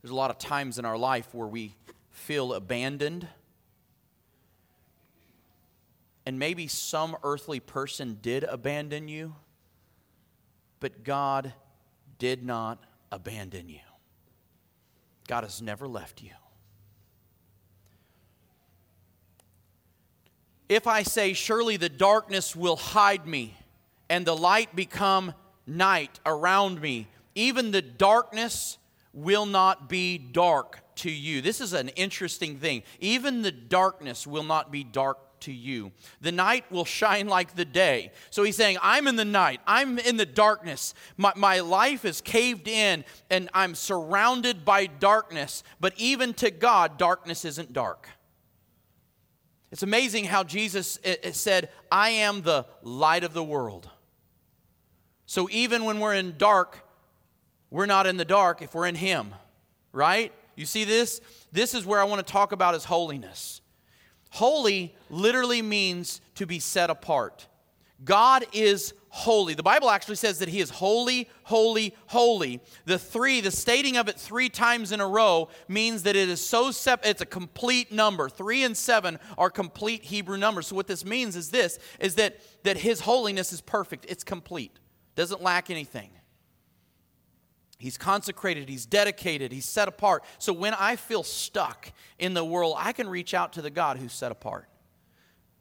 There's 0.00 0.12
a 0.12 0.16
lot 0.16 0.30
of 0.30 0.38
times 0.38 0.78
in 0.78 0.84
our 0.84 0.96
life 0.96 1.34
where 1.34 1.48
we 1.48 1.74
feel 2.10 2.54
abandoned. 2.54 3.26
And 6.24 6.38
maybe 6.38 6.68
some 6.68 7.16
earthly 7.22 7.58
person 7.58 8.18
did 8.20 8.44
abandon 8.44 9.08
you, 9.08 9.34
but 10.78 11.02
God 11.02 11.54
did 12.18 12.44
not 12.44 12.84
abandon 13.10 13.68
you. 13.68 13.80
God 15.26 15.44
has 15.44 15.60
never 15.60 15.88
left 15.88 16.22
you. 16.22 16.32
If 20.68 20.86
I 20.86 21.02
say, 21.02 21.32
Surely 21.32 21.76
the 21.76 21.88
darkness 21.88 22.54
will 22.54 22.76
hide 22.76 23.26
me, 23.26 23.56
and 24.08 24.26
the 24.26 24.36
light 24.36 24.74
become 24.74 25.34
night 25.66 26.20
around 26.26 26.80
me, 26.80 27.08
even 27.34 27.70
the 27.70 27.82
darkness 27.82 28.78
will 29.12 29.46
not 29.46 29.88
be 29.88 30.18
dark 30.18 30.80
to 30.96 31.10
you. 31.10 31.40
This 31.40 31.60
is 31.60 31.72
an 31.72 31.88
interesting 31.90 32.58
thing. 32.58 32.82
Even 33.00 33.42
the 33.42 33.52
darkness 33.52 34.26
will 34.26 34.42
not 34.42 34.70
be 34.70 34.84
dark 34.84 35.18
to 35.40 35.52
you. 35.52 35.92
The 36.20 36.32
night 36.32 36.70
will 36.70 36.84
shine 36.84 37.26
like 37.28 37.54
the 37.54 37.64
day. 37.64 38.12
So 38.30 38.42
he's 38.42 38.56
saying, 38.56 38.78
I'm 38.82 39.06
in 39.06 39.16
the 39.16 39.24
night. 39.24 39.60
I'm 39.66 39.98
in 39.98 40.16
the 40.16 40.26
darkness. 40.26 40.94
My, 41.16 41.32
my 41.36 41.60
life 41.60 42.04
is 42.04 42.20
caved 42.20 42.68
in 42.68 43.04
and 43.30 43.48
I'm 43.54 43.74
surrounded 43.74 44.64
by 44.64 44.86
darkness. 44.86 45.62
But 45.80 45.94
even 45.96 46.34
to 46.34 46.50
God, 46.50 46.98
darkness 46.98 47.44
isn't 47.44 47.72
dark. 47.72 48.08
It's 49.70 49.82
amazing 49.82 50.24
how 50.24 50.44
Jesus 50.44 50.98
said, 51.32 51.68
I 51.92 52.10
am 52.10 52.42
the 52.42 52.66
light 52.82 53.24
of 53.24 53.34
the 53.34 53.44
world. 53.44 53.88
So 55.26 55.48
even 55.50 55.84
when 55.84 56.00
we're 56.00 56.14
in 56.14 56.36
dark, 56.38 56.78
we're 57.70 57.86
not 57.86 58.06
in 58.06 58.16
the 58.16 58.24
dark 58.24 58.62
if 58.62 58.74
we're 58.74 58.86
in 58.86 58.94
Him, 58.94 59.34
right? 59.92 60.32
You 60.56 60.64
see 60.64 60.84
this? 60.84 61.20
This 61.52 61.74
is 61.74 61.84
where 61.84 62.00
I 62.00 62.04
want 62.04 62.26
to 62.26 62.32
talk 62.32 62.52
about 62.52 62.74
is 62.74 62.84
holiness. 62.84 63.60
Holy 64.30 64.94
literally 65.10 65.62
means 65.62 66.20
to 66.36 66.46
be 66.46 66.58
set 66.58 66.88
apart. 66.88 67.46
God 68.04 68.46
is 68.52 68.94
holy. 69.10 69.54
The 69.54 69.62
Bible 69.62 69.90
actually 69.90 70.16
says 70.16 70.38
that 70.38 70.48
he 70.48 70.60
is 70.60 70.70
holy, 70.70 71.28
holy, 71.44 71.94
holy. 72.06 72.60
The 72.84 72.98
three, 72.98 73.40
the 73.40 73.50
stating 73.50 73.96
of 73.96 74.08
it 74.08 74.18
three 74.18 74.48
times 74.48 74.92
in 74.92 75.00
a 75.00 75.06
row 75.06 75.48
means 75.66 76.02
that 76.04 76.16
it 76.16 76.28
is 76.28 76.44
so 76.44 76.70
sep- 76.70 77.06
it's 77.06 77.20
a 77.20 77.26
complete 77.26 77.92
number. 77.92 78.28
3 78.28 78.64
and 78.64 78.76
7 78.76 79.18
are 79.36 79.50
complete 79.50 80.04
Hebrew 80.04 80.36
numbers. 80.36 80.66
So 80.66 80.76
what 80.76 80.86
this 80.86 81.04
means 81.04 81.36
is 81.36 81.50
this 81.50 81.78
is 81.98 82.16
that 82.16 82.40
that 82.64 82.78
his 82.78 83.00
holiness 83.00 83.52
is 83.52 83.60
perfect. 83.60 84.06
It's 84.08 84.24
complete. 84.24 84.78
Doesn't 85.14 85.42
lack 85.42 85.70
anything. 85.70 86.10
He's 87.78 87.96
consecrated, 87.96 88.68
he's 88.68 88.86
dedicated, 88.86 89.52
he's 89.52 89.64
set 89.64 89.86
apart. 89.86 90.24
So 90.38 90.52
when 90.52 90.74
I 90.74 90.96
feel 90.96 91.22
stuck 91.22 91.92
in 92.18 92.34
the 92.34 92.44
world, 92.44 92.74
I 92.76 92.92
can 92.92 93.08
reach 93.08 93.34
out 93.34 93.52
to 93.52 93.62
the 93.62 93.70
God 93.70 93.98
who's 93.98 94.12
set 94.12 94.32
apart. 94.32 94.68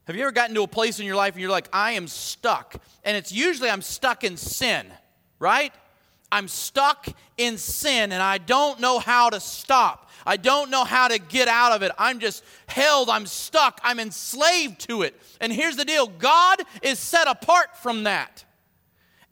Have 0.07 0.15
you 0.15 0.21
ever 0.21 0.31
gotten 0.31 0.55
to 0.55 0.63
a 0.63 0.67
place 0.67 1.01
in 1.01 1.05
your 1.05 1.17
life 1.17 1.33
and 1.33 1.41
you're 1.41 1.51
like, 1.51 1.67
I 1.73 1.91
am 1.91 2.07
stuck? 2.07 2.75
And 3.03 3.17
it's 3.17 3.33
usually 3.33 3.69
I'm 3.69 3.81
stuck 3.81 4.23
in 4.23 4.37
sin, 4.37 4.87
right? 5.37 5.73
I'm 6.31 6.47
stuck 6.47 7.07
in 7.35 7.57
sin 7.57 8.13
and 8.13 8.23
I 8.23 8.37
don't 8.37 8.79
know 8.79 8.99
how 8.99 9.29
to 9.29 9.41
stop. 9.41 10.09
I 10.25 10.37
don't 10.37 10.69
know 10.69 10.85
how 10.85 11.09
to 11.09 11.19
get 11.19 11.49
out 11.49 11.73
of 11.73 11.83
it. 11.83 11.91
I'm 11.97 12.19
just 12.19 12.45
held, 12.67 13.09
I'm 13.09 13.25
stuck, 13.25 13.81
I'm 13.83 13.99
enslaved 13.99 14.87
to 14.87 15.01
it. 15.01 15.19
And 15.41 15.51
here's 15.51 15.75
the 15.75 15.85
deal 15.85 16.07
God 16.07 16.61
is 16.81 16.99
set 16.99 17.27
apart 17.27 17.75
from 17.77 18.05
that. 18.05 18.45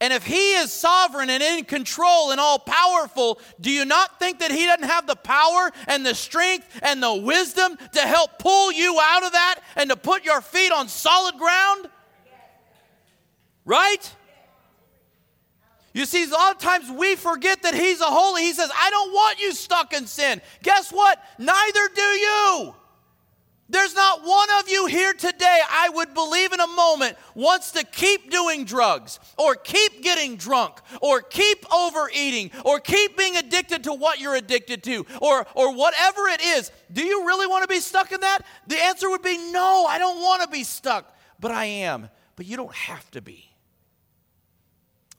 And 0.01 0.11
if 0.11 0.25
he 0.25 0.53
is 0.55 0.73
sovereign 0.73 1.29
and 1.29 1.41
in 1.41 1.63
control 1.63 2.31
and 2.31 2.39
all 2.39 2.59
powerful, 2.59 3.39
do 3.61 3.71
you 3.71 3.85
not 3.85 4.19
think 4.19 4.39
that 4.39 4.51
he 4.51 4.65
doesn't 4.65 4.87
have 4.87 5.07
the 5.07 5.15
power 5.15 5.71
and 5.87 6.05
the 6.05 6.13
strength 6.13 6.67
and 6.81 7.01
the 7.01 7.13
wisdom 7.13 7.77
to 7.93 8.01
help 8.01 8.37
pull 8.37 8.73
you 8.73 8.99
out 9.01 9.23
of 9.23 9.31
that 9.31 9.61
and 9.77 9.89
to 9.89 9.95
put 9.95 10.25
your 10.25 10.41
feet 10.41 10.71
on 10.71 10.89
solid 10.89 11.35
ground? 11.37 11.89
Right? 13.63 14.13
You 15.93 16.05
see, 16.05 16.25
a 16.25 16.27
lot 16.27 16.55
of 16.55 16.61
times 16.61 16.91
we 16.91 17.15
forget 17.15 17.63
that 17.63 17.73
he's 17.73 18.01
a 18.01 18.05
holy. 18.05 18.41
He 18.41 18.51
says, 18.51 18.69
I 18.77 18.89
don't 18.89 19.13
want 19.13 19.39
you 19.39 19.53
stuck 19.53 19.93
in 19.93 20.07
sin. 20.07 20.41
Guess 20.61 20.91
what? 20.91 21.23
Neither 21.39 21.87
do 21.95 22.01
you. 22.01 22.75
There's 23.67 23.95
not 23.95 24.23
one 24.23 24.47
of 24.59 24.69
you 24.69 24.85
here 24.85 25.13
today, 25.13 25.59
I 25.67 25.89
would 25.89 26.13
believe 26.13 26.53
in 26.53 26.59
a 26.59 26.67
moment, 26.67 27.17
wants 27.33 27.71
to 27.71 27.83
keep 27.83 28.29
doing 28.29 28.63
drugs 28.63 29.19
or 29.37 29.55
keep 29.55 30.03
getting 30.03 30.35
drunk 30.35 30.79
or 31.01 31.21
keep 31.21 31.65
overeating 31.73 32.51
or 32.63 32.79
keep 32.79 33.17
being 33.17 33.37
addicted 33.37 33.85
to 33.85 33.93
what 33.93 34.19
you're 34.19 34.35
addicted 34.35 34.83
to 34.83 35.05
or, 35.19 35.47
or 35.55 35.73
whatever 35.73 36.27
it 36.27 36.41
is. 36.41 36.71
Do 36.93 37.03
you 37.03 37.25
really 37.25 37.47
want 37.47 37.63
to 37.63 37.67
be 37.67 37.79
stuck 37.79 38.11
in 38.11 38.21
that? 38.21 38.45
The 38.67 38.81
answer 38.83 39.09
would 39.09 39.23
be 39.23 39.37
no, 39.51 39.85
I 39.89 39.97
don't 39.97 40.21
want 40.21 40.43
to 40.43 40.47
be 40.47 40.63
stuck, 40.63 41.15
but 41.39 41.49
I 41.49 41.65
am. 41.65 42.09
But 42.35 42.45
you 42.45 42.57
don't 42.57 42.75
have 42.75 43.09
to 43.11 43.21
be. 43.21 43.49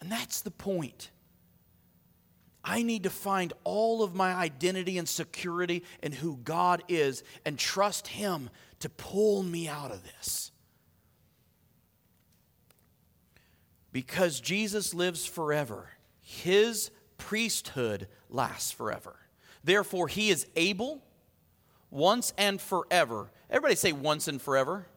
And 0.01 0.13
that's 0.13 0.43
the 0.43 0.53
point. 0.53 1.11
I 2.69 2.83
need 2.83 3.05
to 3.05 3.11
find 3.11 3.53
all 3.63 4.03
of 4.03 4.17
my 4.17 4.35
identity 4.35 4.99
and 4.99 5.09
security 5.09 5.85
in 6.03 6.11
who 6.11 6.37
God 6.39 6.83
is 6.89 7.23
and 7.45 7.57
trust 7.57 8.09
Him 8.09 8.51
to 8.81 8.89
pull 8.89 9.45
me 9.45 9.69
out 9.69 9.93
of 9.93 10.03
this. 10.03 10.51
Because 13.93 14.41
Jesus 14.41 14.93
lives 14.93 15.25
forever, 15.25 15.91
His 16.21 16.91
priesthood 17.19 18.09
lasts 18.29 18.73
forever. 18.73 19.15
Therefore, 19.63 20.09
He 20.09 20.31
is 20.31 20.49
able 20.57 21.05
once 21.93 22.35
and 22.37 22.61
forever. 22.61 23.31
Everybody 23.49 23.77
say 23.77 23.93
once 23.93 24.27
and 24.27 24.43
forever. 24.43 24.89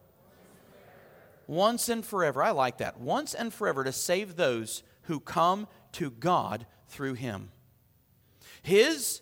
Once 1.46 1.88
and 1.88 2.04
forever. 2.04 2.42
I 2.42 2.50
like 2.50 2.78
that. 2.78 2.98
Once 2.98 3.32
and 3.32 3.54
forever 3.54 3.84
to 3.84 3.92
save 3.92 4.34
those 4.34 4.82
who 5.02 5.20
come 5.20 5.68
to 5.92 6.10
God 6.10 6.66
through 6.88 7.14
Him. 7.14 7.52
His, 8.62 9.20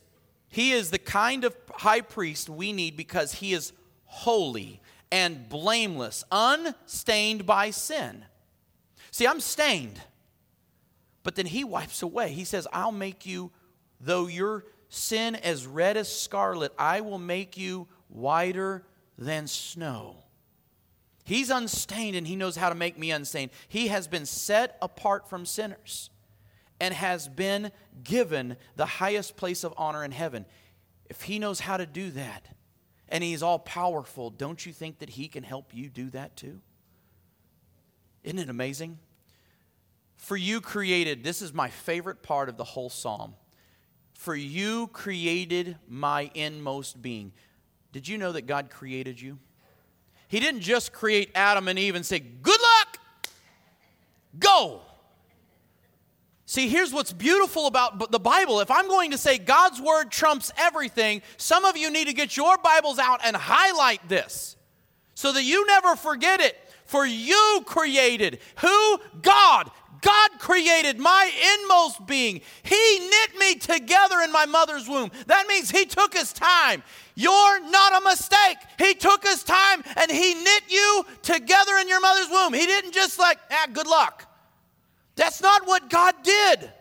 he 0.49 0.73
is 0.73 0.91
the 0.91 0.99
kind 0.99 1.45
of 1.45 1.57
high 1.71 2.01
priest 2.01 2.49
we 2.49 2.73
need 2.73 2.97
because 2.97 3.35
he 3.35 3.53
is 3.53 3.73
holy 4.05 4.81
and 5.11 5.49
blameless, 5.49 6.25
unstained 6.31 7.47
by 7.47 7.71
sin. 7.71 8.25
See, 9.11 9.27
I'm 9.27 9.41
stained, 9.41 10.01
but 11.23 11.35
then 11.35 11.47
he 11.47 11.65
wipes 11.65 12.03
away. 12.03 12.31
He 12.31 12.45
says, 12.45 12.67
I'll 12.73 12.93
make 12.93 13.25
you 13.25 13.51
Though 14.01 14.27
your 14.27 14.65
sin 14.89 15.35
as 15.35 15.67
red 15.67 15.97
as 15.97 16.11
scarlet, 16.11 16.73
I 16.79 17.01
will 17.01 17.19
make 17.19 17.57
you 17.57 17.89
whiter 18.09 18.85
than 19.17 19.47
snow. 19.47 20.17
He's 21.25 21.51
unstained 21.51 22.17
and 22.17 22.27
he 22.27 22.37
knows 22.37 22.57
how 22.57 22.69
to 22.69 22.75
make 22.75 22.99
me 22.99 23.11
unstained. 23.11 23.51
He 23.69 23.89
has 23.89 24.09
been 24.09 24.25
set 24.25 24.79
apart 24.81 25.29
from 25.29 25.45
sinners 25.45 26.11
and 26.81 26.95
has 26.95 27.29
been 27.29 27.73
given 28.03 28.57
the 28.77 28.87
highest 28.87 29.37
place 29.37 29.65
of 29.65 29.75
honor 29.77 30.05
in 30.05 30.13
heaven. 30.13 30.47
If 31.09 31.23
he 31.23 31.39
knows 31.39 31.61
how 31.61 31.77
to 31.77 31.87
do 31.87 32.11
that 32.13 32.47
and 33.09 33.25
he's 33.25 33.43
all 33.43 33.59
powerful, 33.59 34.31
don't 34.31 34.65
you 34.65 34.73
think 34.73 34.99
that 34.99 35.11
he 35.11 35.29
can 35.29 35.43
help 35.43 35.75
you 35.75 35.89
do 35.89 36.11
that 36.11 36.37
too? 36.37 36.61
Isn't 38.23 38.39
it 38.39 38.51
amazing? 38.51 38.99
For 40.17 40.37
you 40.37 40.61
created, 40.61 41.25
this 41.25 41.41
is 41.41 41.55
my 41.55 41.71
favorite 41.71 42.23
part 42.23 42.49
of 42.49 42.57
the 42.57 42.65
whole 42.65 42.91
psalm. 42.91 43.35
For 44.15 44.35
you 44.35 44.89
created 44.89 45.77
my 45.89 46.31
inmost 46.35 47.01
being. 47.01 47.33
Did 47.93 48.09
you 48.09 48.19
know 48.19 48.33
that 48.33 48.43
God 48.43 48.69
created 48.69 49.21
you? 49.21 49.39
He 50.27 50.41
didn't 50.41 50.61
just 50.61 50.93
create 50.93 51.31
Adam 51.35 51.69
and 51.69 51.79
Eve 51.79 51.95
and 51.95 52.05
say, 52.05 52.19
Good 52.19 52.61
luck, 52.61 52.99
go. 54.39 54.83
See, 56.49 56.67
here's 56.67 56.95
what's 56.95 57.13
beautiful 57.13 57.67
about 57.67 58.11
the 58.11 58.19
Bible. 58.19 58.61
If 58.61 58.71
I'm 58.71 58.89
going 58.89 59.11
to 59.11 59.19
say 59.19 59.37
God's 59.37 59.83
word 59.83 60.11
trumps 60.11 60.51
everything, 60.57 61.21
some 61.37 61.67
of 61.67 61.77
you 61.77 61.91
need 61.91 62.07
to 62.07 62.15
get 62.15 62.39
your 62.39 62.57
Bibles 62.57 62.99
out 62.99 63.21
and 63.23 63.37
highlight 63.37 64.09
this 64.09 64.57
so 65.13 65.31
that 65.31 65.45
you 65.45 65.67
never 65.67 65.95
forget 65.95 66.41
it. 66.41 66.57
For 66.87 67.05
you 67.05 67.63
created 67.67 68.39
who? 68.61 68.99
God. 69.21 69.71
God 70.01 70.31
created 70.39 70.99
my 70.99 71.31
inmost 71.61 72.07
being. 72.07 72.41
He 72.63 72.99
knit 72.99 73.39
me 73.39 73.57
together 73.57 74.21
in 74.21 74.33
my 74.33 74.47
mother's 74.47 74.89
womb. 74.89 75.11
That 75.27 75.49
means 75.49 75.71
He 75.71 75.85
took 75.85 76.15
His 76.15 76.33
time. 76.33 76.83
You're 77.15 77.61
not 77.69 78.01
a 78.01 78.05
mistake. 78.07 78.57
He 78.79 78.95
took 78.95 79.23
His 79.23 79.45
time 79.45 79.83
and 79.97 80.11
He 80.11 80.33
knit 80.33 80.63
you 80.71 81.05
together 81.21 81.77
in 81.77 81.89
your 81.89 82.01
mother's 82.01 82.31
womb. 82.31 82.55
He 82.55 82.65
didn't 82.65 82.95
just 82.95 83.19
like, 83.19 83.39
ah, 83.51 83.67
good 83.71 83.87
luck. 83.87 84.28
That's 85.19 85.43
not 85.43 85.67
what 85.67 85.91
God 85.91 86.15
did. 86.23 86.73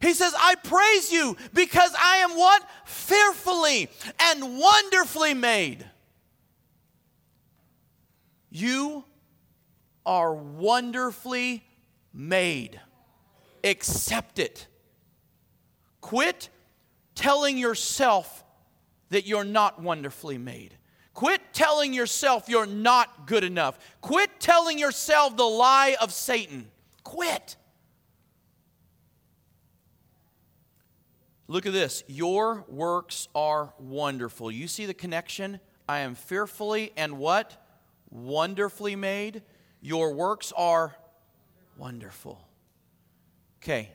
He 0.00 0.12
says, 0.12 0.34
I 0.36 0.56
praise 0.56 1.12
you 1.12 1.36
because 1.54 1.94
I 1.96 2.16
am 2.16 2.30
what? 2.30 2.68
Fearfully 2.84 3.88
and 4.20 4.58
wonderfully 4.58 5.32
made. 5.32 5.86
You 8.50 9.04
are 10.04 10.34
wonderfully 10.34 11.64
made. 12.12 12.80
Accept 13.62 14.40
it. 14.40 14.66
Quit 16.00 16.48
telling 17.14 17.58
yourself 17.58 18.44
that 19.10 19.24
you're 19.24 19.44
not 19.44 19.80
wonderfully 19.80 20.38
made. 20.38 20.74
Quit 21.14 21.40
telling 21.52 21.94
yourself 21.94 22.48
you're 22.48 22.66
not 22.66 23.28
good 23.28 23.44
enough. 23.44 23.78
Quit 24.00 24.30
telling 24.40 24.80
yourself 24.80 25.36
the 25.36 25.44
lie 25.44 25.96
of 26.00 26.12
Satan. 26.12 26.70
Quit. 27.04 27.54
Look 31.48 31.66
at 31.66 31.72
this. 31.72 32.04
Your 32.06 32.64
works 32.68 33.28
are 33.34 33.74
wonderful. 33.78 34.50
You 34.50 34.68
see 34.68 34.86
the 34.86 34.94
connection? 34.94 35.60
I 35.88 36.00
am 36.00 36.14
fearfully 36.14 36.92
and 36.96 37.18
what? 37.18 37.64
Wonderfully 38.10 38.94
made. 38.94 39.42
Your 39.80 40.12
works 40.12 40.52
are 40.56 40.94
Wonderful. 41.78 42.40
Okay, 43.62 43.90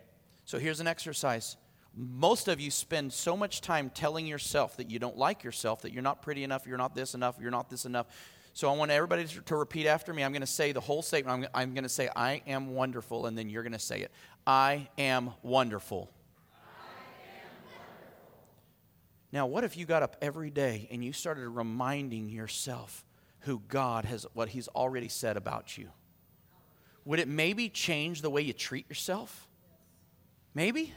so 0.46 0.58
here's 0.58 0.80
an 0.80 0.88
exercise. 0.88 1.58
Most 1.96 2.48
of 2.48 2.60
you 2.62 2.72
spend 2.72 3.12
so 3.12 3.36
much 3.36 3.60
time 3.60 3.92
telling 3.94 4.26
yourself 4.26 4.78
that 4.78 4.90
you 4.90 5.00
don't 5.00 5.18
like 5.18 5.44
yourself, 5.44 5.82
that 5.82 5.92
you're 5.92 6.02
not 6.02 6.22
pretty 6.22 6.46
enough, 6.46 6.66
you're 6.66 6.78
not 6.78 6.96
this 6.96 7.14
enough, 7.14 7.36
you're 7.42 7.52
not 7.52 7.70
this 7.70 7.86
enough. 7.86 8.08
So 8.54 8.72
I 8.72 8.76
want 8.76 8.90
everybody 8.90 9.26
to 9.26 9.56
repeat 9.56 9.86
after 9.86 10.14
me. 10.14 10.24
I'm 10.24 10.32
going 10.32 10.42
to 10.42 10.48
say 10.48 10.72
the 10.72 10.80
whole 10.80 11.02
statement. 11.02 11.46
I'm, 11.54 11.62
I'm 11.62 11.74
going 11.74 11.84
to 11.84 11.90
say, 11.90 12.10
I 12.16 12.42
am 12.48 12.74
wonderful, 12.74 13.26
and 13.26 13.38
then 13.38 13.50
you're 13.50 13.64
going 13.64 13.74
to 13.74 13.80
say 13.80 14.00
it. 14.00 14.12
I 14.48 14.88
am 14.98 15.32
wonderful. 15.42 16.10
Now, 19.34 19.48
what 19.48 19.64
if 19.64 19.76
you 19.76 19.86
got 19.88 20.04
up 20.04 20.16
every 20.22 20.52
day 20.52 20.88
and 20.92 21.04
you 21.04 21.12
started 21.12 21.50
reminding 21.50 22.30
yourself 22.30 23.04
who 23.40 23.64
God 23.68 24.06
has, 24.06 24.28
what 24.34 24.48
He's 24.48 24.68
already 24.70 25.10
said 25.10 25.36
about 25.36 25.78
you? 25.78 25.90
would 27.06 27.20
it 27.20 27.28
maybe 27.28 27.68
change 27.68 28.22
the 28.22 28.30
way 28.30 28.42
you 28.42 28.54
treat 28.54 28.88
yourself? 28.88 29.48
Maybe? 30.54 30.94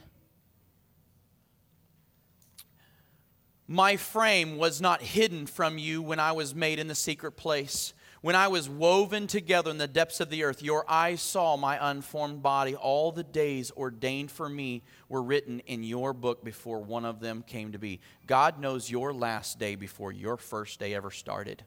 My 3.66 3.96
frame 3.96 4.58
was 4.58 4.80
not 4.80 5.02
hidden 5.02 5.46
from 5.46 5.78
you 5.78 6.00
when 6.00 6.20
I 6.20 6.32
was 6.32 6.54
made 6.54 6.78
in 6.78 6.86
the 6.86 6.94
secret 6.94 7.32
place. 7.32 7.92
When 8.26 8.34
I 8.34 8.48
was 8.48 8.68
woven 8.68 9.28
together 9.28 9.70
in 9.70 9.78
the 9.78 9.86
depths 9.86 10.18
of 10.18 10.30
the 10.30 10.42
earth, 10.42 10.60
your 10.60 10.84
eyes 10.90 11.22
saw 11.22 11.56
my 11.56 11.78
unformed 11.90 12.42
body. 12.42 12.74
All 12.74 13.12
the 13.12 13.22
days 13.22 13.70
ordained 13.76 14.32
for 14.32 14.48
me 14.48 14.82
were 15.08 15.22
written 15.22 15.60
in 15.60 15.84
your 15.84 16.12
book 16.12 16.42
before 16.42 16.80
one 16.80 17.04
of 17.04 17.20
them 17.20 17.44
came 17.46 17.70
to 17.70 17.78
be. 17.78 18.00
God 18.26 18.58
knows 18.58 18.90
your 18.90 19.12
last 19.12 19.60
day 19.60 19.76
before 19.76 20.10
your 20.10 20.36
first 20.36 20.80
day 20.80 20.92
ever 20.92 21.12
started. 21.12 21.62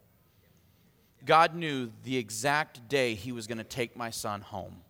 God 1.24 1.56
knew 1.56 1.94
the 2.04 2.18
exact 2.18 2.90
day 2.90 3.14
He 3.14 3.32
was 3.32 3.48
going 3.48 3.60
to 3.60 3.64
take 3.64 3.96
my 3.96 4.10
son 4.10 4.42
home. 4.42 4.82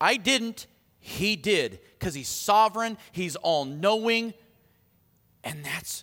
I 0.00 0.16
didn't, 0.16 0.66
He 0.98 1.36
did, 1.36 1.78
because 1.96 2.14
He's 2.14 2.26
sovereign, 2.26 2.98
He's 3.12 3.36
all 3.36 3.64
knowing, 3.64 4.34
and 5.44 5.64
that's 5.64 6.02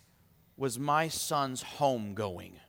was 0.55 0.79
my 0.79 1.09
son's 1.09 1.63
home 1.63 2.13
going. 2.13 2.61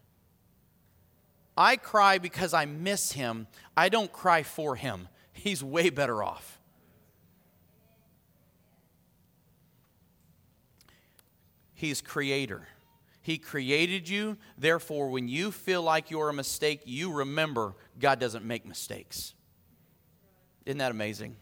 I 1.57 1.77
cry 1.77 2.19
because 2.19 2.53
I 2.53 2.65
miss 2.65 3.13
him. 3.13 3.47
I 3.77 3.89
don't 3.89 4.13
cry 4.13 4.43
for 4.43 4.77
him. 4.77 5.09
He's 5.33 5.63
way 5.63 5.91
better 5.91 6.23
off. 6.23 6.59
He's 11.75 12.01
creator. 12.01 12.67
He 13.21 13.39
created 13.39 14.09
you. 14.09 14.37
Therefore, 14.57 15.11
when 15.11 15.29
you 15.29 15.51
feel 15.51 15.83
like 15.83 16.11
you're 16.11 16.29
a 16.29 16.35
mistake, 16.35 16.83
you 16.85 17.13
remember 17.13 17.75
God 17.99 18.19
doesn't 18.19 18.45
make 18.45 18.67
mistakes. 18.67 19.35
Isn't 20.67 20.79
that 20.79 20.91
amazing? 20.91 21.37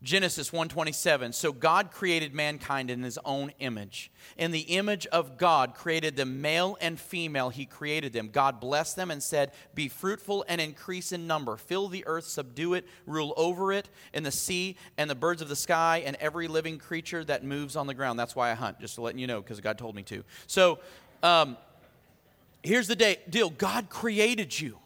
Genesis 0.00 0.52
1:27 0.52 1.32
So 1.32 1.52
God 1.52 1.90
created 1.90 2.32
mankind 2.32 2.88
in 2.88 3.02
his 3.02 3.18
own 3.24 3.52
image. 3.58 4.12
In 4.36 4.52
the 4.52 4.60
image 4.60 5.06
of 5.08 5.36
God 5.36 5.74
created 5.74 6.14
them 6.14 6.40
male 6.40 6.78
and 6.80 7.00
female 7.00 7.48
he 7.48 7.66
created 7.66 8.12
them. 8.12 8.28
God 8.28 8.60
blessed 8.60 8.94
them 8.94 9.10
and 9.10 9.20
said, 9.20 9.52
"Be 9.74 9.88
fruitful 9.88 10.44
and 10.48 10.60
increase 10.60 11.10
in 11.10 11.26
number. 11.26 11.56
Fill 11.56 11.88
the 11.88 12.06
earth, 12.06 12.26
subdue 12.26 12.74
it, 12.74 12.86
rule 13.06 13.34
over 13.36 13.72
it, 13.72 13.88
and 14.12 14.24
the 14.24 14.30
sea 14.30 14.76
and 14.96 15.10
the 15.10 15.16
birds 15.16 15.42
of 15.42 15.48
the 15.48 15.56
sky 15.56 16.02
and 16.06 16.16
every 16.16 16.46
living 16.46 16.78
creature 16.78 17.24
that 17.24 17.42
moves 17.42 17.74
on 17.74 17.88
the 17.88 17.94
ground." 17.94 18.18
That's 18.18 18.36
why 18.36 18.52
I 18.52 18.54
hunt, 18.54 18.78
just 18.80 18.94
to 18.96 19.00
let 19.00 19.18
you 19.18 19.26
know 19.26 19.40
because 19.40 19.60
God 19.60 19.78
told 19.78 19.96
me 19.96 20.04
to. 20.04 20.24
So, 20.46 20.78
um, 21.24 21.56
here's 22.62 22.86
the 22.86 22.96
day, 22.96 23.18
deal. 23.28 23.50
God 23.50 23.90
created 23.90 24.60
you. 24.60 24.78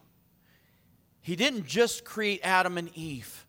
He 1.20 1.36
didn't 1.36 1.66
just 1.66 2.04
create 2.04 2.40
Adam 2.42 2.78
and 2.78 2.88
Eve. 2.96 3.46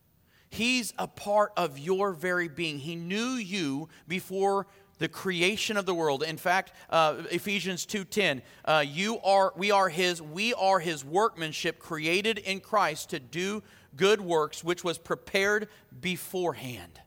He's 0.54 0.94
a 1.00 1.08
part 1.08 1.52
of 1.58 1.80
your 1.80 2.14
very 2.14 2.48
being. 2.48 2.78
He 2.78 2.96
knew 2.96 3.32
you 3.32 3.90
before 4.08 4.68
the 5.00 5.08
creation 5.08 5.78
of 5.78 5.88
the 5.88 5.96
world. 5.96 6.22
In 6.22 6.38
fact, 6.38 6.74
uh, 6.92 7.24
Ephesians 7.32 7.88
2:10, 7.88 8.44
uh, 8.64 8.86
you 8.88 9.20
are 9.22 9.52
we 9.58 9.72
are 9.72 9.90
his 9.90 10.22
we 10.22 10.54
are 10.54 10.78
his 10.78 11.04
workmanship 11.04 11.80
created 11.80 12.38
in 12.38 12.60
Christ 12.60 13.10
to 13.10 13.20
do 13.20 13.64
good 13.96 14.22
works 14.22 14.64
which 14.64 14.84
was 14.84 15.00
prepared 15.00 15.70
beforehand. 16.00 17.02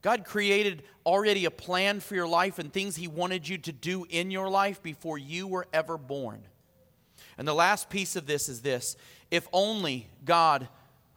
God 0.00 0.24
created 0.24 0.84
already 1.04 1.44
a 1.44 1.50
plan 1.50 2.00
for 2.00 2.14
your 2.14 2.26
life 2.26 2.58
and 2.58 2.72
things 2.72 2.96
he 2.96 3.06
wanted 3.06 3.46
you 3.46 3.58
to 3.58 3.72
do 3.72 4.06
in 4.08 4.30
your 4.30 4.48
life 4.48 4.82
before 4.82 5.18
you 5.18 5.46
were 5.46 5.66
ever 5.74 5.98
born. 5.98 6.40
And 7.36 7.46
the 7.46 7.54
last 7.54 7.90
piece 7.90 8.16
of 8.16 8.24
this 8.24 8.48
is 8.48 8.62
this, 8.62 8.96
if 9.30 9.46
only 9.52 10.08
God 10.24 10.68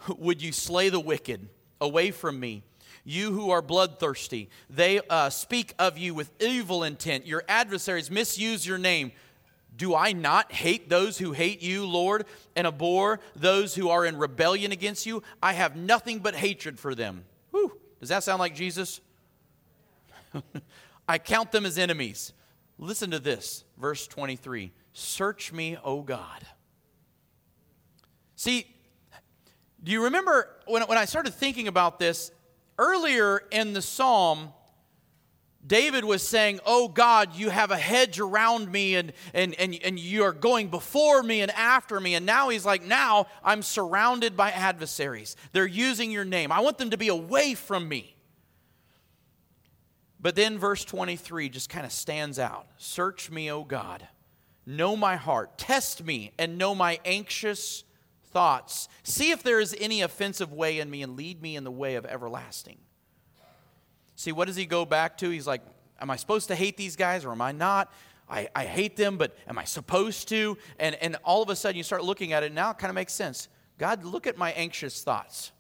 would 0.18 0.42
you 0.42 0.52
slay 0.52 0.90
the 0.90 1.00
wicked 1.00 1.48
away 1.80 2.12
from 2.12 2.40
me? 2.40 2.64
You 3.04 3.32
who 3.32 3.50
are 3.50 3.62
bloodthirsty, 3.62 4.50
they 4.70 5.02
uh, 5.10 5.32
speak 5.32 5.74
of 5.80 5.98
you 5.98 6.14
with 6.14 6.32
evil 6.40 6.84
intent. 6.84 7.26
Your 7.26 7.44
adversaries 7.48 8.12
misuse 8.12 8.66
your 8.66 8.78
name. 8.78 9.12
Do 9.76 9.96
I 9.96 10.12
not 10.12 10.52
hate 10.52 10.90
those 10.90 11.18
who 11.18 11.32
hate 11.32 11.64
you, 11.64 11.86
Lord, 11.88 12.26
and 12.56 12.68
abhor 12.68 13.20
those 13.36 13.74
who 13.74 13.90
are 13.90 14.06
in 14.06 14.18
rebellion 14.18 14.72
against 14.72 15.06
you? 15.06 15.24
I 15.42 15.54
have 15.54 15.76
nothing 15.76 16.20
but 16.20 16.36
hatred 16.36 16.78
for 16.78 16.94
them. 16.94 17.24
Whew. 17.52 17.76
Does 18.00 18.10
that 18.10 18.24
sound 18.24 18.40
like 18.40 18.54
Jesus? 18.54 19.02
I 21.08 21.18
count 21.18 21.52
them 21.52 21.66
as 21.66 21.78
enemies. 21.80 22.34
Listen 22.78 23.12
to 23.12 23.20
this, 23.20 23.64
verse 23.78 24.06
23 24.08 24.72
Search 24.94 25.54
me, 25.54 25.78
O 25.84 26.02
God. 26.02 26.46
See, 28.36 28.68
do 29.84 29.92
you 29.92 30.04
remember 30.06 30.50
when, 30.66 30.84
when 30.84 30.98
I 30.98 31.06
started 31.06 31.34
thinking 31.34 31.68
about 31.68 32.00
this? 32.00 32.32
earlier 32.82 33.44
in 33.52 33.74
the 33.74 33.82
psalm, 33.82 34.52
David 35.66 36.04
was 36.04 36.28
saying, 36.28 36.60
Oh 36.66 36.88
God, 36.88 37.36
you 37.36 37.50
have 37.50 37.70
a 37.70 37.78
hedge 37.78 38.20
around 38.20 38.72
me 38.72 38.96
and, 38.96 39.14
and, 39.34 39.54
and, 39.60 39.78
and 39.84 40.00
you 40.00 40.24
are 40.24 40.34
going 40.34 40.70
before 40.70 41.22
me 41.22 41.42
and 41.42 41.52
after 41.52 42.00
me. 42.00 42.16
And 42.16 42.26
now 42.26 42.50
he's 42.50 42.66
like, 42.66 42.84
Now 42.84 43.28
I'm 43.44 43.62
surrounded 43.62 44.36
by 44.36 44.50
adversaries. 44.52 45.36
They're 45.54 45.68
using 45.68 46.12
your 46.12 46.26
name. 46.26 46.52
I 46.52 46.62
want 46.62 46.80
them 46.80 46.90
to 46.90 46.98
be 46.98 47.10
away 47.10 47.54
from 47.54 47.88
me. 47.88 48.16
But 50.20 50.36
then 50.36 50.58
verse 50.58 50.84
23 50.84 51.50
just 51.50 51.70
kind 51.70 51.86
of 51.86 51.92
stands 51.92 52.40
out 52.40 52.68
Search 52.78 53.30
me, 53.30 53.52
O 53.52 53.64
God, 53.64 54.08
know 54.66 54.96
my 54.96 55.16
heart, 55.16 55.60
test 55.60 56.04
me, 56.04 56.32
and 56.40 56.58
know 56.58 56.74
my 56.74 57.00
anxious 57.06 57.84
thoughts. 58.32 58.88
See 59.04 59.32
if 59.32 59.44
there 59.44 59.60
is 59.60 59.76
any 59.80 60.02
offensive 60.02 60.52
way 60.52 60.80
in 60.80 60.90
me 60.90 61.04
and 61.04 61.16
lead 61.16 61.42
me 61.42 61.56
in 61.56 61.64
the 61.64 61.72
way 61.72 61.96
of 61.96 62.06
everlasting. 62.06 62.78
See, 64.16 64.32
what 64.32 64.48
does 64.48 64.56
he 64.56 64.66
go 64.66 64.86
back 64.86 65.18
to? 65.20 65.30
He's 65.30 65.48
like, 65.48 65.62
Am 66.02 66.10
I 66.10 66.16
supposed 66.16 66.48
to 66.48 66.56
hate 66.56 66.78
these 66.78 66.96
guys 66.96 67.24
or 67.24 67.32
am 67.32 67.42
I 67.42 67.52
not? 67.52 67.94
I, 68.28 68.50
I 68.56 68.66
hate 68.66 68.96
them, 68.96 69.18
but 69.18 69.38
am 69.48 69.60
I 69.60 69.66
supposed 69.66 70.30
to? 70.30 70.58
And, 70.80 70.96
and 70.96 71.16
all 71.24 71.44
of 71.44 71.50
a 71.50 71.56
sudden 71.56 71.78
you 71.78 71.84
start 71.84 72.04
looking 72.04 72.34
at 72.34 72.44
it, 72.44 72.52
now 72.52 72.72
it 72.72 72.80
kind 72.80 72.90
of 72.90 72.96
makes 72.96 73.14
sense. 73.14 73.48
God, 73.78 74.04
look 74.04 74.26
at 74.26 74.38
my 74.38 74.52
anxious 74.54 75.04
thoughts. 75.04 75.52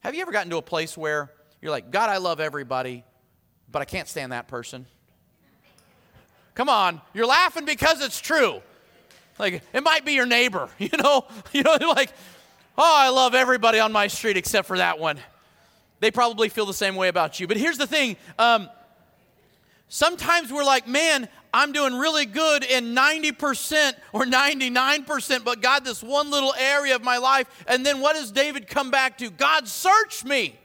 Have 0.00 0.14
you 0.14 0.20
ever 0.22 0.32
gotten 0.32 0.50
to 0.50 0.58
a 0.58 0.62
place 0.62 0.96
where 0.98 1.30
you're 1.62 1.70
like, 1.70 1.90
God, 1.90 2.10
I 2.10 2.18
love 2.18 2.40
everybody, 2.40 3.04
but 3.70 3.80
I 3.80 3.84
can't 3.84 4.08
stand 4.08 4.32
that 4.32 4.48
person? 4.48 4.86
Come 6.54 6.68
on, 6.68 7.00
you're 7.14 7.26
laughing 7.26 7.64
because 7.64 8.02
it's 8.02 8.20
true. 8.20 8.60
Like, 9.40 9.62
it 9.72 9.82
might 9.82 10.04
be 10.04 10.12
your 10.12 10.26
neighbor, 10.26 10.68
you 10.78 10.90
know? 11.02 11.26
You 11.52 11.62
know, 11.62 11.76
like, 11.80 12.12
oh, 12.78 12.94
I 12.96 13.08
love 13.08 13.34
everybody 13.34 13.80
on 13.80 13.90
my 13.90 14.06
street 14.06 14.36
except 14.36 14.68
for 14.68 14.78
that 14.78 14.98
one. 14.98 15.18
They 16.00 16.10
probably 16.10 16.48
feel 16.48 16.66
the 16.66 16.74
same 16.74 16.94
way 16.94 17.08
about 17.08 17.40
you. 17.40 17.46
But 17.46 17.56
here's 17.56 17.78
the 17.78 17.86
thing 17.86 18.16
um, 18.38 18.68
sometimes 19.88 20.52
we're 20.52 20.64
like, 20.64 20.86
man, 20.86 21.28
I'm 21.52 21.72
doing 21.72 21.94
really 21.94 22.26
good 22.26 22.62
in 22.64 22.94
90% 22.94 23.92
or 24.12 24.24
99%, 24.24 25.44
but 25.44 25.60
God, 25.60 25.84
this 25.84 26.02
one 26.02 26.30
little 26.30 26.54
area 26.58 26.94
of 26.94 27.02
my 27.02 27.18
life. 27.18 27.48
And 27.66 27.84
then 27.84 28.00
what 28.00 28.14
does 28.14 28.30
David 28.30 28.68
come 28.68 28.90
back 28.90 29.18
to? 29.18 29.30
God, 29.30 29.66
search 29.66 30.24
me. 30.24 30.56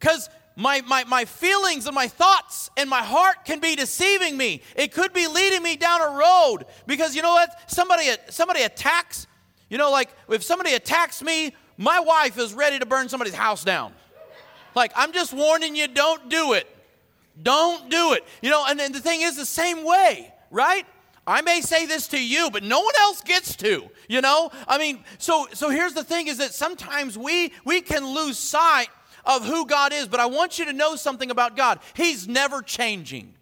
Because 0.00 0.28
my, 0.58 0.82
my, 0.82 1.04
my 1.04 1.24
feelings 1.24 1.86
and 1.86 1.94
my 1.94 2.08
thoughts 2.08 2.70
and 2.76 2.90
my 2.90 3.02
heart 3.02 3.46
can 3.46 3.60
be 3.60 3.76
deceiving 3.76 4.36
me. 4.36 4.60
It 4.76 4.92
could 4.92 5.14
be 5.14 5.26
leading 5.26 5.62
me 5.62 5.76
down 5.76 6.02
a 6.02 6.10
road. 6.10 6.66
Because 6.86 7.16
you 7.16 7.22
know 7.22 7.32
what? 7.32 7.70
Somebody, 7.70 8.10
somebody 8.28 8.62
attacks, 8.62 9.26
you 9.70 9.78
know, 9.78 9.90
like 9.90 10.10
if 10.28 10.42
somebody 10.42 10.74
attacks 10.74 11.22
me 11.22 11.54
my 11.78 12.00
wife 12.00 12.36
is 12.38 12.52
ready 12.52 12.80
to 12.80 12.84
burn 12.84 13.08
somebody's 13.08 13.34
house 13.34 13.64
down. 13.64 13.92
Like, 14.74 14.92
I'm 14.96 15.12
just 15.12 15.32
warning 15.32 15.76
you, 15.76 15.88
don't 15.88 16.28
do 16.28 16.52
it. 16.52 16.66
Don't 17.40 17.88
do 17.88 18.12
it. 18.12 18.24
You 18.42 18.50
know, 18.50 18.64
and, 18.68 18.80
and 18.80 18.94
the 18.94 19.00
thing 19.00 19.22
is 19.22 19.36
the 19.36 19.46
same 19.46 19.84
way, 19.84 20.34
right? 20.50 20.84
I 21.24 21.40
may 21.42 21.60
say 21.60 21.86
this 21.86 22.08
to 22.08 22.22
you, 22.22 22.50
but 22.50 22.64
no 22.64 22.80
one 22.80 22.94
else 22.98 23.20
gets 23.22 23.54
to. 23.56 23.88
You 24.08 24.20
know? 24.20 24.50
I 24.66 24.78
mean, 24.78 25.04
so 25.18 25.46
so 25.52 25.70
here's 25.70 25.92
the 25.92 26.02
thing 26.02 26.26
is 26.26 26.38
that 26.38 26.52
sometimes 26.52 27.16
we 27.16 27.52
we 27.64 27.80
can 27.80 28.04
lose 28.04 28.38
sight 28.38 28.88
of 29.28 29.44
who 29.44 29.66
God 29.66 29.92
is, 29.92 30.08
but 30.08 30.18
I 30.18 30.26
want 30.26 30.58
you 30.58 30.64
to 30.64 30.72
know 30.72 30.96
something 30.96 31.30
about 31.30 31.54
God. 31.54 31.78
He's 31.94 32.26
never 32.26 32.62
changing. 32.62 33.34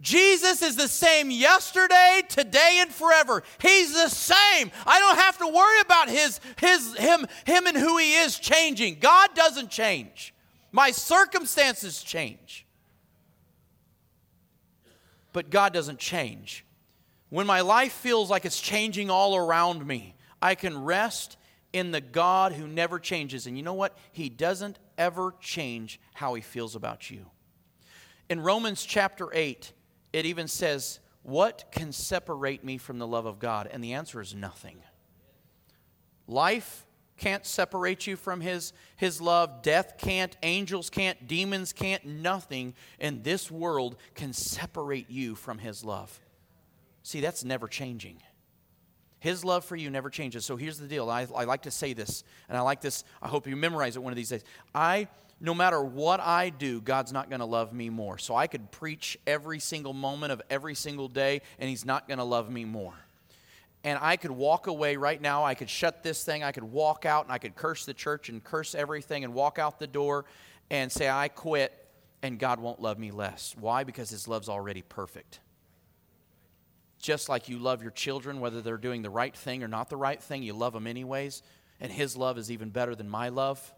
Jesus 0.00 0.60
is 0.60 0.74
the 0.74 0.88
same 0.88 1.30
yesterday, 1.30 2.22
today, 2.28 2.78
and 2.80 2.90
forever. 2.92 3.44
He's 3.62 3.94
the 3.94 4.08
same. 4.08 4.72
I 4.84 4.98
don't 4.98 5.16
have 5.16 5.38
to 5.38 5.46
worry 5.46 5.80
about 5.80 6.10
his, 6.10 6.40
his, 6.58 6.96
him, 6.96 7.26
him 7.46 7.66
and 7.66 7.76
who 7.76 7.96
he 7.96 8.14
is 8.14 8.38
changing. 8.38 8.98
God 9.00 9.30
doesn't 9.34 9.70
change. 9.70 10.34
My 10.72 10.90
circumstances 10.90 12.02
change. 12.02 12.66
But 15.32 15.48
God 15.48 15.72
doesn't 15.72 16.00
change. 16.00 16.66
When 17.30 17.46
my 17.46 17.60
life 17.60 17.92
feels 17.92 18.30
like 18.30 18.44
it's 18.44 18.60
changing 18.60 19.10
all 19.10 19.36
around 19.36 19.86
me, 19.86 20.16
I 20.42 20.56
can 20.56 20.82
rest 20.84 21.36
in 21.74 21.90
the 21.90 22.00
God 22.00 22.52
who 22.52 22.68
never 22.68 23.00
changes. 23.00 23.48
And 23.48 23.56
you 23.58 23.64
know 23.64 23.74
what? 23.74 23.98
He 24.12 24.28
doesn't 24.28 24.78
ever 24.96 25.34
change 25.40 26.00
how 26.14 26.34
he 26.34 26.40
feels 26.40 26.76
about 26.76 27.10
you. 27.10 27.26
In 28.30 28.40
Romans 28.40 28.84
chapter 28.84 29.28
8, 29.32 29.72
it 30.12 30.24
even 30.24 30.46
says, 30.46 31.00
What 31.24 31.64
can 31.72 31.90
separate 31.90 32.62
me 32.62 32.78
from 32.78 33.00
the 33.00 33.08
love 33.08 33.26
of 33.26 33.40
God? 33.40 33.68
And 33.70 33.82
the 33.82 33.94
answer 33.94 34.20
is 34.20 34.36
nothing. 34.36 34.78
Life 36.28 36.86
can't 37.16 37.44
separate 37.44 38.06
you 38.06 38.14
from 38.14 38.40
his, 38.40 38.72
his 38.94 39.20
love. 39.20 39.62
Death 39.62 39.98
can't. 39.98 40.36
Angels 40.44 40.90
can't. 40.90 41.26
Demons 41.26 41.72
can't. 41.72 42.04
Nothing 42.06 42.74
in 43.00 43.24
this 43.24 43.50
world 43.50 43.96
can 44.14 44.32
separate 44.32 45.10
you 45.10 45.34
from 45.34 45.58
his 45.58 45.84
love. 45.84 46.20
See, 47.02 47.20
that's 47.20 47.42
never 47.42 47.66
changing. 47.66 48.22
His 49.24 49.42
love 49.42 49.64
for 49.64 49.74
you 49.74 49.88
never 49.88 50.10
changes. 50.10 50.44
So 50.44 50.54
here's 50.54 50.78
the 50.78 50.86
deal. 50.86 51.08
I, 51.08 51.26
I 51.34 51.44
like 51.44 51.62
to 51.62 51.70
say 51.70 51.94
this, 51.94 52.24
and 52.46 52.58
I 52.58 52.60
like 52.60 52.82
this. 52.82 53.04
I 53.22 53.28
hope 53.28 53.46
you 53.46 53.56
memorize 53.56 53.96
it 53.96 54.02
one 54.02 54.12
of 54.12 54.18
these 54.18 54.28
days. 54.28 54.44
I 54.74 55.08
no 55.40 55.54
matter 55.54 55.82
what 55.82 56.20
I 56.20 56.50
do, 56.50 56.82
God's 56.82 57.10
not 57.10 57.30
going 57.30 57.40
to 57.40 57.46
love 57.46 57.72
me 57.72 57.88
more. 57.88 58.18
So 58.18 58.36
I 58.36 58.46
could 58.48 58.70
preach 58.70 59.18
every 59.26 59.60
single 59.60 59.94
moment 59.94 60.30
of 60.30 60.42
every 60.50 60.74
single 60.74 61.08
day, 61.08 61.40
and 61.58 61.70
He's 61.70 61.86
not 61.86 62.06
going 62.06 62.18
to 62.18 62.24
love 62.24 62.50
me 62.50 62.66
more. 62.66 62.92
And 63.82 63.98
I 63.98 64.16
could 64.16 64.30
walk 64.30 64.66
away 64.66 64.96
right 64.96 65.20
now. 65.20 65.42
I 65.42 65.54
could 65.54 65.70
shut 65.70 66.02
this 66.02 66.22
thing. 66.22 66.44
I 66.44 66.52
could 66.52 66.64
walk 66.64 67.06
out 67.06 67.24
and 67.24 67.32
I 67.32 67.38
could 67.38 67.54
curse 67.54 67.86
the 67.86 67.94
church 67.94 68.28
and 68.28 68.44
curse 68.44 68.74
everything 68.74 69.24
and 69.24 69.32
walk 69.32 69.58
out 69.58 69.78
the 69.78 69.86
door 69.86 70.26
and 70.68 70.92
say, 70.92 71.08
I 71.08 71.28
quit, 71.28 71.72
and 72.22 72.38
God 72.38 72.60
won't 72.60 72.82
love 72.82 72.98
me 72.98 73.10
less. 73.10 73.56
Why? 73.58 73.84
Because 73.84 74.10
His 74.10 74.28
love's 74.28 74.50
already 74.50 74.82
perfect. 74.82 75.40
Just 77.04 77.28
like 77.28 77.50
you 77.50 77.58
love 77.58 77.82
your 77.82 77.90
children, 77.90 78.40
whether 78.40 78.62
they're 78.62 78.78
doing 78.78 79.02
the 79.02 79.10
right 79.10 79.36
thing 79.36 79.62
or 79.62 79.68
not 79.68 79.90
the 79.90 79.96
right 79.96 80.22
thing, 80.22 80.42
you 80.42 80.54
love 80.54 80.72
them 80.72 80.86
anyways. 80.86 81.42
And 81.78 81.92
His 81.92 82.16
love 82.16 82.38
is 82.38 82.50
even 82.50 82.70
better 82.70 82.94
than 82.94 83.10
my 83.10 83.28
love. 83.28 83.74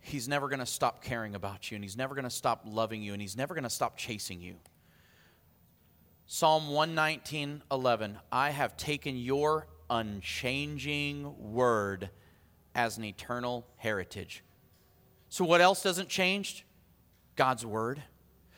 He's 0.00 0.28
never 0.28 0.50
going 0.50 0.58
to 0.58 0.66
stop 0.66 1.02
caring 1.02 1.34
about 1.34 1.70
you, 1.70 1.76
and 1.76 1.82
He's 1.82 1.96
never 1.96 2.14
going 2.14 2.24
to 2.24 2.30
stop 2.30 2.64
loving 2.66 3.02
you, 3.02 3.14
and 3.14 3.22
He's 3.22 3.38
never 3.38 3.54
going 3.54 3.64
to 3.64 3.70
stop 3.70 3.96
chasing 3.96 4.42
you. 4.42 4.56
Psalm 6.26 6.68
119, 6.68 7.62
11. 7.72 8.18
I 8.30 8.50
have 8.50 8.76
taken 8.76 9.16
your 9.16 9.66
unchanging 9.88 11.52
word 11.54 12.10
as 12.74 12.98
an 12.98 13.04
eternal 13.04 13.66
heritage. 13.76 14.44
So, 15.30 15.46
what 15.46 15.62
else 15.62 15.82
doesn't 15.82 16.10
change? 16.10 16.66
God's 17.34 17.64
word. 17.64 18.02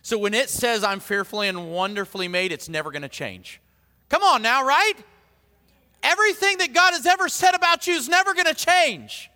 So, 0.04 0.18
when 0.18 0.34
it 0.34 0.50
says, 0.50 0.84
I'm 0.84 1.00
fearfully 1.00 1.48
and 1.48 1.72
wonderfully 1.72 2.28
made, 2.28 2.52
it's 2.52 2.68
never 2.68 2.90
going 2.90 3.02
to 3.02 3.08
change. 3.08 3.58
Come 4.10 4.22
on 4.22 4.42
now, 4.42 4.62
right? 4.62 4.92
Everything 6.02 6.58
that 6.58 6.74
God 6.74 6.92
has 6.92 7.06
ever 7.06 7.26
said 7.30 7.54
about 7.54 7.86
you 7.86 7.94
is 7.94 8.06
never 8.06 8.34
going 8.34 8.44
to 8.46 8.54
change. 8.54 9.30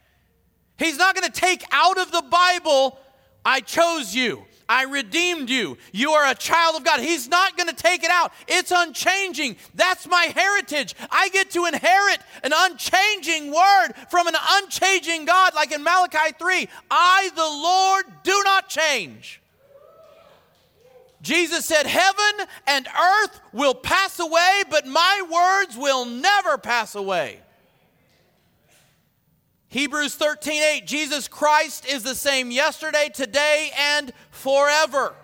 He's 0.76 0.98
not 0.98 1.14
going 1.14 1.26
to 1.26 1.32
take 1.32 1.64
out 1.70 1.96
of 1.96 2.12
the 2.12 2.20
Bible, 2.20 2.98
I 3.46 3.60
chose 3.60 4.14
you. 4.14 4.44
I 4.68 4.84
redeemed 4.84 5.48
you. 5.48 5.78
You 5.90 6.10
are 6.10 6.30
a 6.30 6.34
child 6.34 6.76
of 6.76 6.84
God. 6.84 7.00
He's 7.00 7.28
not 7.28 7.56
going 7.56 7.70
to 7.70 7.74
take 7.74 8.04
it 8.04 8.10
out. 8.10 8.34
It's 8.46 8.70
unchanging. 8.70 9.56
That's 9.74 10.06
my 10.06 10.24
heritage. 10.34 10.94
I 11.10 11.30
get 11.30 11.50
to 11.52 11.64
inherit 11.64 12.18
an 12.44 12.52
unchanging 12.54 13.50
word 13.50 13.92
from 14.10 14.26
an 14.26 14.34
unchanging 14.50 15.24
God, 15.24 15.54
like 15.54 15.72
in 15.72 15.82
Malachi 15.82 16.34
3 16.38 16.68
I, 16.90 17.30
the 17.34 17.40
Lord, 17.40 18.04
do 18.22 18.42
not 18.44 18.68
change. 18.68 19.40
Jesus 21.20 21.64
said, 21.64 21.86
Heaven 21.86 22.46
and 22.66 22.86
earth 22.86 23.40
will 23.52 23.74
pass 23.74 24.20
away, 24.20 24.62
but 24.70 24.86
my 24.86 25.22
words 25.30 25.76
will 25.76 26.04
never 26.04 26.58
pass 26.58 26.94
away. 26.94 27.40
Hebrews 29.68 30.14
13 30.14 30.62
8, 30.62 30.86
Jesus 30.86 31.28
Christ 31.28 31.86
is 31.86 32.02
the 32.02 32.14
same 32.14 32.50
yesterday, 32.50 33.10
today, 33.12 33.70
and 33.76 34.12
forever. 34.30 35.14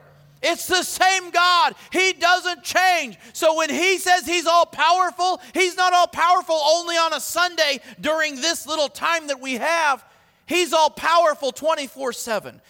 It's 0.43 0.67
the 0.67 0.83
same 0.83 1.31
God. 1.31 1.75
He 1.91 2.13
doesn't 2.13 2.63
change. 2.63 3.17
So 3.33 3.57
when 3.57 3.71
He 3.71 3.97
says 3.97 4.27
He's 4.27 4.47
all 4.47 4.67
powerful, 4.67 5.41
He's 5.55 5.77
not 5.77 5.95
all 5.95 6.07
powerful 6.07 6.57
only 6.57 6.97
on 6.97 7.15
a 7.15 7.21
Sunday 7.21 7.81
during 7.99 8.37
this 8.37 8.67
little 8.67 8.89
time 8.89 9.29
that 9.29 9.41
we 9.41 9.55
have. 9.55 10.05
He's 10.47 10.75
all 10.75 10.91
powerful 10.91 11.51
24 11.51 12.13
7. 12.13 12.61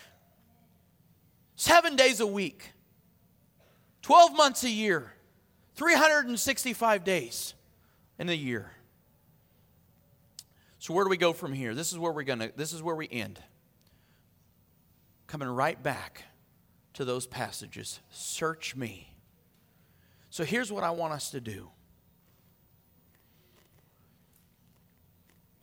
Seven 1.56 1.96
days 1.96 2.20
a 2.20 2.26
week, 2.26 2.70
12 4.04 4.36
months 4.36 4.64
a 4.64 4.70
year, 4.70 5.14
365 5.76 7.04
days 7.04 7.54
in 8.18 8.28
a 8.28 8.34
year. 8.34 8.70
So 10.78 10.92
where 10.92 11.04
do 11.04 11.08
we 11.08 11.16
go 11.16 11.32
from 11.32 11.54
here? 11.54 11.74
This 11.74 11.90
is 11.90 11.98
where 11.98 12.12
we're 12.12 12.24
gonna 12.24 12.50
this 12.54 12.74
is 12.74 12.82
where 12.82 12.94
we 12.94 13.08
end. 13.10 13.40
Coming 15.26 15.48
right 15.48 15.82
back 15.82 16.24
to 16.92 17.06
those 17.06 17.26
passages. 17.26 18.00
Search 18.10 18.76
me. 18.76 19.16
So 20.28 20.44
here's 20.44 20.70
what 20.70 20.84
I 20.84 20.90
want 20.90 21.14
us 21.14 21.30
to 21.30 21.40
do. 21.40 21.70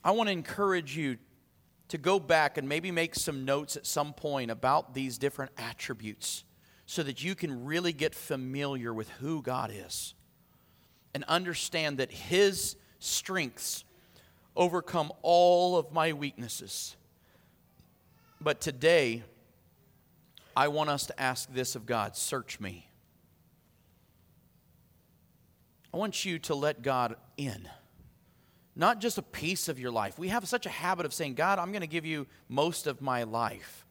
I 0.03 0.09
want 0.11 0.29
to 0.29 0.33
encourage 0.33 0.97
you 0.97 1.19
to 1.89 1.99
go 1.99 2.19
back 2.19 2.57
and 2.57 2.67
maybe 2.67 2.89
make 2.89 3.13
some 3.13 3.45
notes 3.45 3.77
at 3.77 3.85
some 3.85 4.13
point 4.13 4.49
about 4.49 4.95
these 4.95 5.19
different 5.19 5.51
attributes 5.59 6.43
so 6.91 7.03
that 7.03 7.23
you 7.23 7.35
can 7.35 7.63
really 7.63 7.93
get 7.93 8.13
familiar 8.13 8.93
with 8.93 9.09
who 9.11 9.41
God 9.41 9.71
is 9.73 10.13
and 11.13 11.23
understand 11.23 11.99
that 11.99 12.11
His 12.11 12.75
strengths 12.99 13.85
overcome 14.57 15.09
all 15.21 15.77
of 15.77 15.93
my 15.93 16.11
weaknesses. 16.11 16.97
But 18.41 18.59
today, 18.59 19.23
I 20.53 20.67
want 20.67 20.89
us 20.89 21.05
to 21.05 21.17
ask 21.17 21.49
this 21.53 21.77
of 21.77 21.85
God 21.85 22.17
search 22.17 22.59
me. 22.59 22.89
I 25.93 25.97
want 25.97 26.25
you 26.25 26.39
to 26.39 26.55
let 26.55 26.81
God 26.81 27.15
in, 27.37 27.69
not 28.75 28.99
just 28.99 29.17
a 29.17 29.21
piece 29.23 29.69
of 29.69 29.79
your 29.79 29.91
life. 29.91 30.19
We 30.19 30.27
have 30.27 30.45
such 30.45 30.65
a 30.65 30.69
habit 30.69 31.05
of 31.05 31.13
saying, 31.13 31.35
God, 31.35 31.57
I'm 31.57 31.71
going 31.71 31.79
to 31.83 31.87
give 31.87 32.05
you 32.05 32.27
most 32.49 32.85
of 32.85 33.01
my 33.01 33.23
life. 33.23 33.85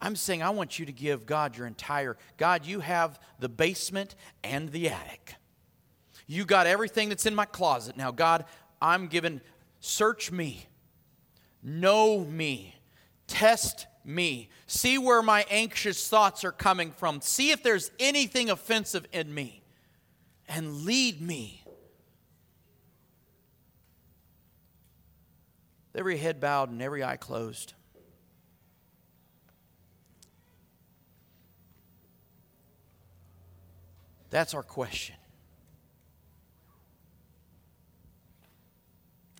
I'm 0.00 0.16
saying, 0.16 0.42
I 0.42 0.50
want 0.50 0.78
you 0.78 0.86
to 0.86 0.92
give 0.92 1.26
God 1.26 1.56
your 1.56 1.66
entire. 1.66 2.16
God, 2.36 2.66
you 2.66 2.80
have 2.80 3.18
the 3.38 3.48
basement 3.48 4.14
and 4.44 4.70
the 4.70 4.90
attic. 4.90 5.34
You 6.26 6.44
got 6.44 6.66
everything 6.66 7.08
that's 7.08 7.26
in 7.26 7.34
my 7.34 7.44
closet. 7.44 7.96
Now, 7.96 8.10
God, 8.10 8.44
I'm 8.80 9.06
given, 9.06 9.40
search 9.80 10.30
me, 10.30 10.66
know 11.62 12.20
me, 12.24 12.74
test 13.26 13.86
me, 14.04 14.50
see 14.66 14.98
where 14.98 15.22
my 15.22 15.46
anxious 15.48 16.08
thoughts 16.08 16.44
are 16.44 16.52
coming 16.52 16.90
from, 16.90 17.20
see 17.20 17.50
if 17.50 17.62
there's 17.62 17.90
anything 17.98 18.50
offensive 18.50 19.06
in 19.12 19.32
me 19.32 19.62
and 20.48 20.84
lead 20.84 21.20
me. 21.20 21.62
Every 25.94 26.18
head 26.18 26.40
bowed 26.40 26.70
and 26.70 26.82
every 26.82 27.02
eye 27.02 27.16
closed. 27.16 27.72
That's 34.36 34.52
our 34.52 34.62
question. 34.62 35.14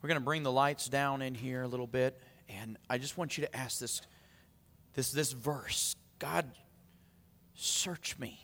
We're 0.00 0.08
going 0.08 0.18
to 0.18 0.24
bring 0.24 0.42
the 0.42 0.50
lights 0.50 0.88
down 0.88 1.20
in 1.20 1.34
here 1.34 1.60
a 1.60 1.68
little 1.68 1.86
bit, 1.86 2.18
and 2.48 2.78
I 2.88 2.96
just 2.96 3.18
want 3.18 3.36
you 3.36 3.44
to 3.44 3.54
ask 3.54 3.78
this, 3.78 4.00
this, 4.94 5.12
this 5.12 5.32
verse 5.32 5.94
God, 6.18 6.46
search 7.54 8.18
me. 8.18 8.40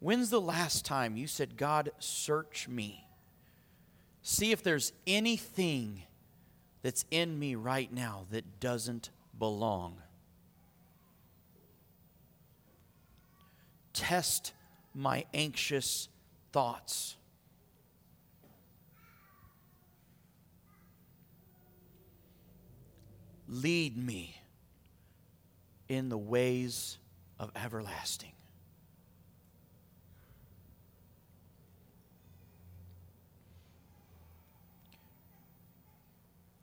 When's 0.00 0.28
the 0.28 0.38
last 0.38 0.84
time 0.84 1.16
you 1.16 1.28
said, 1.28 1.56
God, 1.56 1.90
search 1.98 2.68
me? 2.68 3.06
See 4.20 4.52
if 4.52 4.62
there's 4.62 4.92
anything 5.06 6.02
that's 6.82 7.06
in 7.10 7.38
me 7.38 7.54
right 7.54 7.90
now 7.90 8.26
that 8.32 8.60
doesn't 8.60 9.08
belong. 9.38 9.96
Test 13.94 14.52
my 14.98 15.24
anxious 15.32 16.08
thoughts. 16.52 17.16
Lead 23.46 23.96
me 23.96 24.40
in 25.88 26.08
the 26.08 26.18
ways 26.18 26.98
of 27.38 27.50
everlasting. 27.56 28.32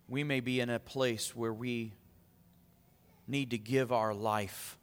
we 0.07 0.23
may 0.23 0.39
be 0.39 0.59
in 0.59 0.69
a 0.69 0.79
place 0.79 1.36
where 1.36 1.53
we 1.53 1.91
need 3.27 3.49
to 3.49 3.57
give 3.57 3.91
our 3.91 4.13
life 4.13 4.77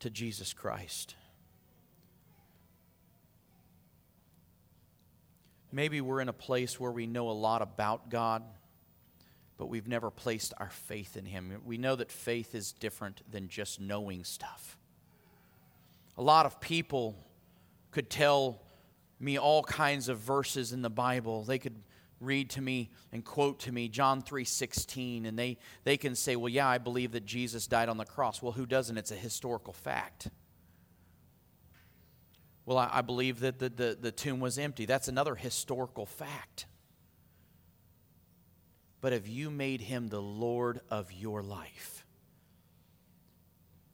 to 0.00 0.10
Jesus 0.10 0.52
Christ. 0.52 1.14
Maybe 5.74 6.00
we're 6.00 6.20
in 6.20 6.28
a 6.28 6.32
place 6.32 6.78
where 6.78 6.92
we 6.92 7.04
know 7.04 7.28
a 7.28 7.32
lot 7.32 7.60
about 7.60 8.08
God, 8.08 8.44
but 9.56 9.66
we've 9.66 9.88
never 9.88 10.08
placed 10.08 10.54
our 10.58 10.70
faith 10.70 11.16
in 11.16 11.26
Him. 11.26 11.52
We 11.64 11.78
know 11.78 11.96
that 11.96 12.12
faith 12.12 12.54
is 12.54 12.70
different 12.70 13.22
than 13.28 13.48
just 13.48 13.80
knowing 13.80 14.22
stuff. 14.22 14.78
A 16.16 16.22
lot 16.22 16.46
of 16.46 16.60
people 16.60 17.16
could 17.90 18.08
tell 18.08 18.62
me 19.18 19.36
all 19.36 19.64
kinds 19.64 20.08
of 20.08 20.18
verses 20.18 20.72
in 20.72 20.80
the 20.80 20.90
Bible. 20.90 21.42
They 21.42 21.58
could 21.58 21.82
read 22.20 22.50
to 22.50 22.60
me 22.60 22.90
and 23.10 23.24
quote 23.24 23.58
to 23.60 23.72
me 23.72 23.88
John 23.88 24.22
3:16 24.22 25.26
and 25.26 25.36
they 25.36 25.58
they 25.82 25.96
can 25.96 26.14
say, 26.14 26.36
"Well, 26.36 26.50
yeah, 26.50 26.68
I 26.68 26.78
believe 26.78 27.10
that 27.12 27.26
Jesus 27.26 27.66
died 27.66 27.88
on 27.88 27.96
the 27.96 28.04
cross." 28.04 28.40
Well, 28.40 28.52
who 28.52 28.64
doesn't? 28.64 28.96
It's 28.96 29.10
a 29.10 29.16
historical 29.16 29.72
fact. 29.72 30.28
Well, 32.66 32.78
I, 32.78 32.90
I 32.92 33.00
believe 33.02 33.40
that 33.40 33.58
the, 33.58 33.68
the, 33.68 33.98
the 34.00 34.12
tomb 34.12 34.40
was 34.40 34.58
empty. 34.58 34.86
That's 34.86 35.08
another 35.08 35.34
historical 35.34 36.06
fact. 36.06 36.66
But 39.00 39.12
have 39.12 39.28
you 39.28 39.50
made 39.50 39.82
him 39.82 40.08
the 40.08 40.22
Lord 40.22 40.80
of 40.90 41.12
your 41.12 41.42
life? 41.42 42.06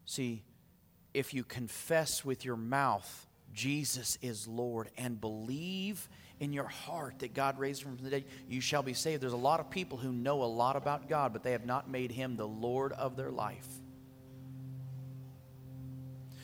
See, 0.05 0.45
if 1.13 1.35
you 1.35 1.43
confess 1.43 2.25
with 2.25 2.45
your 2.45 2.57
mouth 2.57 3.27
Jesus 3.53 4.19
is 4.23 4.47
Lord 4.47 4.91
and 4.97 5.21
believe 5.21 6.09
in 6.39 6.53
your 6.53 6.69
heart 6.69 7.19
that 7.19 7.35
God 7.35 7.59
raised 7.59 7.83
him 7.83 7.97
from 7.97 8.05
the 8.05 8.11
dead, 8.11 8.25
you 8.49 8.61
shall 8.61 8.83
be 8.83 8.95
saved. 8.95 9.23
There's 9.23 9.33
a 9.33 9.37
lot 9.37 9.61
of 9.61 9.71
people 9.71 9.99
who 9.99 10.13
know 10.13 10.43
a 10.43 10.45
lot 10.45 10.77
about 10.77 11.09
God, 11.09 11.33
but 11.33 11.43
they 11.43 11.53
have 11.53 11.67
not 11.67 11.91
made 11.91 12.13
him 12.13 12.37
the 12.37 12.47
Lord 12.47 12.93
of 12.93 13.17
their 13.17 13.31
life. 13.31 13.69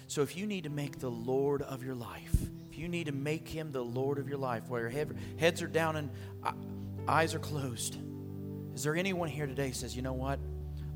So 0.07 0.23
if 0.23 0.37
you 0.37 0.47
need 0.47 0.65
to 0.65 0.71
make 0.71 0.99
the 0.99 1.11
Lord 1.11 1.63
of 1.63 1.83
your 1.83 1.95
life, 1.95 2.35
if 2.71 2.79
you 2.79 2.89
need 2.89 3.07
to 3.07 3.13
make 3.13 3.49
him 3.49 3.73
the 3.73 3.83
Lord 3.83 4.19
of 4.19 4.29
your 4.29 4.39
life, 4.39 4.65
while 4.69 4.81
your 4.81 4.89
head, 4.89 5.17
heads 5.39 5.63
are 5.63 5.67
down 5.67 5.97
and 5.97 6.11
uh, 6.43 6.53
eyes 7.09 7.35
are 7.35 7.39
closed, 7.39 7.97
is 8.75 8.83
there 8.83 8.95
anyone 8.95 9.29
here 9.29 9.47
today 9.47 9.73
says, 9.73 9.97
you 9.97 10.03
know 10.03 10.13
what? 10.13 10.39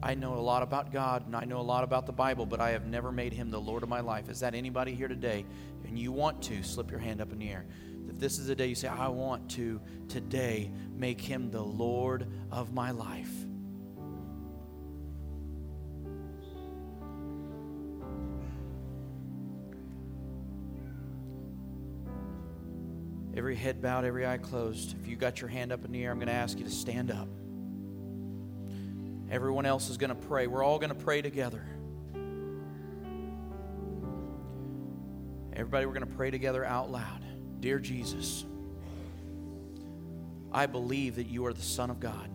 I 0.02 0.14
know 0.14 0.34
a 0.34 0.40
lot 0.40 0.62
about 0.62 0.92
God 0.92 1.26
and 1.26 1.36
I 1.36 1.44
know 1.44 1.58
a 1.58 1.62
lot 1.62 1.84
about 1.84 2.06
the 2.06 2.12
Bible, 2.12 2.46
but 2.46 2.60
I 2.60 2.70
have 2.70 2.86
never 2.86 3.12
made 3.12 3.32
him 3.32 3.50
the 3.50 3.60
Lord 3.60 3.82
of 3.82 3.88
my 3.88 4.00
life. 4.00 4.28
Is 4.28 4.40
that 4.40 4.54
anybody 4.54 4.94
here 4.94 5.08
today? 5.08 5.44
And 5.86 5.98
you 5.98 6.12
want 6.12 6.42
to, 6.44 6.62
slip 6.62 6.90
your 6.90 7.00
hand 7.00 7.20
up 7.20 7.32
in 7.32 7.38
the 7.38 7.50
air 7.50 7.66
if 8.10 8.18
this 8.18 8.38
is 8.38 8.48
the 8.48 8.54
day 8.54 8.66
you 8.66 8.74
say, 8.74 8.88
I 8.88 9.08
want 9.08 9.50
to 9.52 9.80
today 10.08 10.70
make 10.96 11.20
him 11.20 11.50
the 11.50 11.62
Lord 11.62 12.26
of 12.50 12.72
my 12.72 12.90
life. 12.90 13.32
Every 23.40 23.56
head 23.56 23.80
bowed, 23.80 24.04
every 24.04 24.26
eye 24.26 24.36
closed. 24.36 24.94
If 25.00 25.08
you 25.08 25.16
got 25.16 25.40
your 25.40 25.48
hand 25.48 25.72
up 25.72 25.82
in 25.86 25.92
the 25.92 26.04
air, 26.04 26.10
I'm 26.10 26.18
going 26.18 26.28
to 26.28 26.34
ask 26.34 26.58
you 26.58 26.64
to 26.66 26.70
stand 26.70 27.10
up. 27.10 27.26
Everyone 29.30 29.64
else 29.64 29.88
is 29.88 29.96
going 29.96 30.10
to 30.10 30.14
pray. 30.14 30.46
We're 30.46 30.62
all 30.62 30.78
going 30.78 30.90
to 30.90 30.94
pray 30.94 31.22
together. 31.22 31.64
Everybody, 35.54 35.86
we're 35.86 35.94
going 35.94 36.06
to 36.06 36.14
pray 36.16 36.30
together 36.30 36.66
out 36.66 36.90
loud. 36.90 37.24
Dear 37.60 37.78
Jesus, 37.78 38.44
I 40.52 40.66
believe 40.66 41.16
that 41.16 41.26
you 41.26 41.46
are 41.46 41.54
the 41.54 41.62
Son 41.62 41.88
of 41.88 41.98
God. 41.98 42.28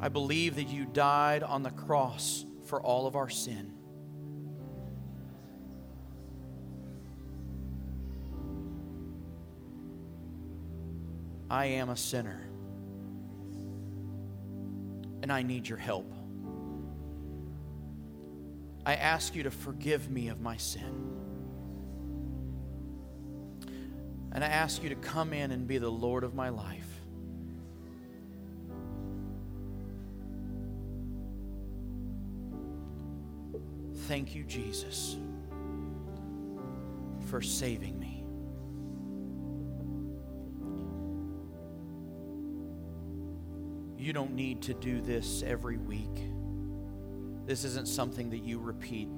I 0.00 0.08
believe 0.08 0.56
that 0.56 0.68
you 0.68 0.84
died 0.84 1.44
on 1.44 1.62
the 1.62 1.70
cross 1.70 2.44
for 2.64 2.82
all 2.82 3.06
of 3.06 3.14
our 3.14 3.30
sin. 3.30 3.71
I 11.52 11.66
am 11.66 11.90
a 11.90 11.96
sinner 11.98 12.40
and 15.22 15.30
I 15.30 15.42
need 15.42 15.68
your 15.68 15.76
help. 15.76 16.10
I 18.86 18.94
ask 18.94 19.34
you 19.34 19.42
to 19.42 19.50
forgive 19.50 20.10
me 20.10 20.28
of 20.28 20.40
my 20.40 20.56
sin. 20.56 21.10
And 24.32 24.42
I 24.42 24.46
ask 24.46 24.82
you 24.82 24.88
to 24.88 24.94
come 24.94 25.34
in 25.34 25.50
and 25.50 25.68
be 25.68 25.76
the 25.76 25.90
Lord 25.90 26.24
of 26.24 26.34
my 26.34 26.48
life. 26.48 26.88
Thank 34.08 34.34
you, 34.34 34.44
Jesus, 34.44 35.18
for 37.26 37.42
saving 37.42 38.00
me. 38.00 38.11
You 44.02 44.12
don't 44.12 44.34
need 44.34 44.62
to 44.62 44.74
do 44.74 45.00
this 45.00 45.44
every 45.46 45.76
week. 45.76 46.26
This 47.46 47.62
isn't 47.62 47.86
something 47.86 48.30
that 48.30 48.42
you 48.42 48.58
repeat. 48.58 49.08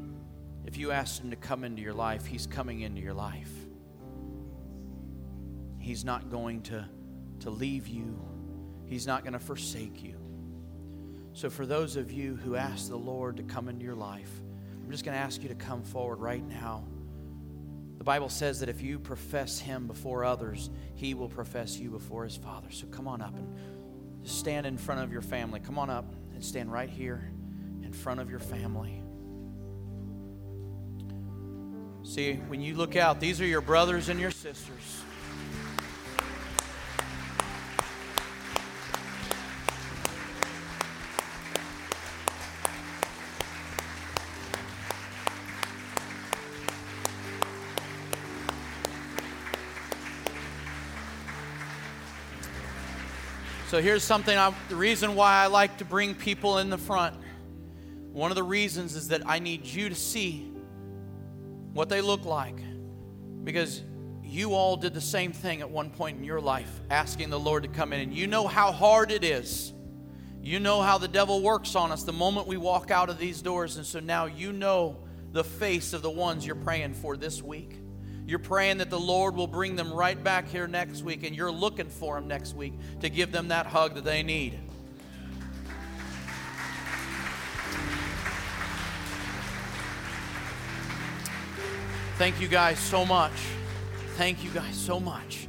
If 0.66 0.76
you 0.76 0.90
ask 0.90 1.22
Him 1.22 1.30
to 1.30 1.36
come 1.36 1.64
into 1.64 1.80
your 1.80 1.94
life, 1.94 2.26
He's 2.26 2.46
coming 2.46 2.82
into 2.82 3.00
your 3.00 3.14
life. 3.14 3.50
He's 5.78 6.04
not 6.04 6.28
going 6.28 6.60
to, 6.64 6.86
to 7.40 7.50
leave 7.50 7.88
you, 7.88 8.20
He's 8.84 9.06
not 9.06 9.22
going 9.22 9.32
to 9.32 9.38
forsake 9.38 10.02
you. 10.02 10.18
So, 11.32 11.48
for 11.48 11.64
those 11.64 11.96
of 11.96 12.12
you 12.12 12.36
who 12.36 12.54
ask 12.54 12.90
the 12.90 12.96
Lord 12.96 13.38
to 13.38 13.42
come 13.42 13.70
into 13.70 13.86
your 13.86 13.94
life, 13.94 14.30
I'm 14.82 14.90
just 14.90 15.02
going 15.02 15.16
to 15.16 15.22
ask 15.22 15.42
you 15.42 15.48
to 15.48 15.54
come 15.54 15.82
forward 15.82 16.20
right 16.20 16.46
now. 16.46 16.84
The 17.96 18.04
Bible 18.04 18.28
says 18.28 18.60
that 18.60 18.68
if 18.68 18.82
you 18.82 18.98
profess 18.98 19.58
Him 19.58 19.86
before 19.86 20.26
others, 20.26 20.68
He 20.94 21.14
will 21.14 21.30
profess 21.30 21.78
you 21.78 21.88
before 21.88 22.24
His 22.24 22.36
Father. 22.36 22.70
So, 22.70 22.86
come 22.88 23.08
on 23.08 23.22
up 23.22 23.34
and 23.34 23.48
just 24.24 24.38
stand 24.38 24.66
in 24.66 24.78
front 24.78 25.02
of 25.02 25.12
your 25.12 25.22
family. 25.22 25.60
Come 25.60 25.78
on 25.78 25.90
up 25.90 26.14
and 26.32 26.42
stand 26.42 26.72
right 26.72 26.88
here 26.88 27.30
in 27.82 27.92
front 27.92 28.20
of 28.20 28.30
your 28.30 28.40
family. 28.40 29.02
See, 32.02 32.34
when 32.48 32.60
you 32.60 32.74
look 32.74 32.96
out, 32.96 33.20
these 33.20 33.40
are 33.40 33.46
your 33.46 33.60
brothers 33.60 34.08
and 34.08 34.18
your 34.18 34.30
sisters. 34.30 35.02
So 53.74 53.82
here's 53.82 54.04
something 54.04 54.38
I, 54.38 54.54
the 54.68 54.76
reason 54.76 55.16
why 55.16 55.32
I 55.32 55.48
like 55.48 55.78
to 55.78 55.84
bring 55.84 56.14
people 56.14 56.58
in 56.58 56.70
the 56.70 56.78
front. 56.78 57.16
One 58.12 58.30
of 58.30 58.36
the 58.36 58.42
reasons 58.44 58.94
is 58.94 59.08
that 59.08 59.22
I 59.26 59.40
need 59.40 59.66
you 59.66 59.88
to 59.88 59.96
see 59.96 60.48
what 61.72 61.88
they 61.88 62.00
look 62.00 62.24
like. 62.24 62.54
Because 63.42 63.82
you 64.22 64.54
all 64.54 64.76
did 64.76 64.94
the 64.94 65.00
same 65.00 65.32
thing 65.32 65.60
at 65.60 65.68
one 65.68 65.90
point 65.90 66.18
in 66.18 66.22
your 66.22 66.40
life, 66.40 66.70
asking 66.88 67.30
the 67.30 67.40
Lord 67.40 67.64
to 67.64 67.68
come 67.68 67.92
in. 67.92 67.98
And 67.98 68.14
you 68.14 68.28
know 68.28 68.46
how 68.46 68.70
hard 68.70 69.10
it 69.10 69.24
is. 69.24 69.72
You 70.40 70.60
know 70.60 70.80
how 70.80 70.98
the 70.98 71.08
devil 71.08 71.42
works 71.42 71.74
on 71.74 71.90
us 71.90 72.04
the 72.04 72.12
moment 72.12 72.46
we 72.46 72.56
walk 72.56 72.92
out 72.92 73.10
of 73.10 73.18
these 73.18 73.42
doors. 73.42 73.76
And 73.76 73.84
so 73.84 73.98
now 73.98 74.26
you 74.26 74.52
know 74.52 74.98
the 75.32 75.42
face 75.42 75.92
of 75.94 76.02
the 76.02 76.10
ones 76.10 76.46
you're 76.46 76.54
praying 76.54 76.94
for 76.94 77.16
this 77.16 77.42
week. 77.42 77.74
You're 78.26 78.38
praying 78.38 78.78
that 78.78 78.88
the 78.88 78.98
Lord 78.98 79.36
will 79.36 79.46
bring 79.46 79.76
them 79.76 79.92
right 79.92 80.22
back 80.22 80.48
here 80.48 80.66
next 80.66 81.02
week, 81.02 81.24
and 81.24 81.36
you're 81.36 81.52
looking 81.52 81.88
for 81.88 82.14
them 82.14 82.26
next 82.26 82.56
week 82.56 82.72
to 83.00 83.10
give 83.10 83.32
them 83.32 83.48
that 83.48 83.66
hug 83.66 83.94
that 83.94 84.04
they 84.04 84.22
need. 84.22 84.58
Thank 92.16 92.40
you 92.40 92.48
guys 92.48 92.78
so 92.78 93.04
much. 93.04 93.32
Thank 94.16 94.42
you 94.42 94.50
guys 94.50 94.76
so 94.76 95.00
much. 95.00 95.48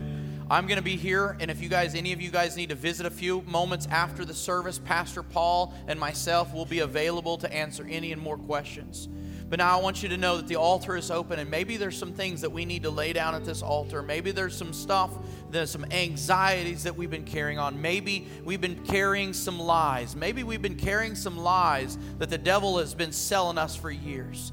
I'm 0.50 0.68
going 0.68 0.78
to 0.78 0.84
be 0.84 0.98
here, 0.98 1.38
and 1.40 1.50
if 1.50 1.62
you 1.62 1.70
guys, 1.70 1.96
any 1.96 2.12
of 2.12 2.20
you 2.20 2.30
guys 2.30 2.58
need 2.58 2.70
to 2.70 2.76
visit 2.76 3.06
a 3.06 3.12
few 3.12 3.42
moments 3.44 3.88
after 3.90 4.26
the 4.26 4.34
service, 4.34 4.80
Pastor 4.80 5.24
Paul 5.24 5.74
and 5.88 6.00
myself 6.00 6.54
will 6.54 6.66
be 6.66 6.80
available 6.80 7.38
to 7.38 7.52
answer 7.54 7.86
any 7.90 8.12
and 8.12 8.22
more 8.22 8.38
questions. 8.38 9.08
But 9.48 9.60
now 9.60 9.78
I 9.78 9.82
want 9.82 10.02
you 10.02 10.10
to 10.10 10.18
know 10.18 10.38
that 10.38 10.48
the 10.48 10.56
altar 10.56 10.96
is 10.96 11.12
open, 11.12 11.38
and 11.38 11.50
maybe 11.52 11.78
there's 11.78 11.98
some 11.98 12.14
things 12.14 12.42
that 12.42 12.50
we 12.50 12.66
need 12.66 12.82
to 12.84 12.90
lay 12.90 13.14
down 13.14 13.36
at 13.36 13.46
this 13.46 13.62
altar. 13.62 14.02
Maybe 14.02 14.32
there's 14.32 14.58
some 14.58 14.74
stuff, 14.74 15.12
there's 15.52 15.70
some 15.70 15.86
anxieties 15.92 16.84
that 16.84 16.96
we've 16.96 17.12
been 17.12 17.26
carrying 17.26 17.60
on. 17.60 17.80
Maybe 17.80 18.28
we've 18.44 18.62
been 18.62 18.84
carrying 18.86 19.34
some 19.34 19.60
lies. 19.60 20.16
Maybe 20.16 20.44
we've 20.44 20.64
been 20.64 20.78
carrying 20.78 21.14
some 21.14 21.38
lies 21.38 22.00
that 22.18 22.32
the 22.32 22.40
devil 22.40 22.80
has 22.80 22.96
been 22.96 23.12
selling 23.12 23.60
us 23.60 23.76
for 23.76 23.92
years. 23.92 24.52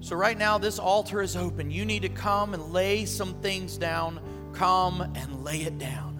So, 0.00 0.16
right 0.16 0.36
now, 0.36 0.58
this 0.58 0.80
altar 0.80 1.22
is 1.22 1.36
open. 1.36 1.70
You 1.70 1.84
need 1.84 2.02
to 2.02 2.08
come 2.08 2.54
and 2.54 2.72
lay 2.72 3.04
some 3.04 3.34
things 3.34 3.78
down. 3.78 4.20
Come 4.52 5.00
and 5.00 5.44
lay 5.44 5.62
it 5.62 5.78
down. 5.78 6.11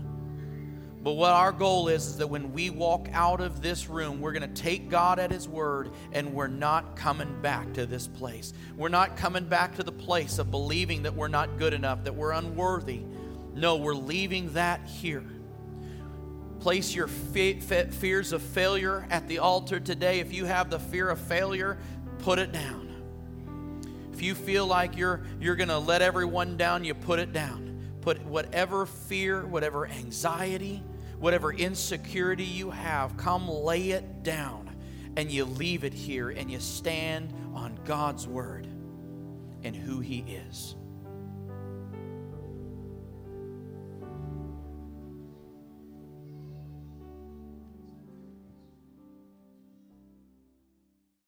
But 1.02 1.14
what 1.14 1.32
our 1.32 1.50
goal 1.50 1.88
is, 1.88 2.06
is 2.06 2.16
that 2.18 2.28
when 2.28 2.52
we 2.52 2.70
walk 2.70 3.08
out 3.12 3.40
of 3.40 3.60
this 3.60 3.88
room, 3.88 4.20
we're 4.20 4.32
going 4.32 4.48
to 4.48 4.62
take 4.62 4.88
God 4.88 5.18
at 5.18 5.32
His 5.32 5.48
word 5.48 5.90
and 6.12 6.32
we're 6.32 6.46
not 6.46 6.94
coming 6.94 7.40
back 7.42 7.72
to 7.74 7.86
this 7.86 8.06
place. 8.06 8.54
We're 8.76 8.88
not 8.88 9.16
coming 9.16 9.46
back 9.46 9.74
to 9.76 9.82
the 9.82 9.90
place 9.92 10.38
of 10.38 10.52
believing 10.52 11.02
that 11.02 11.14
we're 11.14 11.26
not 11.26 11.58
good 11.58 11.72
enough, 11.72 12.04
that 12.04 12.14
we're 12.14 12.30
unworthy. 12.30 13.00
No, 13.52 13.78
we're 13.78 13.94
leaving 13.94 14.52
that 14.52 14.86
here. 14.86 15.24
Place 16.60 16.94
your 16.94 17.08
fe- 17.08 17.58
fe- 17.58 17.90
fears 17.90 18.32
of 18.32 18.40
failure 18.40 19.04
at 19.10 19.26
the 19.26 19.40
altar 19.40 19.80
today. 19.80 20.20
If 20.20 20.32
you 20.32 20.44
have 20.44 20.70
the 20.70 20.78
fear 20.78 21.10
of 21.10 21.18
failure, 21.18 21.78
put 22.20 22.38
it 22.38 22.52
down. 22.52 22.90
If 24.12 24.22
you 24.22 24.36
feel 24.36 24.68
like 24.68 24.96
you're, 24.96 25.22
you're 25.40 25.56
going 25.56 25.68
to 25.68 25.78
let 25.78 26.00
everyone 26.00 26.56
down, 26.56 26.84
you 26.84 26.94
put 26.94 27.18
it 27.18 27.32
down. 27.32 27.80
Put 28.02 28.24
whatever 28.24 28.86
fear, 28.86 29.44
whatever 29.44 29.86
anxiety, 29.86 30.82
whatever 31.22 31.52
insecurity 31.52 32.42
you 32.42 32.68
have, 32.68 33.16
come 33.16 33.48
lay 33.48 33.90
it 33.90 34.24
down 34.24 34.68
and 35.16 35.30
you 35.30 35.44
leave 35.44 35.84
it 35.84 35.94
here 35.94 36.30
and 36.30 36.50
you 36.50 36.58
stand 36.58 37.32
on 37.54 37.78
God's 37.84 38.26
word 38.26 38.66
and 39.62 39.76
who 39.76 40.00
He 40.00 40.24
is. 40.26 40.74